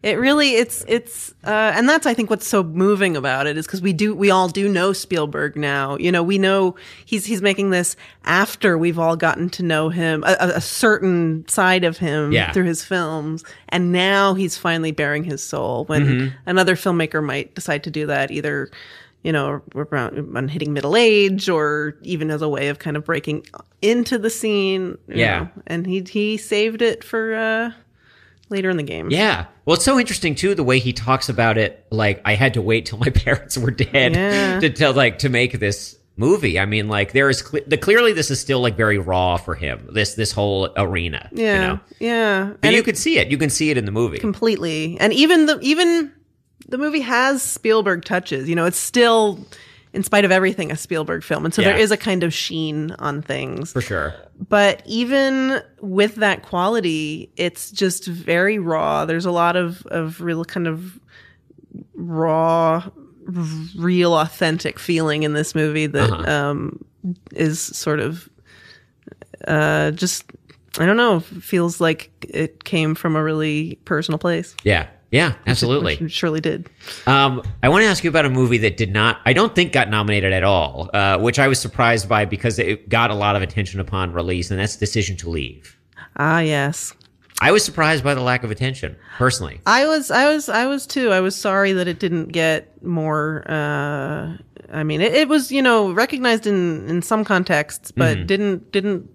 It 0.06 0.20
really 0.20 0.51
it's 0.51 0.86
it's 0.88 1.32
uh, 1.43 1.72
and 1.76 1.89
that's 1.89 2.06
I 2.06 2.14
think 2.14 2.30
what's 2.30 2.47
so 2.47 2.62
moving 2.62 3.18
about 3.18 3.47
it 3.47 3.58
is 3.58 3.66
because 3.66 3.82
we 3.82 3.91
do 3.91 4.14
we 4.14 4.30
all 4.30 4.47
do 4.47 4.70
know 4.70 4.93
Spielberg 4.93 5.56
now. 5.56 5.97
You 5.97 6.12
know, 6.12 6.22
we 6.22 6.38
know 6.38 6.76
he's 7.06 7.26
he's 7.26 7.41
making 7.41 7.72
this 7.72 7.95
after 8.24 8.78
we've 8.78 8.99
all 8.99 9.16
gotten 9.16 9.49
to 9.49 9.64
know 9.64 9.89
him 9.89 10.24
a, 10.24 10.36
a- 10.39 10.62
certain 10.62 11.47
side 11.47 11.84
of 11.84 11.97
him 11.97 12.32
Yeah. 12.32 12.51
through 12.51 12.66
his 12.66 12.84
films, 12.86 13.43
and 13.70 13.91
now 13.91 14.36
he's 14.36 14.60
finally 14.60 14.91
bearing 14.91 15.24
his 15.24 15.41
soul. 15.41 15.86
When 15.86 16.06
Mm-hmm. 16.06 16.36
another 16.45 16.76
filmmaker 16.76 17.24
might 17.24 17.56
decide 17.56 17.84
to 17.86 17.89
do 17.89 18.06
that, 18.06 18.30
either 18.30 18.70
you 19.24 19.32
know 19.32 19.64
around 19.74 20.38
on 20.38 20.47
hitting 20.49 20.72
middle 20.72 20.95
age 20.95 21.49
or 21.49 21.95
even 22.03 22.30
as 22.30 22.43
a 22.43 22.47
way 22.49 22.68
of 22.68 22.78
kind 22.78 22.95
of 22.95 23.03
breaking 23.06 23.47
into 23.82 24.20
the 24.20 24.30
scene. 24.30 24.99
Yeah. 25.08 25.39
know. 25.39 25.49
and 25.66 25.88
he 25.88 26.03
he 26.08 26.38
saved 26.38 26.84
it 26.84 27.03
for. 27.03 27.34
uh 27.34 27.72
later 28.50 28.70
in 28.70 28.78
the 28.78 28.84
game. 28.84 29.10
Yeah. 29.10 29.46
Well, 29.66 29.76
it's 29.76 29.86
so 29.86 30.00
interesting 30.00 30.36
too 30.36 30.56
the 30.56 30.64
way 30.64 30.80
he 30.80 30.93
talks 30.93 31.30
about 31.30 31.58
it. 31.58 31.86
Like 31.89 32.22
I 32.26 32.36
had 32.36 32.54
to 32.56 32.62
wait 32.62 32.86
till 32.86 32.98
my 33.00 33.10
parents 33.14 33.58
were 33.58 33.72
dead 33.72 34.14
Yeah. 34.16 34.60
to 34.60 34.70
tell 34.70 34.93
like 34.93 35.20
to 35.20 35.30
make 35.30 35.60
this 35.60 35.98
movie. 36.18 36.58
I 36.60 36.66
mean, 36.66 36.88
like 36.88 37.12
there 37.12 37.30
is 37.30 37.41
cle 37.41 37.60
the 37.68 37.78
clearly 37.78 38.14
this 38.14 38.32
is 38.32 38.39
still 38.39 38.62
like 38.62 38.78
very 38.78 38.98
raw 38.98 39.38
for 39.38 39.56
him. 39.56 39.89
This 39.91 40.14
this 40.16 40.32
whole 40.32 40.70
arena. 40.78 41.30
Yeah. 41.34 41.54
You 41.54 41.60
know? 41.68 41.80
Yeah. 42.00 42.41
And, 42.43 42.58
And 42.64 42.76
you 42.76 42.84
could 42.84 42.98
see 42.98 43.18
it. 43.18 43.30
You 43.30 43.38
can 43.38 43.50
see 43.50 43.70
it 43.72 43.78
in 43.78 43.86
the 43.86 43.91
movie. 43.91 44.20
completely. 44.20 44.98
And 45.00 45.12
even 45.14 45.46
the 45.48 45.60
even 45.62 46.12
the 46.68 46.78
movie 46.78 47.02
has 47.02 47.41
Spielberg 47.43 48.06
touches. 48.06 48.48
You 48.50 48.56
know, 48.56 48.66
it's 48.66 48.78
still 48.80 49.46
in 49.96 50.04
spite 50.04 50.26
of 50.26 50.32
everything 50.32 50.72
a 50.72 50.76
Spielberg 50.76 51.24
film. 51.24 51.46
And 51.46 51.54
so 51.54 51.62
there 51.62 51.78
Yeah. 51.78 51.84
is 51.84 51.91
a 51.91 51.98
kind 51.98 52.24
of 52.24 52.34
sheen 52.34 52.91
on 53.00 53.22
things. 53.22 53.72
for 53.72 53.82
sure. 53.82 54.14
But 54.50 54.82
even 54.86 55.62
with 55.82 56.16
that 56.16 56.41
quality, 56.43 57.30
it's 57.38 57.72
just 57.72 58.06
very 58.06 58.60
raw. 58.60 59.06
There's 59.06 59.26
a 59.26 59.32
lot 59.32 59.56
of 59.56 59.86
of 59.88 60.20
real 60.22 60.43
kind 60.46 60.68
of 60.68 61.00
raw 61.96 62.84
real 63.78 64.14
authentic 64.14 64.78
feeling 64.78 65.24
in 65.24 65.34
this 65.34 65.56
movie 65.56 65.88
that 65.88 66.12
Uh-huh. 66.12 66.32
um 66.32 66.86
is 67.34 67.60
sort 67.60 68.00
of 68.00 68.30
uh 69.48 69.91
just 69.91 70.26
I 70.78 70.86
don't 70.86 70.98
know, 70.98 71.22
feels 71.22 71.80
like 71.80 72.12
it 72.28 72.66
came 72.66 72.96
from 72.96 73.16
a 73.16 73.24
really 73.24 73.80
personal 73.86 74.18
place. 74.20 74.56
Yeah. 74.64 74.88
Yeah, 75.16 75.34
absolutely. 75.47 75.93
Which 75.95 76.01
it 76.01 76.11
surely 76.11 76.41
did. 76.41 76.70
Um, 77.07 77.41
I 77.63 77.70
want 77.70 77.84
to 77.84 77.88
ask 77.88 78.03
you 78.03 78.09
about 78.09 78.26
a 78.26 78.30
movie 78.30 78.57
that 78.59 78.76
did 78.76 78.91
not, 78.91 79.22
I 79.26 79.32
don't 79.32 79.55
think 79.55 79.72
got 79.72 79.89
nominated 79.89 80.34
at 80.34 80.43
all, 80.43 80.89
uh, 80.93 81.18
which 81.20 81.39
I 81.39 81.47
was 81.47 81.57
surprised 81.59 82.09
by 82.09 82.26
because 82.26 82.59
it 82.59 82.89
got 82.89 83.11
a 83.11 83.16
lot 83.16 83.36
of 83.38 83.41
attention 83.41 83.80
upon 83.80 84.11
release, 84.11 84.51
and 84.51 84.59
that's 84.59 84.76
Decision 84.76 85.16
to 85.18 85.30
Leave. 85.30 85.78
Ah, 86.18 86.39
yes. 86.39 86.93
I 87.41 87.51
was 87.51 87.63
surprised 87.63 88.03
by 88.03 88.13
the 88.13 88.22
lack 88.22 88.43
of 88.43 88.51
attention, 88.51 88.95
personally. 89.18 89.61
I 89.66 89.86
was, 89.88 90.11
I 90.11 90.34
was, 90.34 90.49
I 90.49 90.66
was 90.68 90.86
too. 90.88 91.11
I 91.11 91.22
was 91.22 91.36
sorry 91.36 91.72
that 91.74 91.88
it 91.88 91.99
didn't 91.99 92.30
get 92.34 92.84
more. 92.84 93.43
Uh, 93.47 94.38
I 94.74 94.84
mean, 94.84 94.99
it, 95.01 95.13
it 95.13 95.28
was, 95.30 95.51
you 95.51 95.61
know, 95.61 95.91
recognized 95.93 96.47
in 96.47 96.88
in 96.89 97.01
some 97.01 97.24
contexts, 97.24 97.91
but 97.91 98.18
Mm-hmm. 98.18 98.26
didn't 98.26 98.72
didn't 98.72 99.09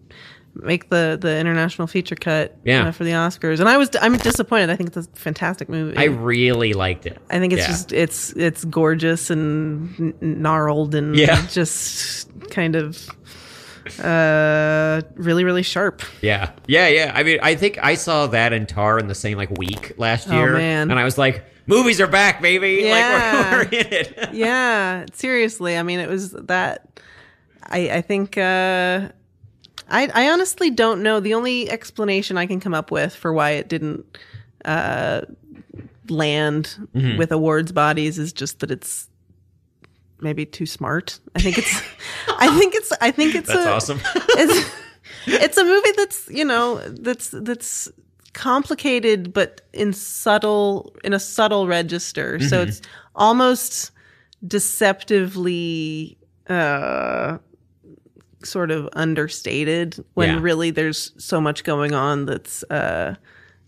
make 0.55 0.89
the 0.91 1.17
the 1.21 1.39
international 1.39 1.87
feature 1.87 2.17
cut 2.17 2.57
Yeah. 2.65 2.89
uh, 2.89 2.91
for 2.93 3.05
the 3.05 3.13
Oscars. 3.13 3.61
And 3.61 3.69
I 3.69 3.77
was, 3.79 3.89
I'm 4.01 4.17
disappointed. 4.19 4.69
I 4.71 4.77
think 4.77 4.89
it's 4.95 5.07
a 5.07 5.11
fantastic 5.15 5.69
movie. 5.69 5.97
I 5.97 6.05
really 6.05 6.73
liked 6.73 7.07
it. 7.07 7.19
I 7.31 7.39
think 7.39 7.53
it's 7.53 7.63
Yeah. 7.63 7.67
just 7.69 7.93
it's 7.93 8.33
it's 8.33 8.65
gorgeous 8.65 9.31
and 9.31 10.13
gnarled 10.21 10.95
and 10.95 11.15
Yeah. 11.17 11.47
just 11.51 12.29
kind 12.51 12.75
of 12.77 13.09
uh 14.03 15.01
really 15.15 15.45
really 15.45 15.63
sharp. 15.63 16.03
Yeah, 16.21 16.51
yeah, 16.67 16.89
yeah. 16.89 17.13
I 17.15 17.23
mean, 17.23 17.39
I 17.43 17.55
think 17.55 17.79
I 17.83 17.95
saw 17.95 18.27
that 18.29 18.53
and 18.53 18.69
Tar 18.69 18.99
in 18.99 19.09
the 19.09 19.15
same 19.15 19.37
like 19.39 19.51
week 19.59 19.93
last 19.97 20.29
Oh, 20.31 20.37
year, 20.37 20.53
man. 20.57 20.91
and 20.91 20.99
I 20.99 21.05
was 21.05 21.17
like, 21.19 21.45
"Movies 21.67 22.01
are 22.01 22.07
back, 22.07 22.43
baby! 22.43 22.83
Yeah. 22.85 22.91
Like 23.61 23.71
we're, 23.73 23.79
we're 23.79 23.87
in 23.87 23.93
it." 23.93 24.29
yeah, 24.33 25.07
seriously. 25.13 25.77
I 25.77 25.83
mean, 25.83 26.01
it 26.01 26.09
was 26.09 26.33
that. 26.33 27.01
I 27.65 27.91
I 27.91 28.01
think. 28.03 28.37
uh 28.37 29.09
I 29.91 30.09
I 30.15 30.31
honestly 30.31 30.71
don't 30.71 31.03
know. 31.03 31.21
The 31.21 31.35
only 31.35 31.69
explanation 31.71 32.39
I 32.39 32.47
can 32.47 32.61
come 32.61 32.75
up 32.75 32.91
with 32.91 33.15
for 33.15 33.33
why 33.33 33.51
it 33.51 33.69
didn't 33.69 34.05
uh 34.65 35.23
land 36.09 36.77
Mm-hmm. 36.95 37.19
with 37.19 37.33
awards 37.33 37.73
bodies 37.73 38.19
is 38.19 38.33
just 38.33 38.61
that 38.61 38.71
it's 38.71 39.09
maybe 40.21 40.45
too 40.47 40.67
smart. 40.67 41.19
I 41.35 41.41
think 41.41 41.59
it's. 41.59 41.83
I 42.39 42.59
think 42.59 42.75
it's. 42.75 42.93
I 43.01 43.11
think 43.11 43.35
it's. 43.35 43.49
That's 43.53 43.67
a, 43.67 43.71
awesome. 43.73 44.01
it's 44.15 44.75
it's 45.27 45.57
a 45.57 45.65
movie 45.65 45.93
that's 45.97 46.29
you 46.31 46.45
know 46.45 46.79
that's 46.89 47.29
that's 47.31 47.89
complicated 48.33 49.33
but 49.33 49.61
in 49.73 49.93
subtle 49.93 50.95
in 51.05 51.13
a 51.13 51.19
subtle 51.19 51.67
register 51.67 52.39
so 52.39 52.59
Mm-hmm. 52.61 52.69
it's 52.69 52.81
almost 53.17 53.91
deceptively 54.47 56.17
uh 56.49 57.39
sort 58.45 58.71
of 58.71 58.89
understated 58.95 60.03
when 60.15 60.29
Yeah. 60.31 60.41
really 60.41 60.71
there's 60.71 61.13
so 61.19 61.41
much 61.41 61.65
going 61.65 61.93
on 61.95 62.27
that's 62.27 62.63
uh 62.65 63.15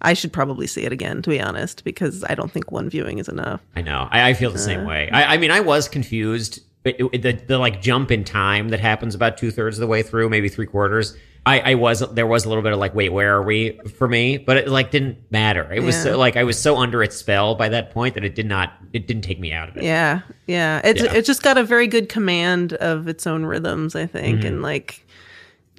I 0.05 0.14
should 0.14 0.33
probably 0.33 0.66
see 0.66 0.83
it 0.83 0.93
again 0.93 1.23
to 1.23 1.31
be 1.31 1.41
honest 1.41 1.85
because 1.85 2.25
I 2.25 2.35
don't 2.35 2.51
think 2.51 2.73
one 2.73 2.91
viewing 2.91 3.18
is 3.18 3.29
enough. 3.29 3.61
I 3.77 3.83
know. 3.83 4.09
I, 4.11 4.31
I 4.31 4.35
feel 4.35 4.51
the 4.51 4.57
Uh. 4.57 4.62
same 4.62 4.85
way. 4.85 5.09
I, 5.12 5.35
I 5.35 5.39
mean, 5.39 5.51
I 5.53 5.61
was 5.61 5.89
confused. 5.89 6.61
It, 6.85 6.97
it- 7.12 7.23
the 7.23 7.33
the 7.33 7.59
like 7.59 7.81
jump 7.81 8.11
in 8.11 8.25
time 8.25 8.70
that 8.70 8.81
happens 8.81 9.14
about 9.14 9.39
two 9.39 9.51
thirds 9.53 9.77
of 9.79 9.81
the 9.81 9.87
way 9.87 10.03
through, 10.03 10.29
maybe 10.29 10.49
three 10.49 10.66
quarters. 10.66 11.16
I, 11.45 11.72
I 11.72 11.74
was 11.74 12.01
there 12.12 12.26
was 12.26 12.45
a 12.45 12.49
little 12.49 12.62
bit 12.62 12.72
of 12.72 12.78
like, 12.78 12.95
wait, 12.95 13.09
where 13.12 13.34
are 13.36 13.43
we 13.43 13.78
for 13.99 14.07
me? 14.07 14.36
But 14.38 14.59
it 14.59 14.68
like 14.68 14.93
didn't 14.93 15.18
matter. 15.32 15.72
It 15.72 15.80
was 15.82 15.97
Yeah. 15.97 16.03
so, 16.03 16.18
like 16.18 16.36
I 16.36 16.45
was 16.45 16.57
so 16.61 16.76
under 16.76 17.03
its 17.03 17.16
spell 17.16 17.57
by 17.57 17.68
that 17.70 17.90
point 17.90 18.14
that 18.14 18.24
it 18.24 18.34
did 18.36 18.47
not 18.47 18.72
it 18.93 19.09
didn't 19.09 19.22
take 19.22 19.40
me 19.40 19.53
out 19.53 19.68
of 19.68 19.76
it. 19.76 19.82
Yeah, 19.82 20.20
yeah. 20.47 20.80
It's 20.84 21.03
Yeah. 21.03 21.12
it's 21.14 21.26
just 21.26 21.43
got 21.43 21.59
a 21.59 21.64
very 21.64 21.88
good 21.88 22.09
command 22.09 22.74
of 22.74 23.09
its 23.09 23.26
own 23.26 23.45
rhythms, 23.45 23.97
I 23.97 24.07
think, 24.07 24.38
Mm-hmm. 24.38 24.47
and 24.47 24.62
like 24.62 25.05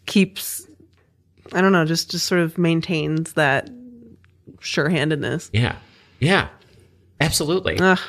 keeps 0.06 0.68
I 1.54 1.62
don't 1.62 1.72
know, 1.72 1.86
just 1.86 2.12
just 2.12 2.26
sort 2.28 2.42
of 2.42 2.58
maintains 2.58 3.34
that 3.34 3.70
sure-handedness. 4.60 5.50
Yeah, 5.54 5.76
yeah, 6.20 6.48
absolutely. 7.22 7.78
Ugh, 7.80 8.00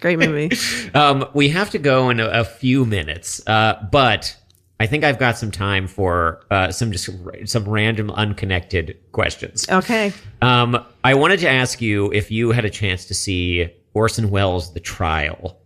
great 0.00 0.18
movie. 0.18 0.50
Um, 0.94 1.26
we 1.34 1.48
have 1.48 1.70
to 1.70 1.78
go 1.78 2.08
in 2.10 2.20
a, 2.20 2.26
a 2.28 2.44
few 2.44 2.84
minutes, 2.84 3.44
uh, 3.48 3.84
but 3.90 4.36
I 4.80 4.86
think 4.86 5.04
I've 5.04 5.18
got 5.18 5.38
some 5.38 5.50
time 5.52 5.86
for 5.86 6.44
uh, 6.50 6.72
some 6.72 6.90
just 6.90 7.08
some 7.46 7.64
random 7.68 8.10
unconnected 8.10 8.98
questions. 9.12 9.66
okay. 9.70 10.12
Um, 10.42 10.84
I 11.04 11.14
wanted 11.14 11.40
to 11.40 11.48
ask 11.48 11.80
you 11.80 12.12
if 12.12 12.30
you 12.30 12.50
had 12.50 12.64
a 12.64 12.70
chance 12.70 13.04
to 13.06 13.14
see 13.14 13.72
Orson 13.94 14.30
Welles' 14.30 14.74
The 14.74 14.80
Trial 14.80 15.58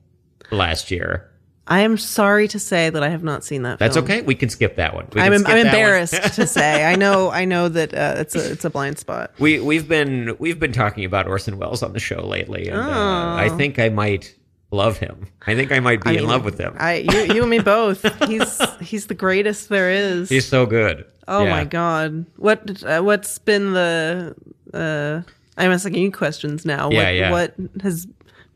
last 0.50 0.90
year. 0.90 1.24
I 1.70 1.80
am 1.80 1.98
sorry 1.98 2.48
to 2.48 2.58
say 2.58 2.88
that 2.88 3.02
I 3.02 3.10
have 3.10 3.22
not 3.22 3.44
seen 3.44 3.62
that. 3.62 3.78
That's 3.78 3.94
film. 3.96 4.04
okay. 4.06 4.22
We 4.22 4.34
can 4.34 4.48
skip 4.48 4.76
that 4.76 4.94
one. 4.94 5.06
We 5.12 5.20
I'm, 5.20 5.32
I'm 5.34 5.42
that 5.42 5.48
one. 5.50 5.58
embarrassed 5.66 6.34
to 6.34 6.46
say. 6.58 6.84
I 6.84 6.96
know 6.96 7.30
I 7.30 7.44
know 7.44 7.68
that 7.68 7.92
uh, 7.92 8.14
it's 8.18 8.34
a 8.34 8.52
it's 8.52 8.64
a 8.64 8.70
blind 8.70 8.98
spot. 8.98 9.32
We 9.38 9.60
we've 9.60 9.86
been 9.88 10.34
we've 10.38 10.58
been 10.58 10.72
talking 10.72 11.04
about 11.04 11.26
Orson 11.26 11.58
Welles 11.58 11.82
on 11.82 11.92
the 11.92 12.00
show 12.00 12.26
lately, 12.26 12.68
and 12.68 12.78
uh, 12.78 12.84
Oh. 12.88 13.36
I 13.36 13.50
think 13.50 13.78
I 13.78 13.88
might 13.90 14.34
love 14.70 14.98
him. 14.98 15.26
I 15.46 15.54
think 15.54 15.72
I 15.72 15.80
might 15.80 16.02
be 16.02 16.10
I 16.10 16.12
in 16.14 16.26
love 16.26 16.44
with 16.44 16.58
him. 16.58 16.74
I 16.78 16.96
you, 16.96 17.34
you 17.34 17.40
and 17.42 17.50
me 17.50 17.58
both. 17.60 18.02
He's 18.28 18.60
he's 18.80 19.06
the 19.06 19.14
greatest 19.14 19.68
there 19.68 19.90
is. 19.90 20.28
He's 20.28 20.46
so 20.46 20.66
good. 20.66 21.04
Oh 21.26 21.44
Yeah. 21.44 21.50
my 21.50 21.64
god! 21.64 22.26
What 22.36 22.82
uh, 22.84 23.00
what's 23.02 23.38
been 23.38 23.72
the? 23.72 24.34
Uh, 24.72 25.22
I'm 25.56 25.70
asking 25.72 25.94
you 25.94 26.12
questions 26.12 26.64
now. 26.64 26.90
Yeah, 26.90 27.04
what, 27.04 27.14
yeah. 27.14 27.30
What 27.30 27.54
has 27.82 28.06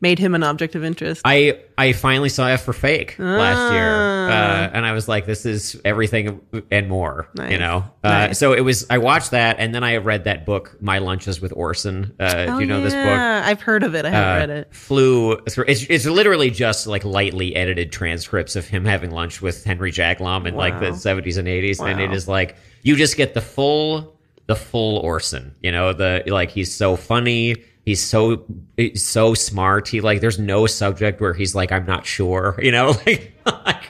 made 0.03 0.19
him 0.19 0.35
an 0.35 0.43
object 0.43 0.75
of 0.75 0.83
interest? 0.83 1.21
I 1.25 1.59
I 1.77 1.93
finally 1.93 2.29
saw 2.29 2.45
F 2.47 2.61
for 2.63 2.73
Fake 2.73 3.15
last 3.17 3.73
year, 3.73 3.89
Ah. 3.95 4.65
uh, 4.65 4.69
and 4.73 4.85
I 4.85 4.91
was 4.91 5.07
like, 5.07 5.25
"This 5.25 5.47
is 5.47 5.79
everything 5.83 6.41
and 6.69 6.87
more." 6.87 7.27
You 7.49 7.57
know, 7.57 7.85
uh, 8.03 8.09
Nice. 8.09 8.37
so 8.37 8.53
it 8.53 8.61
was. 8.61 8.85
I 8.91 8.99
watched 8.99 9.31
that, 9.31 9.55
and 9.57 9.73
then 9.73 9.83
I 9.83 9.97
read 9.97 10.25
that 10.25 10.45
book, 10.45 10.77
My 10.81 10.99
Lunches 10.99 11.41
with 11.41 11.51
Orson. 11.55 12.13
Uh, 12.19 12.45
oh, 12.49 12.55
do 12.55 12.59
you 12.59 12.67
know 12.67 12.77
yeah. 12.77 12.83
this 12.83 12.93
book? 12.93 13.19
I've 13.49 13.61
heard 13.61 13.81
of 13.83 13.95
it. 13.95 14.05
I 14.05 14.09
haven't 14.11 14.49
Uh, 14.49 14.53
read 14.53 14.59
it. 14.61 14.75
Flew 14.75 15.37
through. 15.49 15.65
It's, 15.67 15.83
it's 15.89 16.05
literally 16.05 16.51
just 16.51 16.85
like 16.85 17.03
lightly 17.03 17.55
edited 17.55 17.91
transcripts 17.91 18.55
of 18.55 18.67
him 18.67 18.85
having 18.85 19.09
lunch 19.09 19.41
with 19.41 19.63
Henry 19.63 19.91
Jaglom 19.91 20.45
in 20.45 20.55
like 20.55 20.79
the 20.79 20.91
70s 20.91 21.37
and 21.37 21.47
80s, 21.47 21.79
and 21.83 21.99
it 21.99 22.13
is 22.13 22.27
like 22.27 22.55
you 22.83 22.95
just 22.95 23.17
get 23.17 23.33
the 23.33 23.41
full 23.41 24.13
the 24.45 24.55
full 24.55 24.97
Orson. 24.97 25.55
You 25.61 25.71
know, 25.71 25.93
the 25.93 26.23
like 26.27 26.51
he's 26.51 26.73
so 26.73 26.95
funny. 26.97 27.55
He's 27.85 28.01
so 28.01 28.43
he's 28.77 29.03
so 29.05 29.33
smart. 29.33 29.87
He 29.89 29.99
like 30.01 30.21
there's 30.21 30.39
no 30.39 30.67
subject 30.67 31.19
where 31.21 31.33
he's 31.33 31.53
like 31.55 31.71
I'm 31.71 31.85
not 31.85 32.05
sure. 32.05 32.57
You 32.63 32.71
know, 32.71 32.87
like, 33.05 33.33
like 33.45 33.89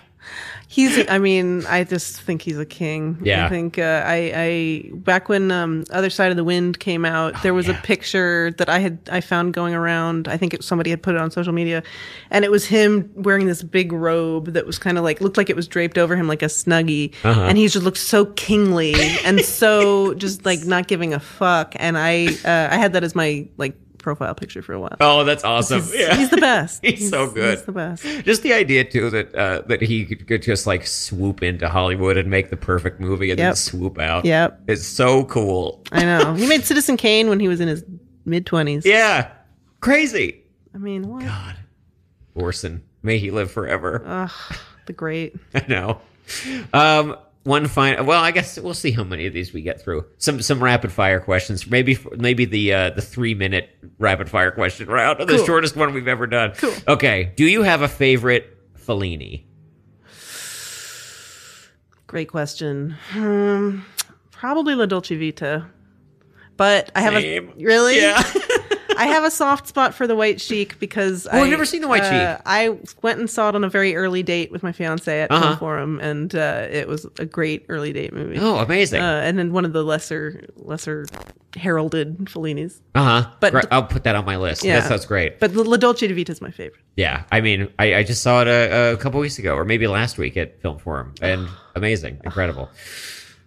He's. 0.67 1.07
I 1.07 1.19
mean, 1.19 1.67
I 1.67 1.83
just 1.83 2.19
think 2.23 2.41
he's 2.41 2.57
a 2.57 2.65
king. 2.65 3.19
Yeah. 3.21 3.45
I 3.45 3.49
think 3.49 3.77
uh, 3.77 4.01
I, 4.03 4.33
I 4.35 4.89
back 4.95 5.29
when 5.29 5.51
um, 5.51 5.83
Other 5.91 6.09
Side 6.09 6.31
of 6.31 6.35
the 6.35 6.43
Wind 6.43 6.79
came 6.79 7.05
out, 7.05 7.43
there 7.43 7.53
was 7.53 7.69
Oh, 7.69 7.73
yeah. 7.73 7.77
a 7.77 7.81
picture 7.83 8.49
that 8.57 8.69
I 8.69 8.79
had 8.79 8.97
I 9.11 9.21
found 9.21 9.53
going 9.53 9.75
around. 9.75 10.27
I 10.27 10.35
think 10.37 10.55
it, 10.55 10.63
somebody 10.63 10.89
had 10.89 11.03
put 11.03 11.13
it 11.13 11.21
on 11.21 11.29
social 11.29 11.53
media, 11.53 11.83
and 12.31 12.43
it 12.43 12.49
was 12.49 12.65
him 12.65 13.11
wearing 13.13 13.45
this 13.45 13.61
big 13.61 13.91
robe 13.93 14.47
that 14.53 14.65
was 14.65 14.79
kind 14.79 14.97
of 14.97 15.03
like 15.03 15.21
looked 15.21 15.37
like 15.37 15.51
it 15.51 15.55
was 15.55 15.67
draped 15.67 15.99
over 15.99 16.15
him 16.15 16.27
like 16.27 16.41
a 16.41 16.47
snuggie, 16.47 17.13
Uh-huh. 17.23 17.41
and 17.43 17.55
he 17.55 17.67
just 17.67 17.85
looked 17.85 17.99
so 17.99 18.25
kingly 18.25 18.95
and 19.23 19.41
so 19.41 20.15
just 20.15 20.43
like 20.43 20.65
not 20.65 20.87
giving 20.87 21.13
a 21.13 21.19
fuck. 21.19 21.75
And 21.75 21.95
I 21.99 22.29
uh, 22.43 22.69
I 22.73 22.77
had 22.77 22.93
that 22.93 23.03
as 23.03 23.13
my 23.13 23.47
like 23.57 23.75
profile 24.04 24.36
picture 24.36 24.62
for 24.62 24.74
a 24.74 24.80
while. 24.80 24.95
oh, 24.99 25.24
that's 25.24 25.43
awesome. 25.43 25.82
He's, 25.82 25.95
yeah. 25.99 26.16
he's 26.16 26.30
the 26.30 26.38
best. 26.38 26.84
He's 26.86 27.10
so 27.10 27.32
good. 27.32 27.58
He's 27.58 27.66
the 27.66 27.72
best. 27.72 28.04
just 28.24 28.43
the 28.43 28.54
idea 28.54 28.84
too 28.84 29.10
that 29.10 29.34
uh, 29.34 29.62
that 29.68 29.82
he 29.82 30.06
could, 30.06 30.43
just 30.43 30.68
like 30.68 30.86
swoop 30.86 31.41
into 31.41 31.68
Hollywood 31.70 32.18
and 32.18 32.30
make 32.30 32.49
the 32.51 32.58
perfect 32.58 32.99
movie 32.99 33.32
and 33.32 33.39
then 33.39 33.56
swoop 33.56 33.97
out. 33.97 34.26
Yep. 34.26 34.64
it's 34.68 34.86
so 34.86 35.24
cool. 35.26 35.84
I 35.91 36.04
know. 36.04 36.34
He 36.43 36.47
made 36.47 36.66
Citizen 36.66 36.97
Kane 36.97 37.30
when 37.30 37.39
he 37.39 37.47
was 37.47 37.62
in 37.62 37.68
his 37.68 37.84
mid 38.26 38.45
twenties. 38.45 38.86
Yeah, 38.86 39.32
crazy. 39.80 40.43
I 40.76 40.78
mean, 40.78 41.08
what? 41.08 41.24
God, 41.24 41.56
Orson, 42.36 42.84
may 43.01 43.18
he 43.18 43.32
live 43.32 43.49
forever. 43.51 44.04
Ugh, 44.06 44.58
the 44.86 44.93
great. 44.93 45.36
I 45.56 45.66
know. 45.68 46.01
Um, 46.74 47.16
one 47.43 47.67
fine. 47.67 48.05
Well, 48.05 48.21
I 48.23 48.31
guess 48.31 48.57
we'll 48.59 48.73
see 48.73 48.91
how 48.91 49.03
many 49.03 49.25
of 49.27 49.33
these 49.33 49.53
we 49.53 49.61
get 49.61 49.81
through. 49.81 50.05
Some 50.17 50.41
some 50.41 50.63
rapid 50.63 50.91
fire 50.91 51.19
questions. 51.19 51.67
Maybe 51.69 51.97
maybe 52.17 52.45
the 52.45 52.73
uh, 52.73 52.89
the 52.91 53.01
three 53.01 53.33
minute 53.35 53.69
rapid 53.99 54.29
fire 54.29 54.51
question 54.51 54.87
round, 54.87 55.19
the 55.19 55.25
Cool. 55.37 55.45
shortest 55.45 55.75
one 55.75 55.93
we've 55.93 56.07
ever 56.07 56.27
done. 56.27 56.53
Cool. 56.57 56.73
Okay. 56.87 57.33
Do 57.35 57.45
you 57.45 57.63
have 57.63 57.81
a 57.81 57.87
favorite 57.87 58.57
Fellini? 58.77 59.43
Great 62.07 62.27
question. 62.29 62.95
Um, 63.15 63.85
probably 64.31 64.75
La 64.75 64.85
Dolce 64.85 65.15
Vita. 65.15 65.65
But 66.55 66.91
I 66.95 67.01
have 67.01 67.13
Same. 67.13 67.49
a 67.49 67.63
really 67.63 67.97
Yeah. 67.99 68.21
I 69.04 69.08
have 69.08 69.24
a 69.24 69.32
soft 69.32 69.68
spot 69.68 69.93
for 69.93 70.08
the 70.08 70.16
White 70.16 70.39
Sheik 70.41 70.80
because 70.80 71.28
Oh, 71.32 71.41
I've 71.41 71.49
never 71.49 71.66
seen 71.66 71.82
The 71.82 71.88
White 71.88 72.04
uh, 72.04 72.36
Sheik. 72.38 72.41
I 72.45 72.78
went 73.01 73.20
and 73.20 73.30
saw 73.30 73.49
it 73.49 73.56
on 73.56 73.64
a 73.64 73.70
very 73.70 73.95
early 73.95 74.24
date 74.24 74.51
with 74.51 74.64
my 74.64 74.72
fiance 74.72 75.22
at 75.22 75.32
Uh-huh. 75.32 75.41
Film 75.47 75.58
Forum, 75.58 75.99
and 75.99 76.34
uh, 76.36 76.68
it 76.72 76.88
was 76.88 77.06
a 77.20 77.26
great 77.26 77.66
early 77.70 77.91
date 77.93 78.14
movie. 78.14 78.38
oh, 78.39 78.58
amazing. 78.58 79.01
Uh, 79.01 79.22
and 79.24 79.38
then 79.38 79.51
one 79.54 79.66
of 79.66 79.74
the 79.74 79.84
lesser 79.84 80.45
lesser 80.56 81.06
heralded 81.56 82.18
Fellinis. 82.26 82.80
Uh 82.95 83.04
huh. 83.24 83.30
but- 83.39 83.54
But 83.54 83.68
I'll 83.72 83.84
put 83.84 84.04
that 84.06 84.16
on 84.16 84.26
my 84.26 84.38
list. 84.38 84.64
Yeah. 84.64 84.80
That 84.80 84.88
sounds 84.88 85.06
great. 85.06 85.39
But 85.39 85.54
La 85.54 85.78
Dolce 85.78 86.08
Vita 86.12 86.32
is 86.32 86.41
my 86.41 86.49
favorite. 86.51 86.82
Yeah, 86.95 87.24
I 87.32 87.41
mean, 87.41 87.70
I, 87.80 87.95
I 87.95 88.04
just 88.04 88.22
saw 88.24 88.41
it 88.41 88.47
a, 88.47 88.93
a 88.93 88.97
couple 88.97 89.20
weeks 89.20 89.38
ago, 89.39 89.56
or 89.56 89.66
maybe 89.66 89.88
last 89.88 90.18
week 90.18 90.38
at 90.38 90.62
Film 90.62 90.80
Forum, 90.80 91.14
and 91.22 91.47
amazing, 91.76 92.20
incredible. 92.24 92.70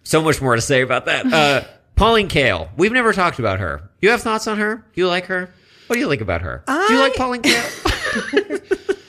So 0.04 0.22
much 0.22 0.40
more 0.40 0.54
to 0.54 0.62
say 0.62 0.82
about 0.82 1.06
that. 1.06 1.26
Uh, 1.32 1.64
Pauline 1.96 2.28
Kael. 2.28 2.68
We've 2.76 2.92
never 2.92 3.12
talked 3.12 3.38
about 3.38 3.58
her. 3.58 3.90
You 4.00 4.10
have 4.10 4.22
thoughts 4.22 4.46
on 4.46 4.58
her? 4.58 4.76
Do 4.76 5.00
you 5.00 5.08
like 5.08 5.26
her? 5.26 5.50
What 5.86 5.94
do 5.94 6.00
you 6.00 6.06
like 6.08 6.20
about 6.20 6.42
her? 6.42 6.62
do 6.66 6.92
you 6.94 7.00
like 7.00 7.14
Pauline 7.14 7.42
Kael? 7.42 8.62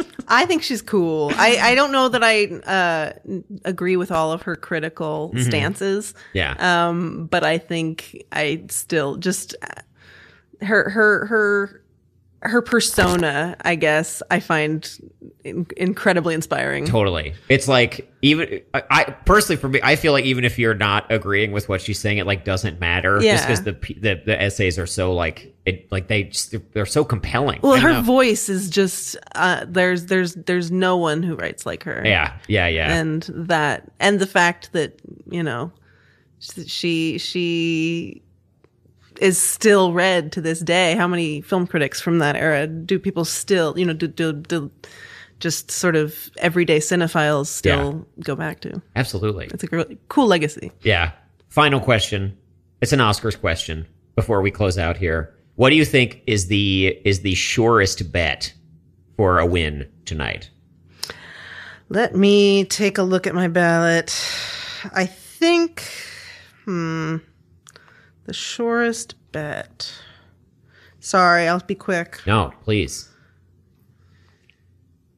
I 0.30 0.46
think 0.46 0.62
she's 0.64 0.82
cool. 0.82 1.32
I, 1.36 1.58
I 1.72 1.76
don't 1.76 1.92
know 1.94 2.10
that 2.10 2.22
I 2.24 2.46
uh, 2.48 3.14
agree 3.64 3.96
with 3.96 4.12
all 4.12 4.32
of 4.34 4.42
her 4.44 4.56
critical 4.58 5.32
Mm-hmm. 5.34 5.44
stances. 5.48 6.14
yeah. 6.34 6.56
Um, 6.60 7.28
but 7.28 7.44
I 7.46 7.58
think 7.58 8.24
I 8.32 8.64
still 8.70 9.16
just 9.18 9.56
uh, 9.62 10.66
her 10.66 10.90
her 10.90 11.26
her 11.28 11.82
her 12.42 12.62
persona. 12.62 13.56
I 13.62 13.76
guess 13.76 14.22
I 14.30 14.40
find 14.40 14.88
in- 15.44 15.68
incredibly 15.76 16.36
inspiring. 16.36 16.86
Totally. 16.86 17.34
It's 17.50 17.68
like 17.68 18.12
even 18.22 18.62
I, 18.74 18.84
I 18.90 19.04
personally 19.04 19.58
for 19.58 19.70
me, 19.70 19.80
I 19.84 19.96
feel 19.96 20.12
like 20.12 20.26
even 20.26 20.46
if 20.46 20.60
you're 20.60 20.74
not 20.74 21.12
agreeing 21.12 21.52
with 21.52 21.68
what 21.68 21.82
she's 21.82 22.00
saying, 22.00 22.18
it 22.18 22.28
like 22.28 22.46
doesn't 22.46 22.80
matter. 22.80 23.20
Yeah. 23.22 23.34
Just 23.34 23.48
because 23.48 23.64
the, 23.64 24.00
the 24.00 24.22
the 24.26 24.42
essays 24.42 24.78
are 24.78 24.86
so 24.86 25.14
like 25.14 25.56
it 25.66 25.92
like 25.92 26.08
they 26.08 26.24
just 26.24 26.56
they're 26.74 26.86
so 26.86 27.04
compelling. 27.04 27.60
Well, 27.64 27.80
her 27.80 27.94
know. 27.94 28.02
voice 28.02 28.50
is 28.50 28.70
just 28.70 29.18
uh, 29.36 29.66
there's 29.68 30.06
there's 30.06 30.36
there's 30.36 30.72
no 30.72 30.98
one 30.98 31.24
who 31.24 31.36
writes 31.36 31.66
like 31.66 31.84
her. 31.84 32.04
Yeah. 32.06 32.38
Yeah. 32.48 32.68
Yeah. 32.68 32.96
and 32.96 33.24
that 33.34 33.92
and 34.00 34.20
the 34.20 34.28
fact 34.28 34.74
that 34.74 35.00
you 35.30 35.44
know 35.44 35.72
she 36.40 37.18
she 37.18 38.22
is 39.22 39.40
still 39.42 39.94
read 39.94 40.32
to 40.32 40.42
this 40.42 40.60
day 40.60 40.96
how 40.96 41.08
many 41.08 41.42
film 41.42 41.66
critics 41.68 42.00
from 42.02 42.20
that 42.20 42.36
era 42.36 42.68
do 42.68 43.00
people 43.00 43.26
still 43.26 43.78
you 43.78 43.86
know 43.86 43.94
do, 43.94 44.08
do, 44.08 44.34
do 44.34 44.72
just 45.40 45.70
sort 45.72 45.96
of 45.96 46.30
everyday 46.38 46.80
cinephiles 46.80 47.48
still 47.48 48.06
go 48.22 48.36
back 48.36 48.60
to 48.62 48.82
Absolutely. 48.96 49.48
it's 49.54 49.64
a 49.64 49.68
really 49.72 49.98
cool 50.10 50.28
legacy 50.28 50.72
Yeah. 50.82 51.12
Final 51.50 51.80
question. 51.80 52.38
It's 52.82 52.92
an 52.94 53.00
Oscars 53.00 53.40
question 53.40 53.88
before 54.16 54.42
we 54.42 54.52
close 54.52 54.78
out 54.78 54.98
here. 54.98 55.34
What 55.56 55.70
do 55.72 55.76
you 55.76 55.86
think 55.86 56.22
is 56.28 56.48
the 56.48 57.00
is 57.06 57.22
the 57.22 57.34
surest 57.36 58.12
bet 58.12 58.54
for 59.16 59.40
a 59.40 59.46
win 59.46 59.88
tonight? 60.06 60.50
let 61.90 62.14
me 62.16 62.66
take 62.66 62.98
a 62.98 63.04
look 63.04 63.26
at 63.28 63.34
my 63.34 63.48
ballot 63.48 64.14
i 64.94 65.06
think 65.06 65.84
hmm 66.66 67.16
the 68.28 68.34
surest 68.34 69.16
bet 69.32 69.92
sorry 71.00 71.48
i'll 71.48 71.60
be 71.62 71.74
quick 71.76 72.22
No, 72.28 72.54
please. 72.64 73.10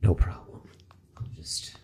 No 0.01 0.14
problem. 0.16 0.62
Just 1.36 1.76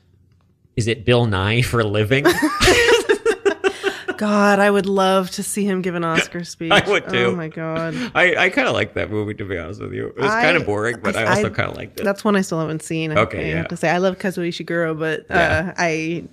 is 0.78 0.88
it 0.88 1.03
Bill 1.03 1.26
Nighy 1.28 1.65
for 1.65 1.82
a 1.82 1.84
living? 1.84 2.26
God, 4.17 4.59
I 4.59 4.71
would 4.71 4.86
love 4.86 5.30
to 5.32 5.43
see 5.43 5.65
him 5.65 5.82
give 5.82 5.93
an 5.95 6.05
Oscar 6.05 6.43
speech. 6.45 6.71
I 6.71 6.89
would 6.89 7.09
too. 7.09 7.26
Oh 7.26 7.36
my 7.36 7.49
God. 7.49 7.93
I, 8.15 8.45
I 8.45 8.49
kind 8.49 8.65
of 8.69 8.73
like 8.73 8.93
that 8.93 9.11
movie 9.11 9.34
to 9.34 9.43
be 9.43 9.57
honest 9.57 9.82
with 9.82 9.91
you. 9.93 10.07
It 10.07 10.17
was 10.17 10.32
kind 10.32 10.55
of 10.55 10.65
boring, 10.65 10.99
but 11.03 11.17
I, 11.17 11.23
I- 11.23 11.36
also 11.36 11.49
kind 11.49 11.69
of 11.69 11.76
liked 11.76 11.99
it. 11.99 12.03
That's 12.03 12.23
one 12.23 12.38
I 12.38 12.41
still 12.41 12.59
haven't 12.61 12.82
seen. 12.84 13.11
I, 13.11 13.21
Okay, 13.23 13.39
I 13.39 13.49
yeah. 13.49 13.55
have 13.57 13.67
to 13.67 13.78
say 13.78 13.89
I 13.89 13.97
love 13.97 14.17
Kazuo 14.17 14.47
Ishiguro, 14.47 14.97
but 14.97 15.21
uh, 15.30 15.34
Yeah. 15.34 15.73
I 15.78 16.23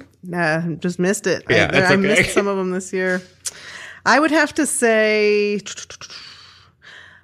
just 0.79 1.01
missed 1.01 1.27
it. 1.27 1.43
Yeah, 1.51 1.65
I, 1.65 1.67
that's 1.73 1.91
I 1.91 1.95
okay. 1.95 2.03
missed 2.03 2.33
some 2.33 2.47
of 2.47 2.57
them 2.57 2.71
this 2.71 2.93
year. 2.93 3.21
I 4.05 4.19
would 4.21 4.31
have 4.31 4.53
to 4.55 4.67
say, 4.67 5.61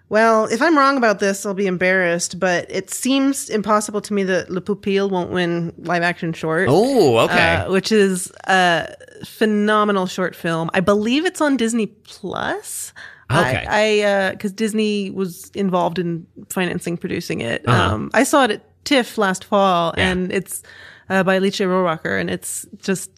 well, 0.08 0.46
if 0.46 0.62
I'm 0.62 0.76
wrong 0.78 0.96
about 0.96 1.18
this, 1.18 1.44
I'll 1.44 1.54
be 1.54 1.66
embarrassed. 1.66 2.38
But 2.40 2.66
it 2.70 2.90
seems 2.90 3.50
impossible 3.50 4.00
to 4.02 4.14
me 4.14 4.22
that 4.24 4.50
Le 4.50 4.60
Pupille 4.60 5.10
won't 5.10 5.30
win 5.30 5.72
live 5.78 6.02
action 6.02 6.32
short. 6.32 6.68
Oh, 6.70 7.18
okay. 7.18 7.56
uh, 7.56 7.72
which 7.72 7.92
is 7.92 8.32
a 8.46 8.94
phenomenal 9.24 10.06
short 10.06 10.34
film. 10.34 10.70
I 10.72 10.80
believe 10.80 11.26
it's 11.26 11.40
on 11.40 11.56
Disney 11.56 11.86
Plus. 11.86 12.92
Okay. 13.30 13.66
I, 13.68 14.30
because 14.30 14.52
Disney 14.52 15.10
was 15.10 15.50
involved 15.50 15.98
in 15.98 16.26
financing, 16.48 16.96
producing 16.96 17.42
it. 17.42 17.68
Uh-huh. 17.68 17.94
Um, 17.94 18.10
I 18.14 18.24
saw 18.24 18.44
it 18.44 18.52
at 18.52 18.84
TIFF 18.84 19.18
last 19.18 19.44
fall, 19.44 19.92
Yeah. 19.98 20.10
and 20.10 20.32
it's 20.32 20.62
uh, 21.10 21.22
by 21.24 21.34
Alicia 21.34 21.64
Rohrwacher, 21.64 22.18
and 22.18 22.30
it's 22.30 22.66
just 22.78 23.10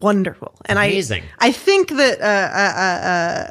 wonderful. 0.00 0.54
And 0.66 0.78
Amazing. 0.78 1.22
I, 1.38 1.48
I 1.48 1.52
think 1.52 1.88
that 1.90 2.20
uh, 2.20 2.24
uh, 2.24 2.80
uh, 2.80 3.08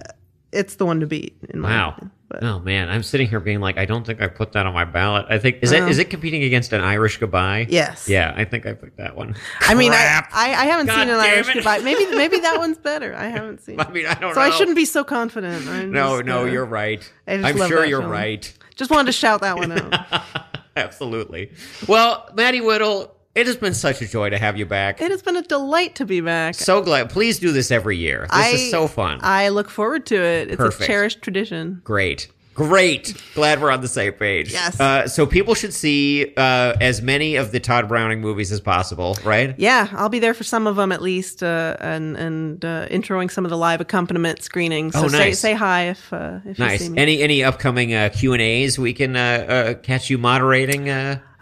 uh, 0.09 0.13
it's 0.51 0.75
the 0.75 0.85
one 0.85 0.99
to 1.01 1.07
beat. 1.07 1.37
In 1.49 1.59
my 1.59 1.69
wow. 1.69 1.89
opinion. 1.91 2.11
Oh 2.43 2.59
man, 2.59 2.89
I'm 2.89 3.01
sitting 3.01 3.27
here 3.27 3.39
being 3.39 3.59
like, 3.59 3.79
I 3.79 3.85
don't 3.85 4.05
think 4.05 4.21
I 4.21 4.27
put 4.27 4.51
that 4.51 4.67
on 4.67 4.73
my 4.75 4.85
ballot. 4.85 5.25
I 5.29 5.39
think 5.39 5.57
is 5.63 5.71
it 5.71 5.81
Oh. 5.81 5.87
it 5.87 6.11
competing 6.11 6.43
against 6.43 6.73
an 6.73 6.81
Irish 6.81 7.17
goodbye? 7.17 7.65
yes, 7.69 8.07
Yeah, 8.07 8.33
I 8.37 8.45
think 8.45 8.67
I 8.67 8.73
picked 8.73 8.97
that 8.97 9.15
one. 9.15 9.35
I 9.61 9.73
mean, 9.73 9.91
I, 9.93 10.23
I, 10.31 10.49
I 10.53 10.65
haven't 10.65 10.85
God 10.85 10.99
seen 10.99 11.09
an 11.09 11.15
Irish 11.19 11.49
it. 11.49 11.53
goodbye. 11.55 11.79
Maybe 11.79 12.05
maybe 12.15 12.39
that 12.39 12.59
one's 12.59 12.77
better. 12.77 13.15
I 13.15 13.29
haven't 13.29 13.61
seen. 13.63 13.79
I 13.79 13.89
mean, 13.89 14.05
I 14.05 14.13
don't 14.13 14.35
So 14.35 14.41
know. 14.41 14.45
I 14.45 14.51
shouldn't 14.51 14.75
be 14.77 14.85
so 14.85 15.03
confident. 15.03 15.67
I'm 15.67 15.91
No, 15.91 16.17
just, 16.17 16.25
no, 16.27 16.45
you're 16.45 16.65
right. 16.65 17.01
I'm 17.27 17.57
sure 17.67 17.83
you're 17.83 18.01
film. 18.01 18.11
right. 18.11 18.53
Just 18.75 18.91
wanted 18.91 19.07
to 19.07 19.11
shout 19.13 19.41
that 19.41 19.57
one 19.57 19.71
out. 19.71 20.23
Absolutely. 20.77 21.51
Well, 21.87 22.29
Maddie 22.35 22.61
Whittle, 22.61 23.15
it 23.39 23.47
has 23.47 23.55
been 23.57 23.73
such 23.73 24.01
a 24.01 24.07
joy 24.07 24.29
to 24.29 24.37
have 24.37 24.57
you 24.57 24.65
back. 24.65 25.01
it 25.01 25.11
has 25.11 25.21
been 25.21 25.35
a 25.37 25.41
delight 25.41 25.95
to 25.95 26.05
be 26.05 26.21
back. 26.21 26.55
So 26.55 26.81
glad. 26.81 27.09
Please 27.09 27.39
do 27.39 27.51
this 27.51 27.71
every 27.71 27.97
year. 27.97 28.21
This 28.29 28.29
I- 28.31 28.49
is 28.49 28.71
so 28.71 28.87
fun. 28.87 29.19
I 29.21 29.49
look 29.49 29.69
forward 29.69 30.05
to 30.07 30.15
it. 30.15 30.49
It's 30.49 30.57
Perfect. 30.57 30.83
a 30.83 30.87
cherished 30.87 31.21
tradition. 31.21 31.81
Great. 31.83 32.27
Great. 32.55 33.15
Glad 33.35 33.61
we're 33.61 33.71
on 33.71 33.79
the 33.79 33.87
same 33.87 34.11
page. 34.11 34.51
Yes. 34.51 34.77
Uh, 34.81 35.07
so 35.07 35.25
people 35.25 35.55
should 35.55 35.73
see 35.73 36.33
uh, 36.35 36.73
as 36.81 37.01
many 37.01 37.37
of 37.37 37.53
the 37.53 37.59
Tod 37.61 37.87
Browning 37.87 38.19
movies 38.19 38.51
as 38.51 38.59
possible, 38.59 39.17
right? 39.23 39.55
Yeah, 39.57 39.87
I'll 39.93 40.09
be 40.09 40.19
there 40.19 40.33
for 40.33 40.43
some 40.43 40.67
of 40.67 40.75
them 40.75 40.91
at 40.91 41.01
least, 41.01 41.41
uh, 41.41 41.77
and 41.79 42.17
and 42.17 42.65
uh, 42.65 42.87
introing 42.89 43.31
some 43.31 43.45
of 43.45 43.49
the 43.49 43.57
live 43.57 43.79
accompaniment 43.79 44.43
screenings. 44.43 44.93
So 44.93 45.05
Oh, 45.05 45.07
say 45.07 45.17
nice. 45.19 45.39
say 45.39 45.53
hi 45.53 45.83
if 45.89 46.11
uh, 46.11 46.39
if 46.45 46.59
you 46.59 46.77
see 46.77 46.89
me. 46.89 46.97
Any 46.97 47.21
any 47.21 47.43
upcoming 47.45 47.93
uh, 47.93 48.09
Q 48.13 48.33
and 48.33 48.41
A's 48.41 48.77
we 48.77 48.91
can 48.91 49.15
uh, 49.15 49.19
uh, 49.19 49.73
catch 49.75 50.09
you 50.09 50.17
moderating 50.17 50.89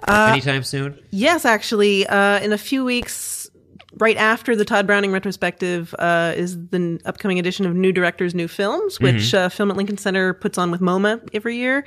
uh, 0.07 0.29
anytime 0.31 0.63
soon? 0.63 0.97
Yes, 1.11 1.45
actually, 1.45 2.05
uh, 2.07 2.39
in 2.39 2.51
a 2.53 2.57
few 2.57 2.83
weeks, 2.85 3.49
right 3.99 4.17
after 4.17 4.55
the 4.55 4.65
Tod 4.65 4.85
Browning 4.85 5.11
retrospective 5.11 5.95
uh, 5.97 6.33
is 6.35 6.57
the 6.69 6.77
n- 6.77 6.99
upcoming 7.05 7.39
edition 7.39 7.65
of 7.65 7.75
New 7.75 7.91
Directors, 7.91 8.35
New 8.35 8.47
Films, 8.47 8.99
which 8.99 9.33
uh, 9.33 9.49
Film 9.49 9.71
at 9.71 9.77
Lincoln 9.77 9.97
Center 9.97 10.33
puts 10.33 10.57
on 10.57 10.69
with 10.71 10.81
MoMA 10.81 11.27
every 11.33 11.57
year. 11.57 11.83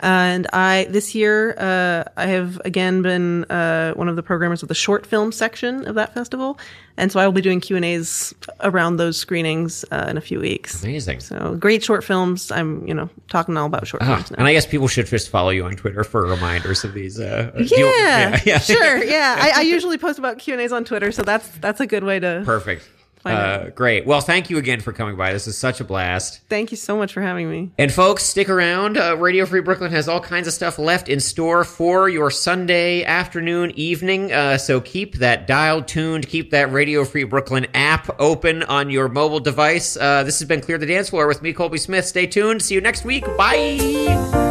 And 0.00 0.46
I 0.52 0.86
this 0.90 1.14
year 1.14 1.54
uh, 1.58 2.04
I 2.16 2.26
have 2.26 2.60
again 2.64 3.02
been 3.02 3.44
uh, 3.50 3.94
one 3.94 4.08
of 4.08 4.14
the 4.16 4.22
programmers 4.22 4.62
of 4.62 4.68
the 4.68 4.74
short 4.74 5.04
film 5.04 5.32
section 5.32 5.86
of 5.88 5.96
that 5.96 6.14
festival, 6.14 6.56
and 6.96 7.10
so 7.10 7.18
I 7.18 7.26
will 7.26 7.32
be 7.32 7.40
doing 7.40 7.60
Q 7.60 7.74
and 7.74 7.84
A's 7.84 8.32
around 8.60 8.98
those 8.98 9.16
screenings 9.16 9.84
uh, 9.90 10.06
in 10.08 10.16
a 10.16 10.20
few 10.20 10.38
weeks. 10.38 10.84
Amazing. 10.84 11.18
So 11.18 11.56
great 11.56 11.82
short 11.82 12.04
films. 12.04 12.52
I'm 12.52 12.86
you 12.86 12.94
know 12.94 13.10
talking 13.28 13.56
all 13.56 13.66
about 13.66 13.88
short 13.88 14.04
Ah, 14.04 14.14
films 14.16 14.30
now. 14.30 14.36
and 14.38 14.46
I 14.46 14.52
guess 14.52 14.66
people 14.66 14.86
should 14.86 15.06
just 15.06 15.30
follow 15.30 15.50
you 15.50 15.64
on 15.64 15.74
Twitter 15.74 16.04
for 16.04 16.24
reminders 16.26 16.84
of 16.84 16.94
these. 16.94 17.18
Uh, 17.18 17.50
yeah, 17.56 17.64
deal- 17.66 17.86
yeah, 17.98 18.40
yeah. 18.46 18.58
sure. 18.58 19.02
Yeah, 19.02 19.36
I, 19.40 19.52
I 19.56 19.60
usually 19.74 19.98
post 19.98 20.20
about 20.20 20.38
Q 20.38 20.54
and 20.54 20.60
A's 20.62 20.70
on 20.72 20.84
Twitter, 20.84 21.10
so 21.10 21.22
that's 21.22 21.48
that's 21.58 21.80
a 21.80 21.86
good 21.88 22.04
way 22.04 22.20
to. 22.20 22.42
Perfect. 22.44 22.88
Uh, 23.24 23.68
great. 23.70 24.06
Well, 24.06 24.20
thank 24.20 24.50
you 24.50 24.58
again 24.58 24.80
for 24.80 24.92
coming 24.92 25.16
by. 25.16 25.32
This 25.32 25.46
is 25.46 25.56
such 25.56 25.80
a 25.80 25.84
blast. 25.84 26.40
Thank 26.48 26.70
you 26.70 26.76
so 26.76 26.96
much 26.96 27.12
for 27.12 27.20
having 27.20 27.50
me. 27.50 27.70
And 27.78 27.92
folks, 27.92 28.22
stick 28.22 28.48
around. 28.48 28.96
Uh, 28.96 29.16
Radio 29.16 29.44
Free 29.46 29.60
Brooklyn 29.60 29.90
has 29.90 30.08
all 30.08 30.20
kinds 30.20 30.46
of 30.46 30.54
stuff 30.54 30.78
left 30.78 31.08
in 31.08 31.20
store 31.20 31.64
for 31.64 32.08
your 32.08 32.30
Sunday 32.30 33.04
afternoon, 33.04 33.72
evening. 33.72 34.32
Uh, 34.32 34.58
so 34.58 34.80
keep 34.80 35.16
that 35.16 35.46
dial 35.46 35.82
tuned. 35.82 36.28
Keep 36.28 36.50
that 36.50 36.72
Radio 36.72 37.04
Free 37.04 37.24
Brooklyn 37.24 37.66
app 37.74 38.08
open 38.18 38.62
on 38.64 38.90
your 38.90 39.08
mobile 39.08 39.40
device. 39.40 39.96
Uh, 39.96 40.22
this 40.22 40.38
has 40.38 40.48
been 40.48 40.60
Clear 40.60 40.78
the 40.78 40.86
Dance 40.86 41.10
Floor 41.10 41.26
with 41.26 41.42
me, 41.42 41.52
Colby 41.52 41.78
Smith. 41.78 42.06
Stay 42.06 42.26
tuned. 42.26 42.62
See 42.62 42.74
you 42.74 42.80
next 42.80 43.04
week. 43.04 43.24
Bye. 43.36 44.47